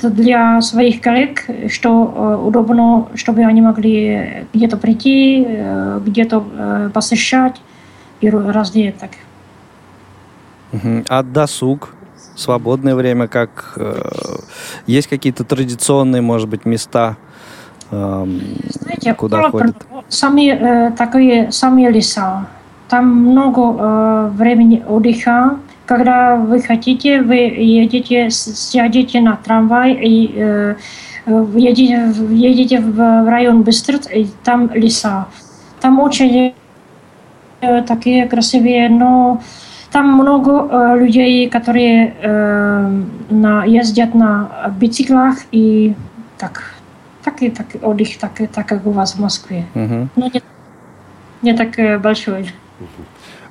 для 0.02 0.62
своих 0.62 1.02
коллег, 1.02 1.46
что 1.70 2.14
э, 2.16 2.48
удобно, 2.48 3.08
чтобы 3.16 3.44
они 3.44 3.62
могли 3.62 4.48
где-то 4.54 4.78
прийти, 4.78 5.46
э, 5.48 6.02
где-то 6.06 6.44
э, 6.52 6.90
посещать 6.94 7.62
и 8.22 8.30
разные 8.30 8.92
так. 8.92 9.12
А 11.10 11.24
досуг? 11.24 11.94
Свободное 12.36 12.94
время, 12.94 13.28
как 13.28 13.74
э, 13.78 14.00
есть 14.86 15.08
какие-то 15.08 15.44
традиционные, 15.44 16.22
может 16.22 16.48
быть, 16.50 16.66
места, 16.66 17.18
э, 17.90 18.26
Знаете, 18.70 19.14
куда 19.16 19.50
ходят? 19.50 19.76
Сами 20.08 20.50
э, 20.50 20.92
такие 20.92 21.52
сами 21.52 21.88
леса 21.88 22.48
там 22.90 23.08
много 23.08 23.62
э, 23.62 24.30
времени 24.34 24.84
отдыха. 24.88 25.60
Когда 25.86 26.36
вы 26.36 26.62
хотите, 26.62 27.22
вы 27.22 27.36
едете, 27.36 28.30
сядете 28.30 29.22
на 29.22 29.38
трамвай 29.38 29.94
и 29.94 30.34
э, 30.36 30.76
едете, 31.56 32.14
едете 32.30 32.80
в 32.80 33.30
район 33.30 33.64
Быстрц, 33.64 34.08
и 34.14 34.28
там 34.44 34.70
леса. 34.74 35.28
Там 35.82 36.00
очень 36.00 36.54
э, 37.62 37.82
такие 37.84 38.28
красивые, 38.28 38.90
но 38.90 39.42
там 39.92 40.14
много 40.14 40.68
э, 40.70 40.98
людей, 41.00 41.50
которые 41.50 42.16
э, 42.22 43.02
на, 43.30 43.66
ездят 43.66 44.14
на 44.16 44.72
бициклах 44.80 45.38
и 45.52 45.96
так, 46.38 46.74
так 47.24 47.42
и 47.42 47.50
так 47.50 47.68
отдых, 47.82 48.18
так, 48.18 48.32
так 48.54 48.68
как 48.68 48.86
у 48.86 48.92
вас 48.92 49.16
в 49.16 49.20
Москве. 49.20 49.66
Uh-huh. 49.74 50.08
Но 50.16 50.28
не, 50.28 50.42
не 51.42 51.54
так 51.54 52.02
большой. 52.02 52.52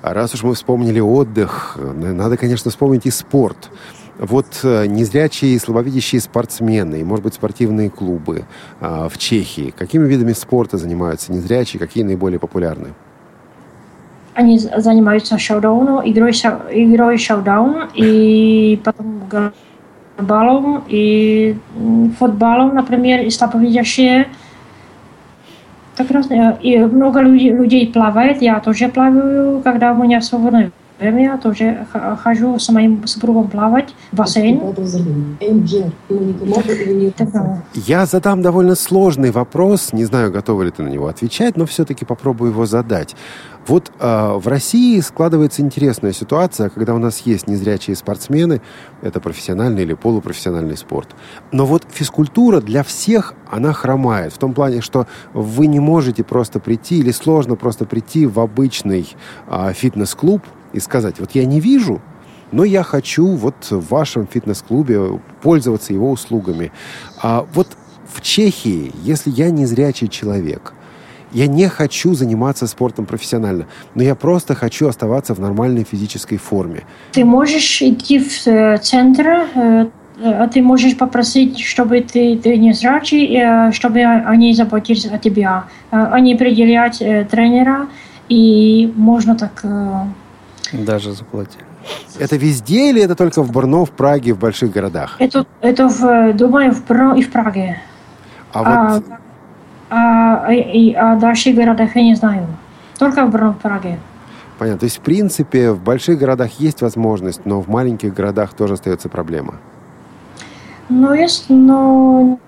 А 0.02 0.14
раз 0.14 0.34
уж 0.34 0.42
мы 0.42 0.54
вспомнили 0.54 1.00
отдых, 1.00 1.78
надо, 1.78 2.36
конечно, 2.36 2.70
вспомнить 2.70 3.06
и 3.06 3.10
спорт. 3.10 3.70
Вот 4.18 4.46
э, 4.62 4.86
незрячие 4.86 5.54
и 5.54 5.58
слабовидящие 5.58 6.22
спортсмены, 6.22 7.00
и, 7.00 7.04
может 7.04 7.22
быть, 7.22 7.34
спортивные 7.34 7.90
клубы 7.90 8.44
а, 8.80 9.10
в 9.10 9.18
Чехии, 9.18 9.74
какими 9.76 10.06
видами 10.06 10.32
спорта 10.32 10.78
занимаются 10.78 11.32
незрячие, 11.32 11.78
какие 11.78 12.02
наиболее 12.02 12.38
популярны? 12.38 12.94
Они 14.32 14.58
занимаются 14.58 15.38
шоу-дауном, 15.38 16.00
игрой, 16.08 16.30
игрой 16.30 17.18
шоу-даун, 17.18 17.90
и 17.94 18.80
потом 18.84 19.22
голбалом, 20.16 20.84
и 20.88 21.56
футболом, 22.18 22.74
например, 22.74 23.20
и 23.20 23.30
слабовидящие. 23.30 24.28
Так 25.96 26.10
разные. 26.10 26.56
И 26.60 26.78
много 26.78 27.20
людей, 27.20 27.50
людей 27.50 27.90
плавает, 27.90 28.42
я 28.42 28.60
тоже 28.60 28.88
плаваю, 28.88 29.62
когда 29.62 29.92
у 29.92 30.02
меня 30.02 30.20
свободное 30.20 30.70
время 30.98 31.38
тоже 31.38 31.86
хожу 32.22 32.58
с 32.58 32.68
моим 32.70 33.06
супругом 33.06 33.48
плавать 33.48 33.94
в 34.12 34.16
бассейн. 34.16 34.60
Я 37.74 38.06
задам 38.06 38.42
довольно 38.42 38.74
сложный 38.74 39.30
вопрос, 39.30 39.92
не 39.92 40.04
знаю, 40.04 40.32
готова 40.32 40.62
ли 40.62 40.70
ты 40.70 40.82
на 40.82 40.88
него 40.88 41.08
отвечать, 41.08 41.56
но 41.56 41.66
все-таки 41.66 42.04
попробую 42.04 42.50
его 42.50 42.66
задать. 42.66 43.14
Вот 43.66 43.90
э, 43.98 44.32
в 44.34 44.46
России 44.46 45.00
складывается 45.00 45.60
интересная 45.60 46.12
ситуация, 46.12 46.68
когда 46.68 46.94
у 46.94 46.98
нас 46.98 47.20
есть 47.20 47.48
незрячие 47.48 47.96
спортсмены, 47.96 48.62
это 49.02 49.20
профессиональный 49.20 49.82
или 49.82 49.94
полупрофессиональный 49.94 50.76
спорт. 50.76 51.16
Но 51.50 51.66
вот 51.66 51.84
физкультура 51.90 52.60
для 52.60 52.84
всех, 52.84 53.34
она 53.50 53.72
хромает. 53.72 54.32
В 54.32 54.38
том 54.38 54.54
плане, 54.54 54.80
что 54.82 55.06
вы 55.32 55.66
не 55.66 55.80
можете 55.80 56.22
просто 56.22 56.60
прийти 56.60 57.00
или 57.00 57.10
сложно 57.10 57.56
просто 57.56 57.86
прийти 57.86 58.26
в 58.26 58.38
обычный 58.38 59.08
э, 59.48 59.72
фитнес-клуб 59.72 60.42
и 60.72 60.80
сказать, 60.80 61.20
вот 61.20 61.32
я 61.32 61.44
не 61.44 61.60
вижу, 61.60 62.00
но 62.52 62.64
я 62.64 62.82
хочу 62.82 63.26
вот 63.26 63.70
в 63.70 63.88
вашем 63.90 64.26
фитнес-клубе 64.26 65.20
пользоваться 65.42 65.92
его 65.92 66.10
услугами. 66.10 66.72
А 67.22 67.46
вот 67.54 67.68
в 68.12 68.20
Чехии, 68.20 68.92
если 69.02 69.30
я 69.30 69.50
незрячий 69.50 70.08
человек, 70.08 70.72
я 71.32 71.48
не 71.48 71.68
хочу 71.68 72.14
заниматься 72.14 72.66
спортом 72.66 73.04
профессионально, 73.04 73.66
но 73.94 74.02
я 74.02 74.14
просто 74.14 74.54
хочу 74.54 74.88
оставаться 74.88 75.34
в 75.34 75.40
нормальной 75.40 75.84
физической 75.84 76.36
форме. 76.36 76.84
Ты 77.12 77.24
можешь 77.24 77.82
идти 77.82 78.20
в 78.20 78.46
э, 78.46 78.78
центр, 78.78 79.26
э, 79.54 79.86
а 80.22 80.48
ты 80.48 80.62
можешь 80.62 80.96
попросить, 80.96 81.58
чтобы 81.58 82.00
ты, 82.00 82.38
ты 82.38 82.56
не 82.56 82.72
зрачий, 82.72 83.36
э, 83.36 83.72
чтобы 83.72 84.02
они 84.02 84.54
заботились 84.54 85.06
о 85.06 85.18
тебе. 85.18 85.48
Они 85.90 86.34
определяют 86.34 86.98
тренера, 87.28 87.88
и 88.28 88.92
можно 88.96 89.34
так 89.34 89.64
даже 90.72 91.12
заплатили. 91.12 91.64
Это 92.18 92.36
везде 92.36 92.90
или 92.90 93.02
это 93.02 93.14
только 93.14 93.42
в 93.42 93.52
Брно, 93.52 93.84
в 93.84 93.90
Праге, 93.90 94.32
в 94.32 94.38
больших 94.38 94.72
городах? 94.72 95.16
Это, 95.18 95.46
это 95.60 95.88
в, 95.88 96.32
думаю, 96.32 96.72
в 96.72 96.84
Брно 96.86 97.14
и 97.14 97.22
в 97.22 97.30
Праге. 97.30 97.80
А, 98.52 98.62
а 98.62 98.94
вот... 98.94 99.04
А, 99.88 100.52
и, 100.52 100.92
а 100.94 101.16
дальше 101.16 101.52
городах 101.52 101.94
я 101.94 102.02
не 102.02 102.14
знаю. 102.14 102.46
Только 102.98 103.24
в 103.26 103.30
Брно, 103.30 103.52
в 103.52 103.58
Праге. 103.58 103.98
Понятно. 104.58 104.80
То 104.80 104.86
есть, 104.86 104.98
в 104.98 105.00
принципе, 105.00 105.70
в 105.70 105.82
больших 105.82 106.18
городах 106.18 106.50
есть 106.58 106.80
возможность, 106.80 107.44
но 107.44 107.60
в 107.60 107.68
маленьких 107.68 108.14
городах 108.14 108.54
тоже 108.54 108.74
остается 108.74 109.08
проблема. 109.08 109.56
Ну, 110.88 111.12
есть, 111.12 111.46
но 111.50 112.38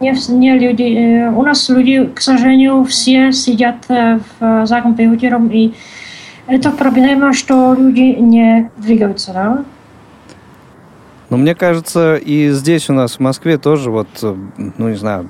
не, 0.00 0.12
не 0.28 0.58
люди. 0.58 0.82
Э, 0.82 1.30
у 1.30 1.42
нас 1.42 1.68
люди, 1.68 2.06
к 2.06 2.20
сожалению, 2.20 2.84
все 2.84 3.32
сидят 3.32 3.76
э, 3.88 4.18
в, 4.40 4.66
за 4.66 4.80
компьютером 4.80 5.48
и 5.48 5.74
это 6.46 6.70
проблема, 6.70 7.32
что 7.32 7.74
люди 7.74 8.16
не 8.18 8.70
двигаются, 8.76 9.32
да? 9.32 9.64
Ну, 11.28 11.36
мне 11.38 11.54
кажется, 11.54 12.16
и 12.16 12.50
здесь 12.50 12.88
у 12.88 12.92
нас 12.92 13.16
в 13.16 13.20
Москве 13.20 13.58
тоже 13.58 13.90
вот, 13.90 14.08
ну, 14.22 14.88
не 14.88 14.94
знаю, 14.94 15.28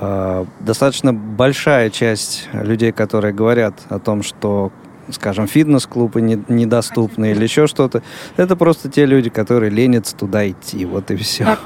э, 0.00 0.44
достаточно 0.60 1.12
большая 1.12 1.90
часть 1.90 2.48
людей, 2.52 2.90
которые 2.90 3.34
говорят 3.34 3.74
о 3.90 3.98
том, 3.98 4.22
что 4.22 4.72
скажем, 5.10 5.48
фитнес-клубы 5.48 6.20
не, 6.20 6.40
недоступны 6.48 7.32
или 7.32 7.42
еще 7.42 7.66
что-то. 7.66 8.02
Это 8.36 8.54
просто 8.54 8.88
те 8.88 9.06
люди, 9.06 9.28
которые 9.28 9.68
ленятся 9.68 10.14
туда 10.14 10.48
идти. 10.48 10.84
Вот 10.84 11.10
и 11.10 11.16
все. 11.16 11.56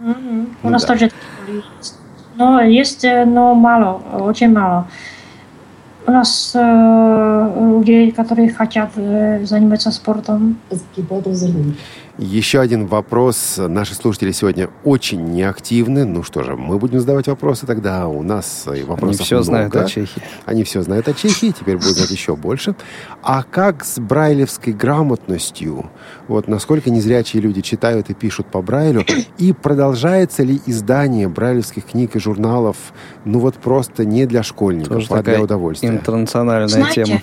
Угу. 0.00 0.46
У 0.62 0.70
нас 0.70 0.82
да. 0.82 0.94
тоже 0.94 1.10
но 2.38 2.62
есть, 2.62 3.04
э, 3.04 3.24
но 3.24 3.54
мало, 3.54 4.00
очень 4.12 4.52
мало 4.52 4.86
у 6.08 6.10
нас 6.10 6.52
э, 6.54 7.78
людей, 7.78 8.10
которые 8.12 8.48
хотят 8.48 8.90
э, 8.96 9.44
заниматься 9.44 9.90
спортом. 9.90 10.56
Еще 12.18 12.58
один 12.58 12.86
вопрос. 12.88 13.54
Наши 13.58 13.94
слушатели 13.94 14.32
сегодня 14.32 14.68
очень 14.82 15.24
неактивны. 15.32 16.04
Ну 16.04 16.24
что 16.24 16.42
же, 16.42 16.56
мы 16.56 16.76
будем 16.76 16.98
задавать 16.98 17.28
вопросы 17.28 17.64
тогда. 17.64 18.08
У 18.08 18.24
нас 18.24 18.64
вопросов 18.66 19.02
Они 19.20 19.24
все 19.24 19.36
много. 19.36 19.44
знают 19.44 19.76
о 19.76 19.84
Чехии. 19.84 20.22
Они 20.44 20.64
все 20.64 20.82
знают 20.82 21.06
о 21.06 21.14
Чехии, 21.14 21.52
теперь 21.52 21.76
будут 21.76 21.96
знать 21.96 22.10
еще 22.10 22.34
больше. 22.34 22.74
А 23.22 23.44
как 23.44 23.84
с 23.84 24.00
брайлевской 24.00 24.72
грамотностью? 24.72 25.90
Вот 26.26 26.48
насколько 26.48 26.90
незрячие 26.90 27.40
люди 27.40 27.60
читают 27.60 28.10
и 28.10 28.14
пишут 28.14 28.48
по 28.48 28.62
Брайлю? 28.62 29.04
И 29.38 29.52
продолжается 29.52 30.42
ли 30.42 30.60
издание 30.66 31.28
брайлевских 31.28 31.84
книг 31.86 32.16
и 32.16 32.18
журналов, 32.18 32.76
ну 33.24 33.38
вот 33.38 33.54
просто 33.54 34.04
не 34.04 34.26
для 34.26 34.42
школьников, 34.42 35.06
Тоже 35.06 35.06
а 35.10 35.22
для 35.22 35.40
удовольствия? 35.40 35.90
интернациональная 35.90 36.66
Знаете, 36.66 37.04
тема. 37.04 37.20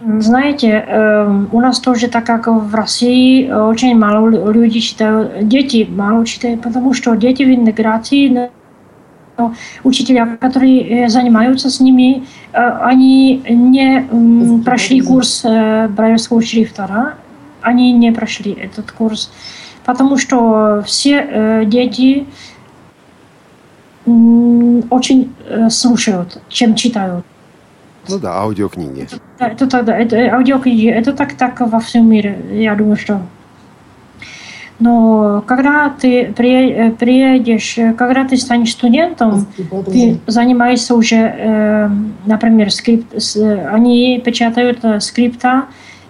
Знаете, 0.00 0.84
э, 0.86 1.44
у 1.52 1.60
нас 1.60 1.80
тоже 1.80 2.08
так, 2.08 2.26
как 2.26 2.48
в 2.48 2.74
России, 2.74 3.50
очень 3.50 3.96
мало 3.96 4.28
людей 4.52 4.80
читают, 4.80 5.48
дети 5.48 5.86
мало 5.88 6.26
читают, 6.26 6.60
потому 6.60 6.92
что 6.92 7.14
дети 7.14 7.44
в 7.44 7.48
интеграции, 7.48 8.28
но 8.28 9.54
учителя, 9.84 10.36
которые 10.38 11.08
занимаются 11.08 11.70
с 11.70 11.80
ними, 11.80 12.24
э, 12.52 12.58
они 12.82 13.42
не 13.48 14.00
э, 14.00 14.62
прошли 14.64 15.00
курс 15.00 15.42
э, 15.44 15.88
брайлевского 15.88 16.42
шрифта, 16.42 16.86
да? 16.88 17.14
они 17.62 17.92
не 17.92 18.12
прошли 18.12 18.52
этот 18.52 18.92
курс, 18.92 19.30
потому 19.84 20.18
что 20.18 20.82
все 20.86 21.26
э, 21.28 21.64
дети 21.64 22.26
э, 24.06 24.10
очень 24.90 25.34
э, 25.48 25.70
слушают, 25.70 26.40
чем 26.48 26.74
читают. 26.74 27.24
Ну 28.08 28.18
да, 28.18 28.34
аудиокниги. 28.34 29.08
Это, 29.38 29.66
тогда, 29.66 29.96
это 29.96 30.16
аудиокниги, 30.34 30.88
это 30.88 31.12
так, 31.12 31.34
так 31.34 31.60
во 31.60 31.80
всем 31.80 32.08
мире, 32.08 32.38
я 32.52 32.74
думаю, 32.74 32.96
что. 32.96 33.20
Но 34.78 35.42
когда 35.46 35.88
ты 35.88 36.32
приедешь, 36.36 37.78
когда 37.96 38.24
ты 38.24 38.36
станешь 38.36 38.72
студентом, 38.72 39.46
ты 39.86 40.20
занимаешься 40.26 40.94
уже, 40.94 41.16
э, 41.16 41.90
например, 42.26 42.70
скрипт, 42.70 43.14
они 43.70 44.20
печатают 44.22 44.84
э, 44.84 45.00
скрипта, 45.00 45.64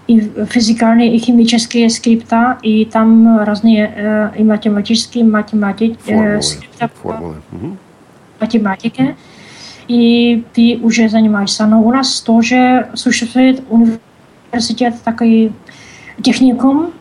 и 0.09 0.21
физикальные, 0.21 1.17
и 1.17 1.19
химические 1.19 1.91
скрипта, 1.91 2.59
и 2.63 2.85
там 2.85 3.41
разные 3.41 3.93
э, 3.95 4.31
и 4.37 4.45
математические, 4.45 5.25
математики, 5.25 5.99
формулы, 6.05 6.43
скрипта 6.43 6.91
формулы. 7.03 7.35
Угу. 7.53 7.77
математики 8.41 9.17
и 9.89 10.45
ты 10.55 10.79
уже 10.83 11.09
занимаешься. 11.09 11.67
Но 11.67 11.83
у 11.83 11.93
нас 11.93 12.21
тоже 12.21 12.89
существует 12.95 13.63
университет 13.71 14.95
такой 15.05 15.53
техникум, 16.23 16.93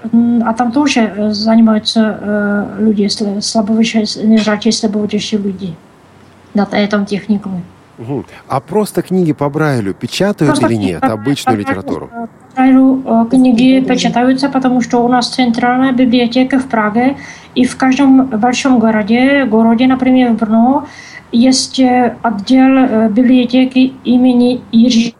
а 0.46 0.54
там 0.54 0.72
тоже 0.72 1.30
занимаются 1.32 2.20
э, 2.22 2.78
люди, 2.80 3.08
слабовидящие, 3.40 4.72
слабовидящие 4.72 5.42
люди 5.42 5.74
на 6.54 6.68
этом 6.72 7.06
техникуме. 7.06 7.62
Угу. 7.98 8.26
А 8.50 8.60
просто 8.60 9.02
книги 9.02 9.32
по 9.32 9.50
Брайлю 9.50 9.94
печатают 9.94 10.56
просто 10.60 10.68
или 10.68 10.76
нет? 10.76 11.04
Обычную 11.04 11.60
литературу? 11.60 12.10
По 12.12 12.28
Брайлю 12.56 13.28
книги 13.32 13.80
печатаются, 13.80 14.50
потому 14.50 14.82
что 14.82 15.04
у 15.04 15.08
нас 15.08 15.30
центральная 15.30 15.94
библиотека 15.94 16.60
в 16.60 16.66
Праге, 16.68 17.16
и 17.56 17.64
в 17.64 17.78
каждом 17.78 18.26
большом 18.26 18.80
городе, 18.80 19.46
городе, 19.46 19.88
например, 19.88 20.32
в 20.34 20.36
Брно, 20.36 20.88
есть 21.36 21.80
отдел 22.24 23.10
библиотеки 23.10 23.94
имени 24.04 24.62
Jiřího 24.72 25.16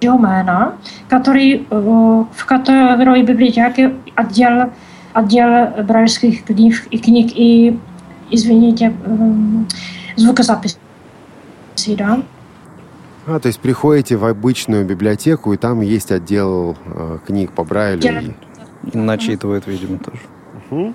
Jména, 0.00 0.74
который, 1.08 1.66
в 1.70 2.46
которой 2.46 3.22
библиотеке 3.22 3.92
отдел, 4.16 4.70
отдел 5.12 5.84
брайлевских 5.84 6.44
книг 6.44 6.86
и 6.90 6.98
книг 6.98 7.32
и, 7.34 7.78
извините, 8.30 8.92
звукозаписи, 10.16 10.76
да. 11.96 12.22
А, 13.26 13.38
то 13.38 13.46
есть 13.46 13.60
приходите 13.60 14.16
в 14.16 14.24
обычную 14.24 14.84
библиотеку, 14.84 15.52
и 15.52 15.56
там 15.56 15.80
есть 15.80 16.10
отдел 16.10 16.76
э, 16.84 17.18
книг 17.24 17.52
по 17.52 17.62
Брайлю. 17.62 18.02
И... 18.02 18.98
Начитывают, 18.98 19.68
видимо, 19.68 19.98
тоже. 19.98 20.18
Угу. 20.70 20.94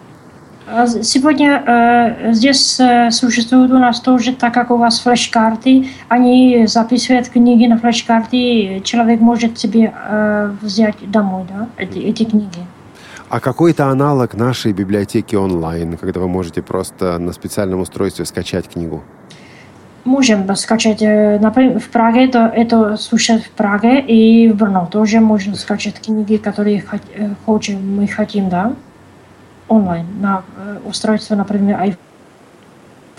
Сегодня 1.01 1.63
э, 1.65 2.33
здесь 2.33 2.77
э, 2.77 3.09
существует 3.11 3.71
у 3.71 3.77
нас 3.77 4.01
тоже, 4.01 4.33
так 4.33 4.53
как 4.53 4.69
у 4.69 4.75
вас 4.75 4.99
флеш-карты, 4.99 5.87
они 6.09 6.67
записывают 6.67 7.29
книги 7.29 7.65
на 7.67 7.77
флеш-карты, 7.77 8.81
человек 8.83 9.21
может 9.21 9.57
себе 9.57 9.93
э, 9.95 10.51
взять 10.61 11.09
домой 11.09 11.45
да, 11.47 11.69
эти, 11.77 11.99
эти 11.99 12.25
книги. 12.25 12.59
А 13.29 13.39
какой-то 13.39 13.87
аналог 13.87 14.33
нашей 14.33 14.73
библиотеки 14.73 15.37
онлайн, 15.37 15.95
когда 15.95 16.19
вы 16.19 16.27
можете 16.27 16.61
просто 16.61 17.17
на 17.17 17.31
специальном 17.31 17.79
устройстве 17.79 18.25
скачать 18.25 18.67
книгу? 18.67 19.03
Можем 20.03 20.53
скачать, 20.57 21.01
э, 21.01 21.39
например, 21.39 21.79
в 21.79 21.87
Праге, 21.87 22.25
это, 22.25 22.51
это 22.53 22.97
существует 22.97 23.45
в 23.45 23.51
Праге 23.51 24.01
и 24.01 24.51
в 24.51 24.57
Брно 24.57 24.85
тоже 24.91 25.21
можно 25.21 25.55
скачать 25.55 26.01
книги, 26.01 26.35
которые 26.35 26.83
э, 27.15 27.29
хотим, 27.45 27.95
мы 27.95 28.07
хотим, 28.07 28.49
да 28.49 28.73
онлайн 29.67 30.05
на 30.21 30.43
э, 30.57 30.79
устройство, 30.85 31.35
например, 31.35 31.79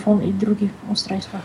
iPhone 0.05 0.29
и 0.29 0.33
других 0.33 0.71
устройствах. 0.91 1.43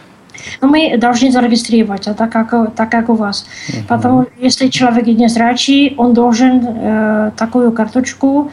Но 0.61 0.67
мы 0.67 0.97
должны 0.97 1.31
зарегистрироваться, 1.31 2.13
так 2.13 2.31
как, 2.31 2.73
так 2.75 2.89
как 2.89 3.09
у 3.09 3.13
вас. 3.13 3.45
Uh-huh. 3.67 3.87
Потому 3.87 4.25
если 4.39 4.67
человек 4.69 5.05
незрячий, 5.05 5.93
он 5.97 6.13
должен 6.13 6.61
э, 6.65 7.31
такую 7.37 7.71
карточку, 7.71 8.51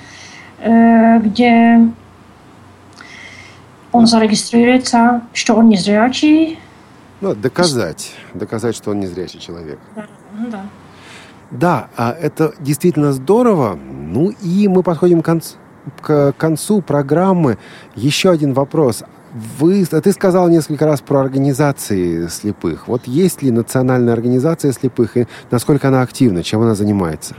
э, 0.59 1.19
где 1.21 1.89
он 3.93 4.07
зарегистрируется, 4.07 5.23
что 5.33 5.57
он 5.57 5.69
незрячий. 5.69 6.59
Ну, 7.21 7.35
доказать. 7.35 8.13
Доказать, 8.35 8.77
что 8.77 8.91
он 8.91 9.01
незрячий 9.01 9.41
человек. 9.41 9.79
Да, 9.97 10.07
да. 10.51 10.61
Да, 11.51 11.89
а 11.97 12.13
это 12.13 12.55
действительно 12.61 13.13
здорово. 13.13 13.77
Ну 13.77 14.31
и 14.41 14.69
мы 14.69 14.85
подходим 14.85 15.21
к 15.21 15.25
концу 15.25 15.57
к 16.01 16.33
концу 16.37 16.81
программы 16.81 17.59
еще 17.95 18.31
один 18.31 18.53
вопрос. 18.53 19.05
Вы, 19.59 19.85
ты 19.85 20.13
сказал 20.13 20.49
несколько 20.49 20.87
раз 20.87 21.01
про 21.01 21.21
организации 21.21 22.27
слепых. 22.27 22.89
Вот 22.89 23.07
есть 23.07 23.43
ли 23.43 23.51
национальная 23.51 24.13
организация 24.13 24.73
слепых 24.73 25.17
и 25.17 25.27
насколько 25.51 25.89
она 25.89 26.03
активна, 26.03 26.43
чем 26.43 26.63
она 26.63 26.75
занимается? 26.75 27.37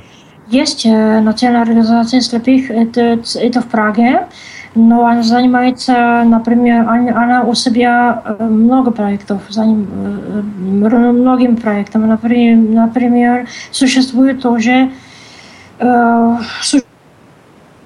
Есть 0.48 0.86
э, 0.86 1.20
национальная 1.20 1.62
организация 1.62 2.22
слепых, 2.22 2.72
это, 2.72 3.20
это 3.36 3.62
в 3.62 3.68
Праге, 3.68 4.28
но 4.76 5.06
она 5.06 5.24
занимается, 5.24 6.24
например, 6.26 6.88
она 6.89 7.44
у 7.44 7.54
себя 7.56 8.22
э, 8.26 8.44
много 8.44 8.92
проектов, 8.92 9.42
заним, 9.50 9.88
э, 9.94 11.12
многими 11.12 11.56
проектами. 11.56 12.06
Например, 12.06 12.58
например 12.58 13.48
существует 13.72 14.42
тоже 14.42 14.92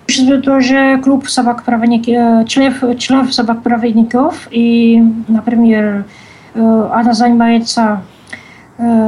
э, 0.08 0.12
Существует 0.12 0.46
тоже 0.46 1.00
клуб 1.04 1.28
собак-проводников, 1.28 2.48
членов, 2.48 2.98
членов 3.00 3.34
собак-проводников. 3.34 4.48
И, 4.52 5.02
например, 5.28 6.06
она 6.54 7.14
занимается 7.14 8.02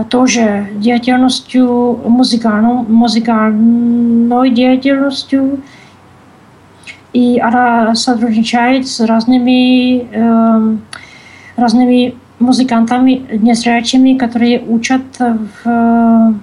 тоже 0.10 0.68
деятельностью 0.76 2.00
музыкальной, 2.06 2.84
музыкальной 2.88 4.50
деятельностью. 4.50 5.62
И 7.14 7.40
она 7.40 7.96
сотрудничает 7.96 8.88
с 8.88 9.00
разными, 9.00 10.08
разными 11.56 12.16
музыкантами 12.40 13.26
незрячими, 13.32 14.18
которые 14.18 14.62
учат 14.62 15.02
в, 15.20 16.36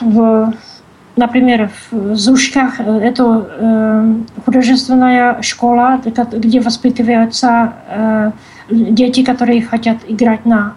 в 0.00 0.54
Например, 1.16 1.70
в 1.90 2.16
Зушках 2.16 2.80
это 2.80 3.48
э, 3.48 4.14
художественная 4.44 5.42
школа, 5.42 6.00
где 6.32 6.60
воспитываются 6.60 7.74
э, 7.88 8.30
дети, 8.70 9.22
которые 9.22 9.62
хотят 9.62 9.98
играть 10.08 10.44
на 10.44 10.74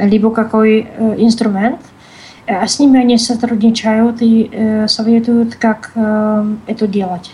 либо 0.00 0.30
какой 0.30 0.86
э, 0.96 1.14
инструмент. 1.18 1.80
А 2.46 2.66
с 2.66 2.78
ними 2.78 3.00
они 3.00 3.18
сотрудничают 3.18 4.20
и 4.20 4.50
э, 4.52 4.88
советуют, 4.88 5.56
как 5.56 5.92
э, 5.94 6.54
это 6.66 6.86
делать. 6.86 7.30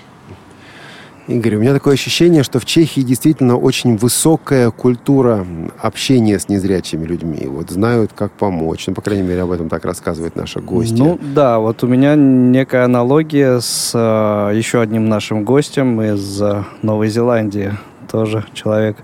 Игорь, 1.30 1.56
у 1.56 1.60
меня 1.60 1.72
такое 1.72 1.94
ощущение, 1.94 2.42
что 2.42 2.58
в 2.58 2.64
Чехии 2.64 3.02
действительно 3.02 3.56
очень 3.56 3.96
высокая 3.96 4.70
культура 4.70 5.46
общения 5.78 6.38
с 6.38 6.48
незрячими 6.48 7.06
людьми. 7.06 7.46
Вот 7.46 7.70
знают, 7.70 8.10
как 8.14 8.32
помочь. 8.32 8.86
Ну, 8.88 8.94
по 8.94 9.00
крайней 9.00 9.22
мере, 9.22 9.42
об 9.42 9.52
этом 9.52 9.68
так 9.68 9.84
рассказывает 9.84 10.34
наша 10.34 10.60
гостья. 10.60 10.96
Ну, 10.96 11.18
да, 11.22 11.60
вот 11.60 11.84
у 11.84 11.86
меня 11.86 12.16
некая 12.16 12.84
аналогия 12.84 13.60
с 13.60 13.92
э, 13.94 14.56
еще 14.56 14.80
одним 14.80 15.08
нашим 15.08 15.44
гостем 15.44 16.02
из 16.02 16.42
э, 16.42 16.64
Новой 16.82 17.08
Зеландии. 17.08 17.74
Тоже 18.10 18.44
человек 18.54 18.96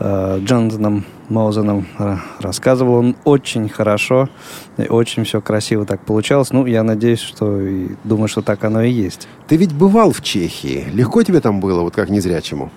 э, 0.00 0.38
Джонатаном 0.40 1.04
Маузеном 1.30 1.86
э, 1.98 2.16
рассказывал. 2.40 2.94
Он 2.96 3.16
очень 3.24 3.68
хорошо 3.68 4.28
и 4.76 4.86
очень 4.86 5.24
все 5.24 5.40
красиво 5.40 5.86
так 5.86 6.00
получалось. 6.00 6.52
Ну, 6.52 6.66
я 6.66 6.82
надеюсь, 6.82 7.20
что 7.20 7.60
и 7.60 7.88
думаю, 8.04 8.28
что 8.28 8.42
так 8.42 8.62
оно 8.64 8.82
и 8.82 8.90
есть. 8.90 9.28
Ты 9.46 9.56
ведь 9.56 9.72
бывал 9.72 10.12
в 10.12 10.22
Чехии. 10.22 10.84
Легко 10.92 11.22
тебе 11.22 11.40
там 11.40 11.60
было, 11.60 11.80
вот 11.80 11.94
как 11.94 12.10
незрячему? 12.10 12.70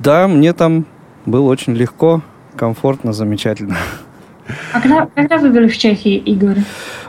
Да, 0.00 0.26
мне 0.26 0.52
там 0.52 0.86
было 1.24 1.48
очень 1.48 1.74
легко, 1.74 2.22
комфортно, 2.56 3.12
замечательно. 3.12 3.76
А 4.72 4.80
когда, 4.80 5.06
когда 5.14 5.38
вы 5.38 5.50
были 5.50 5.68
в 5.68 5.78
Чехии, 5.78 6.16
Игорь? 6.16 6.58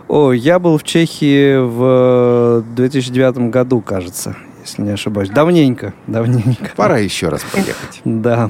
О, 0.07 0.31
я 0.33 0.59
был 0.59 0.77
в 0.77 0.83
Чехии 0.83 1.55
в 1.57 2.63
2009 2.75 3.49
году, 3.49 3.81
кажется, 3.81 4.35
если 4.63 4.81
не 4.81 4.91
ошибаюсь. 4.91 5.29
Давненько, 5.29 5.93
давненько. 6.07 6.71
Пора 6.75 6.97
еще 6.97 7.29
раз 7.29 7.43
поехать. 7.43 8.01
Да. 8.03 8.49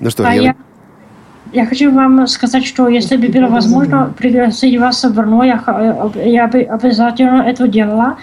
Ну 0.00 0.10
что, 0.10 0.26
а 0.26 0.34
я... 0.34 0.42
я... 0.42 0.56
Я 1.52 1.66
хочу 1.66 1.92
вам 1.92 2.26
сказать, 2.28 2.64
что 2.64 2.88
если 2.88 3.16
бы 3.16 3.28
было 3.28 3.46
возможно 3.46 4.14
пригласить 4.16 4.78
вас 4.80 5.04
в 5.04 5.14
Брно, 5.14 5.44
я, 5.44 5.62
я 6.14 6.46
бы 6.46 6.60
обязательно 6.60 7.42
это 7.42 7.68
делала, 7.68 8.16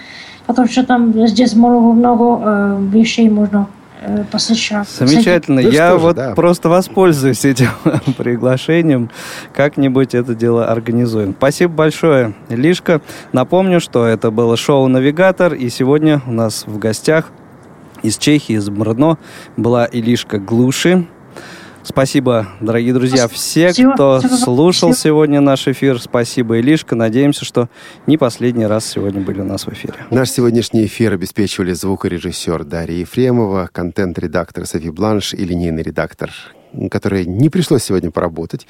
потому 0.46 0.66
что 0.66 0.84
там 0.84 1.12
здесь 1.28 1.54
много, 1.54 1.92
много 1.92 2.40
э, 2.42 2.78
вещей 2.90 3.30
можно 3.30 3.68
э, 4.00 4.24
посещать. 4.24 4.88
Замечательно. 4.88 5.62
Ну, 5.62 5.68
я 5.68 5.96
вот 5.96 6.16
да. 6.16 6.34
просто 6.34 6.68
воспользуюсь 6.68 7.44
этим 7.44 7.68
приглашением. 8.16 9.10
Как-нибудь 9.54 10.14
это 10.14 10.34
дело 10.34 10.66
организуем. 10.66 11.34
Спасибо 11.36 11.72
большое, 11.72 12.34
Лишка. 12.48 13.00
Напомню, 13.32 13.80
что 13.80 14.06
это 14.06 14.30
было 14.30 14.56
шоу 14.56 14.88
«Навигатор», 14.88 15.54
и 15.54 15.68
сегодня 15.68 16.20
у 16.26 16.32
нас 16.32 16.64
в 16.66 16.78
гостях 16.78 17.30
из 18.02 18.18
Чехии, 18.18 18.56
из 18.56 18.68
Брно 18.70 19.18
была 19.56 19.86
Илишка 19.86 20.38
Глуши. 20.38 21.06
Спасибо, 21.82 22.46
дорогие 22.60 22.92
друзья, 22.92 23.26
все, 23.28 23.72
кто 23.72 24.20
слушал 24.20 24.94
сегодня 24.94 25.40
наш 25.40 25.66
эфир. 25.66 26.00
Спасибо, 26.00 26.58
Илишка. 26.58 26.94
Надеемся, 26.94 27.44
что 27.44 27.68
не 28.06 28.18
последний 28.18 28.66
раз 28.66 28.86
сегодня 28.86 29.20
были 29.20 29.40
у 29.40 29.44
нас 29.44 29.66
в 29.66 29.72
эфире. 29.72 29.94
Наш 30.10 30.30
сегодняшний 30.30 30.84
эфир 30.86 31.14
обеспечивали 31.14 31.72
звукорежиссер 31.72 32.64
Дарья 32.64 32.98
Ефремова, 32.98 33.68
контент-редактор 33.72 34.66
Софи 34.66 34.90
Бланш 34.90 35.34
и 35.34 35.44
линейный 35.44 35.82
редактор 35.82 36.30
которой 36.90 37.24
не 37.24 37.48
пришлось 37.48 37.84
сегодня 37.84 38.10
поработать. 38.10 38.66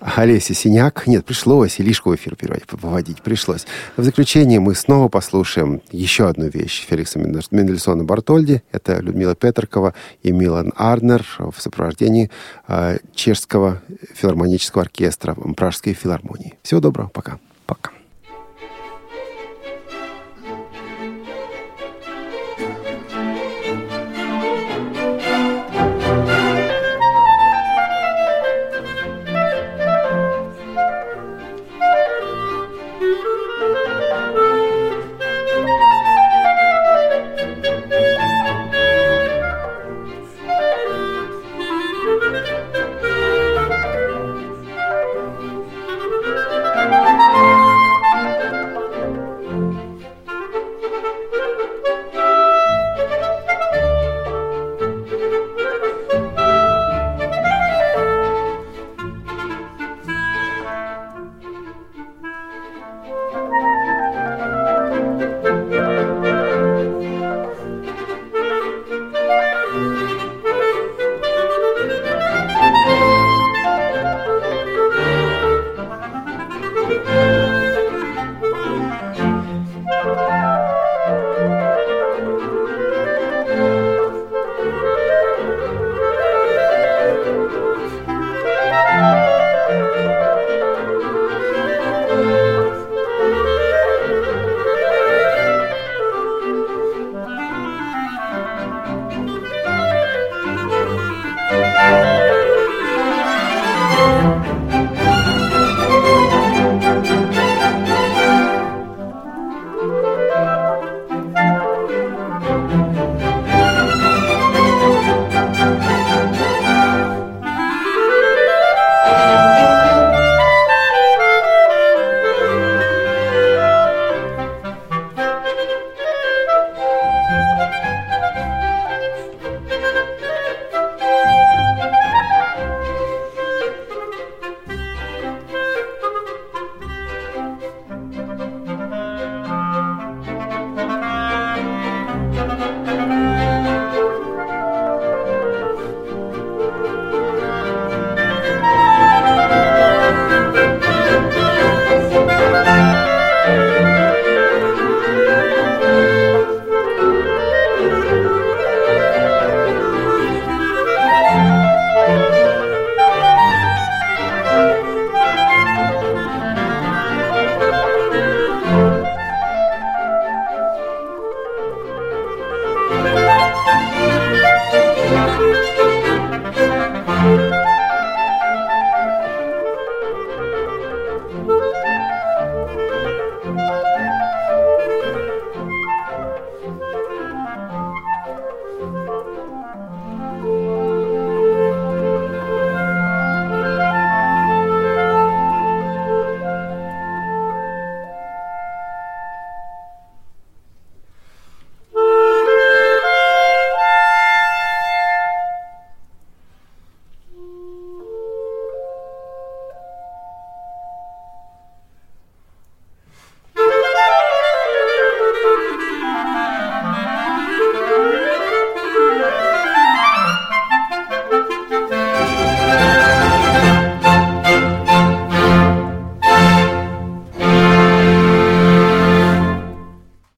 Олеся 0.00 0.54
Синяк. 0.54 1.06
Нет, 1.06 1.24
пришлось. 1.24 1.78
И 1.78 1.82
Лишку 1.82 2.10
в 2.10 2.16
эфир 2.16 2.36
поводить 2.66 3.22
пришлось. 3.22 3.66
В 3.96 4.02
заключение 4.02 4.60
мы 4.60 4.74
снова 4.74 5.08
послушаем 5.08 5.82
еще 5.90 6.28
одну 6.28 6.48
вещь 6.48 6.86
Феликса 6.88 7.18
Мендельсона 7.18 8.04
Бартольди. 8.04 8.62
Это 8.72 9.00
Людмила 9.00 9.34
Петеркова 9.34 9.94
и 10.22 10.32
Милан 10.32 10.72
Арнер 10.76 11.26
в 11.38 11.54
сопровождении 11.58 12.30
э, 12.68 12.98
чешского 13.14 13.82
филармонического 14.14 14.82
оркестра 14.82 15.34
Пражской 15.34 15.92
филармонии. 15.92 16.54
Всего 16.62 16.80
доброго. 16.80 17.08
Пока. 17.08 17.38
Пока. 17.66 17.90